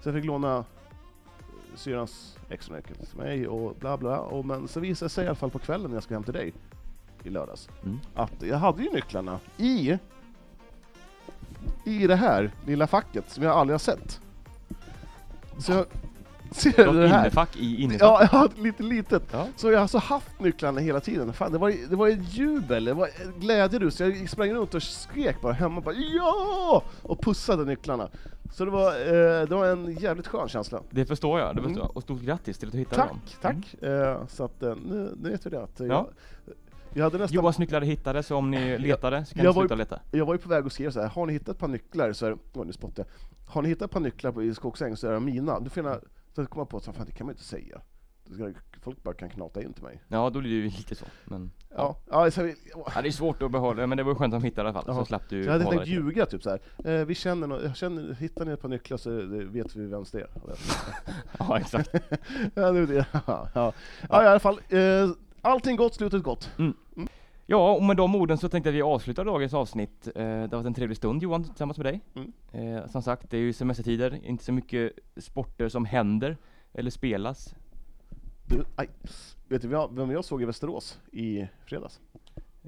Så 0.01 0.09
jag 0.09 0.15
fick 0.15 0.25
låna 0.25 0.57
eh, 0.57 0.63
syrrans 1.75 2.37
extra 2.49 2.75
nyckel 2.75 2.95
till 2.95 3.17
mig 3.17 3.47
och 3.47 3.75
bla 3.79 3.97
bla. 3.97 4.19
Och, 4.19 4.45
men 4.45 4.67
så 4.67 4.79
visade 4.79 5.05
det 5.05 5.09
sig 5.09 5.23
i 5.25 5.27
alla 5.27 5.35
fall 5.35 5.49
på 5.51 5.59
kvällen 5.59 5.89
när 5.91 5.95
jag 5.95 6.03
skulle 6.03 6.15
hem 6.15 6.23
till 6.23 6.33
dig 6.33 6.53
i 7.23 7.29
lördags 7.29 7.69
Mm. 7.83 7.99
att 8.15 8.41
jag 8.41 8.57
hade 8.57 8.83
ju 8.83 8.89
nycklarna 8.93 9.39
i 9.57 9.97
i 11.85 12.07
det 12.07 12.15
här 12.15 12.51
lilla 12.65 12.87
facket 12.87 13.29
som 13.31 13.43
jag 13.43 13.55
aldrig 13.55 13.73
har 13.73 13.79
sett. 13.79 14.19
Så 15.59 15.71
jag 15.71 15.85
ser 16.51 16.85
Du 16.93 17.01
det 17.01 17.07
här. 17.07 17.19
innefack 17.21 17.55
i 17.57 17.81
innefacket. 17.83 18.29
Ja, 18.33 18.45
ett 18.45 18.57
lite 18.57 18.83
litet. 18.83 19.23
Ja. 19.31 19.47
Så 19.55 19.67
jag 19.67 19.73
har 19.77 19.81
alltså 19.81 19.97
haft 19.97 20.39
nycklarna 20.39 20.79
hela 20.81 20.99
tiden. 20.99 21.33
Fan, 21.33 21.51
det 21.51 21.57
var 21.57 21.73
det 21.89 21.95
var 21.95 22.07
ett 22.07 22.33
jubel, 22.33 22.85
det 22.85 22.93
var 22.93 23.07
ett 23.07 23.35
glädjerus. 23.39 23.99
Jag 23.99 24.29
sprang 24.29 24.53
runt 24.53 24.73
och 24.73 24.83
skrek 24.83 25.41
bara 25.41 25.53
hemma 25.53 25.81
bara 25.81 25.95
ja! 25.95 26.83
Och 27.03 27.21
pussade 27.21 27.65
nycklarna. 27.65 28.09
Så 28.53 28.65
det 28.65 28.71
var, 28.71 28.91
eh, 28.91 29.47
det 29.47 29.55
var 29.55 29.65
en 29.67 29.93
jävligt 29.93 30.27
skön 30.27 30.47
känsla. 30.49 30.79
Det 30.89 31.05
förstår 31.05 31.39
jag, 31.39 31.55
det 31.55 31.59
Mm. 31.59 31.63
förstår 31.63 31.85
jag. 31.87 31.97
Och 31.97 32.03
stort 32.03 32.21
grattis 32.21 32.57
till 32.57 32.67
att 32.67 32.71
du 32.71 32.77
hittade 32.77 32.95
Tack, 33.01 33.09
dem. 33.09 33.19
tack! 33.41 33.75
Mm. 33.81 34.01
Eh, 34.03 34.27
så 34.27 34.43
att 34.43 34.63
eh, 34.63 34.75
nu, 34.75 35.15
nu 35.21 35.29
vet 35.29 35.45
vi 35.45 35.49
det. 35.49 35.63
Att, 35.63 35.79
eh, 35.79 35.87
Ja. 35.87 36.07
jag, 36.45 36.53
jag, 36.93 37.03
hade 37.03 37.17
nästan, 37.17 37.35
Johans 37.35 37.59
nycklar 37.59 37.81
är 37.81 37.85
hittade, 37.85 38.23
så 38.23 38.35
om 38.35 38.51
ni 38.51 38.77
letade 38.77 39.25
så 39.25 39.35
kan 39.35 39.43
jag 39.43 39.51
ni 39.51 39.55
var 39.55 39.63
ju- 39.63 39.67
sluta 39.67 39.75
leta. 39.75 40.01
jag 40.11 40.25
var 40.25 40.33
ju 40.33 40.37
på 40.37 40.49
väg 40.49 40.65
att 40.65 40.73
skriva 40.73 40.91
så 40.91 41.01
här. 41.01 41.07
har 41.07 41.25
ni 41.25 41.33
hittat 41.33 41.49
ett 41.49 41.57
par 41.57 41.67
nycklar 41.67 42.13
så 42.13 42.25
är 42.25 42.37
Oj, 42.53 42.65
nu 42.65 42.73
spottar 42.73 43.05
jag. 43.05 43.29
Har 43.53 43.61
ni 43.61 43.69
hittat 43.69 43.85
ett 43.85 43.91
par 43.91 43.99
nycklar 43.99 44.31
på, 44.31 44.43
i 44.43 44.53
skogsäng 44.53 44.97
så 44.97 45.07
är 45.07 45.13
de 45.13 45.25
mina. 45.25 45.59
Då 45.59 45.69
får 45.69 45.85
jag, 45.85 45.99
så 46.35 46.45
kom 46.45 46.59
jag 46.59 46.69
på 46.69 46.77
att 46.77 46.85
fan, 46.85 47.05
det 47.05 47.11
kan 47.11 47.25
man 47.27 47.33
inte 47.33 47.43
säga. 47.43 47.81
Folk 48.81 49.03
bara 49.03 49.13
kan 49.13 49.29
knata 49.29 49.63
in 49.63 49.73
till 49.73 49.83
mig. 49.83 50.01
Ja, 50.07 50.29
då 50.29 50.39
blir 50.39 50.49
det 50.49 50.55
ju 50.55 50.63
lite 50.63 50.95
så. 50.95 51.05
Men 51.25 51.51
Ja, 51.75 51.97
ja 52.09 52.31
så, 52.31 52.47
ja, 52.95 53.01
det 53.01 53.09
är 53.09 53.11
svårt 53.11 53.41
att 53.41 53.51
behålla, 53.51 53.87
men 53.87 53.97
det 53.97 54.03
var 54.03 54.15
skönt 54.15 54.33
att 54.33 54.41
de 54.41 54.45
hittade 54.45 54.67
i 54.67 54.69
alla 54.69 54.73
fall. 54.73 54.83
Jaha. 54.87 54.99
Så 54.99 55.05
slapp 55.05 55.29
du 55.29 55.43
Så 55.43 55.47
jag 55.49 55.53
hade 55.53 55.65
tänkt 55.65 55.87
ljuga 55.87 56.25
typ 56.25 56.43
så 56.43 56.49
här. 56.49 56.59
Eh, 56.85 57.05
vi 57.05 57.15
känner, 57.15 57.63
jag 57.63 57.75
känner, 57.75 58.13
hittar 58.13 58.45
ni 58.45 58.51
ett 58.51 58.61
par 58.61 58.69
nycklar 58.69 58.97
så 58.97 59.09
vet 59.27 59.75
vi 59.75 59.85
vems 59.85 60.11
det 60.11 60.21
är. 60.21 60.27
Ja, 61.39 61.59
exakt. 61.59 61.89
ja, 62.55 62.71
det. 62.71 63.05
Ja, 63.27 63.49
ja. 63.55 63.73
ja, 64.09 64.23
i 64.23 64.27
alla 64.27 64.39
fall. 64.39 64.59
Eh, 64.69 65.09
allting 65.41 65.75
gott, 65.77 65.93
slutet 65.95 66.23
gott. 66.23 66.51
Ja, 67.45 67.71
och 67.75 67.83
med 67.83 67.97
de 67.97 68.15
orden 68.15 68.37
så 68.37 68.49
tänkte 68.49 68.69
jag 68.69 68.73
att 68.73 68.77
vi 68.77 68.81
avslutar 68.81 69.25
dagens 69.25 69.53
avsnitt. 69.53 70.07
Eh, 70.07 70.13
Det 70.23 70.29
har 70.41 70.47
varit 70.47 70.65
en 70.65 70.73
trevlig 70.73 70.97
stund 70.97 71.23
Johan, 71.23 71.43
tillsammans 71.43 71.77
med 71.77 71.85
dig. 71.85 72.01
Mm. 72.15 72.33
Eh, 72.77 72.87
Som 72.87 73.01
sagt, 73.01 73.29
det 73.29 73.37
är 73.37 73.41
ju 73.41 73.53
semestertider, 73.53 74.19
inte 74.25 74.43
så 74.43 74.51
mycket 74.53 74.91
sporter 75.17 75.69
som 75.69 75.85
händer 75.85 76.37
eller 76.73 76.91
spelas. 76.91 77.55
Du, 78.47 78.63
aj. 78.75 78.89
Vet 79.47 79.61
du 79.61 79.67
vem 79.91 80.11
jag 80.11 80.25
såg 80.25 80.41
i 80.41 80.45
Västerås 80.45 80.99
i 81.11 81.47
fredags? 81.65 81.99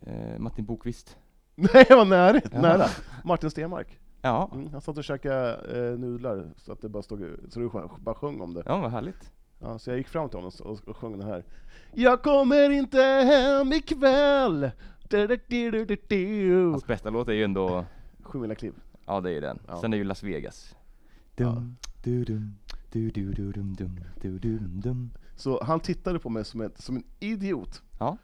Eh, 0.05 0.39
Martin 0.39 0.65
Bokvist. 0.65 1.17
Nej, 1.55 1.85
var 1.89 2.05
nära, 2.05 2.41
Ja. 2.51 2.61
nära. 2.61 2.85
Martin 3.23 3.49
Stenmark. 3.51 3.99
Ja, 4.21 4.49
Mm, 4.53 4.69
han 4.71 4.81
satt 4.81 4.97
och 4.97 5.03
käkade 5.03 5.53
eh, 5.91 5.99
nudlar 5.99 6.49
så 6.57 6.71
att 6.71 6.81
det 6.81 6.89
bara 6.89 7.03
stod, 7.03 7.19
så 7.49 7.59
det 7.59 7.65
sjöng- 7.69 7.89
bara 7.99 8.15
sjöng 8.15 8.41
om 8.41 8.53
det. 8.53 8.63
ja 8.65 8.77
vad 8.77 8.91
härligt. 8.91 9.31
Ja, 9.61 9.79
så 9.79 9.89
jag 9.89 9.97
gick 9.97 10.07
fram 10.07 10.29
till 10.29 10.37
honom 10.39 10.51
och, 10.59 10.87
och 10.89 10.97
sjöng 10.97 11.19
den 11.19 11.27
här. 11.27 11.43
Jag 11.93 12.21
kommer 12.21 12.69
inte 12.69 13.01
hem 13.01 13.73
ikväll. 13.73 14.71
Du, 15.09 15.27
du, 15.27 15.39
du, 15.47 15.71
du, 15.71 15.85
du, 15.85 15.97
du. 16.07 16.69
Hans 16.69 16.87
bästa 16.87 17.09
låt 17.09 17.27
är 17.27 17.33
ju 17.33 17.43
ändå, 17.43 17.85
Sju 18.21 18.39
mila 18.39 18.55
kliv. 18.55 18.73
ja 19.05 19.21
det 19.21 19.31
är 19.31 19.41
den. 19.41 19.59
Ja. 19.67 19.81
Sen 19.81 19.93
är 19.93 19.97
ju 19.97 20.03
Las 20.03 20.23
Vegas. 20.23 20.75
Ja. 21.35 21.45
Dum, 21.49 21.75
du, 22.03 22.23
dum, 22.23 22.55
du, 22.91 23.09
du, 23.11 23.31
du, 23.31 23.51
dum, 23.51 23.73
dum, 23.75 23.99
du, 24.21 24.39
du, 24.39 24.57
dum, 24.57 24.81
dum. 24.81 25.11
Så 25.35 25.63
han 25.63 25.79
tittade 25.79 26.19
på 26.19 26.29
mig 26.29 26.45
som, 26.45 26.61
ett, 26.61 26.81
som 26.81 26.95
en 26.95 27.03
idiot. 27.19 27.81
Ja. 27.99 28.17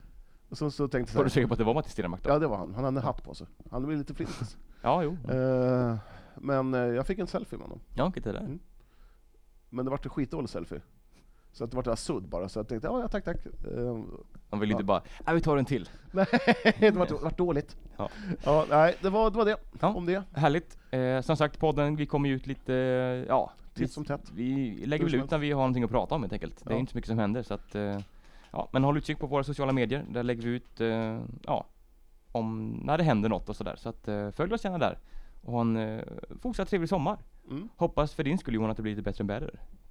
Och 0.50 0.58
så, 0.58 0.72
så 0.72 0.88
tänkte 0.88 1.16
Var 1.16 1.22
jag 1.22 1.26
du 1.26 1.30
så 1.30 1.34
säker 1.34 1.48
på 1.48 1.54
att 1.54 1.58
det 1.58 1.64
var 1.64 1.74
Martin 1.74 1.92
Stenmarck 1.92 2.24
då? 2.24 2.30
Ja 2.30 2.40
det 2.40 2.48
var 2.48 2.58
han, 2.58 2.76
han 2.76 2.84
hade 2.84 3.00
en 3.00 3.04
hatt 3.04 3.24
på 3.24 3.34
sig. 3.34 3.48
Han 3.72 3.86
blev 3.86 3.98
lite 3.98 4.14
flintis. 4.14 4.58
Ja, 4.82 5.04
jo. 5.04 5.18
Eh, 5.34 5.96
men 6.36 6.74
eh, 6.74 6.80
jag 6.80 7.08
fick 7.08 7.20
en 7.20 7.28
selfie 7.28 7.58
med 7.58 7.68
honom. 7.68 7.80
Ja, 7.96 8.06
okej 8.06 8.24
det 8.24 8.32
där. 8.32 8.40
Mm. 8.40 8.60
Men 9.70 9.86
det 9.86 9.92
vart 9.92 10.06
en 10.06 10.12
skitdålig 10.12 10.50
selfie. 10.50 10.82
Så 11.58 11.64
att 11.64 11.72
det 11.72 11.78
vart 11.78 11.88
en 11.88 11.98
sudd 11.98 12.24
bara, 12.24 12.50
så 12.50 12.60
jag 12.60 12.68
tänkte 12.68 12.88
ja, 12.88 13.02
ja 13.02 13.08
tack 13.08 13.24
tack. 13.24 13.38
Eh, 13.46 13.98
Man 14.50 14.60
vill 14.60 14.70
Ja. 14.70 14.74
inte 14.76 14.84
bara, 14.84 15.02
nej 15.26 15.36
vi 15.36 15.42
tar 15.42 15.58
en 15.58 15.66
till. 15.66 15.90
nej, 16.12 16.26
det 16.80 16.92
vart, 16.92 17.12
vart 17.12 17.38
dåligt. 17.38 17.78
Ja. 17.98 18.10
Ja, 18.44 18.66
nej, 18.70 18.96
det 19.02 19.10
var, 19.10 19.32
det 19.32 19.38
var 19.38 19.46
det 19.46 19.58
Ja. 19.80 19.88
om 19.94 20.06
det. 20.06 20.24
Härligt. 20.34 20.78
Eh, 20.92 21.22
som 21.22 21.38
sagt, 21.38 21.60
podden, 21.60 21.96
vi 21.96 22.06
kommer 22.06 22.30
ju 22.30 22.36
ut 22.36 22.48
lite, 22.48 22.74
ja. 23.28 23.52
vi- 23.74 23.80
Titt 23.80 23.92
som 23.92 24.06
tätt. 24.06 24.32
Vi 24.36 24.76
lägger 24.86 25.06
väl 25.06 25.16
ut 25.16 25.32
när 25.32 25.38
vi 25.38 25.52
har 25.52 25.60
någonting 25.62 25.84
att 25.84 25.92
prata 25.92 26.16
om 26.16 26.22
helt 26.22 26.34
enkelt. 26.34 26.64
Det 26.66 26.70
är 26.70 26.74
Ja. 26.74 26.80
inte 26.80 26.92
så 26.92 26.98
mycket 26.98 27.10
som 27.10 27.20
händer 27.20 27.44
så 27.44 27.54
att, 27.54 27.76
eh, 27.76 28.00
ja. 28.52 28.70
Men 28.72 28.84
håll 28.84 28.98
utkik 28.98 29.20
på 29.20 29.28
våra 29.28 29.44
sociala 29.44 29.72
medier. 29.72 30.06
Där 30.10 30.24
lägger 30.24 30.42
vi 30.42 30.50
ut, 30.50 30.82
eh, 30.82 31.20
ja, 31.44 31.66
om 32.32 32.70
när 32.86 32.98
det 32.98 33.04
händer 33.04 33.30
något 33.30 33.50
och 33.50 33.56
sådär. 33.56 33.76
Så 33.78 33.90
att 33.90 34.08
eh, 34.08 34.30
följ 34.32 34.54
oss 34.54 34.64
gärna 34.64 34.78
där. 34.78 34.98
Och 35.44 35.54
ha 35.54 35.62
en 35.62 35.78
eh, 35.78 36.02
fortsatt 36.42 36.70
trevlig 36.70 36.90
sommar. 36.90 37.18
Mm. 37.50 37.70
Hoppas 37.76 38.14
för 38.14 38.24
din 38.24 38.38
skull 38.38 38.54
Johan 38.56 38.70
att 38.70 38.78
det 38.78 38.84
blir 38.84 38.96
lite 38.96 39.02
bättre 39.02 39.22
än 39.22 39.28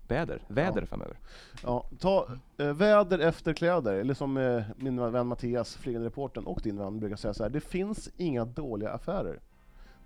väder. 0.08 0.40
väder, 0.48 0.70
väder 0.72 0.86
framöver. 0.86 1.16
Ja, 1.62 1.86
ta 1.98 2.28
eh, 2.58 2.72
väder 2.72 3.18
efter 3.18 3.52
kläder, 3.52 3.94
eller 3.94 4.14
som 4.14 4.36
eh, 4.36 4.62
min 4.76 5.12
vän 5.12 5.26
Mattias, 5.26 5.76
flygande 5.76 6.06
reportern 6.06 6.44
och 6.44 6.60
din 6.62 6.78
vän 6.78 7.00
brukar 7.00 7.16
säga 7.16 7.34
så 7.34 7.42
här. 7.42 7.50
det 7.50 7.60
finns 7.60 8.10
inga 8.16 8.44
dåliga 8.44 8.90
affärer. 8.90 9.40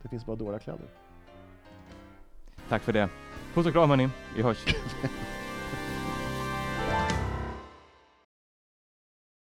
Det 0.03 0.09
finns 0.09 0.26
bara 0.26 0.36
dåliga 0.36 0.59
kläder. 0.59 0.86
Tack 2.68 2.82
för 2.82 2.92
det. 2.92 3.09
Puss 3.55 3.66
och 3.66 3.72
kram 3.72 3.90
hörni, 3.90 4.09
vi 4.36 4.42
hörs. 4.42 4.64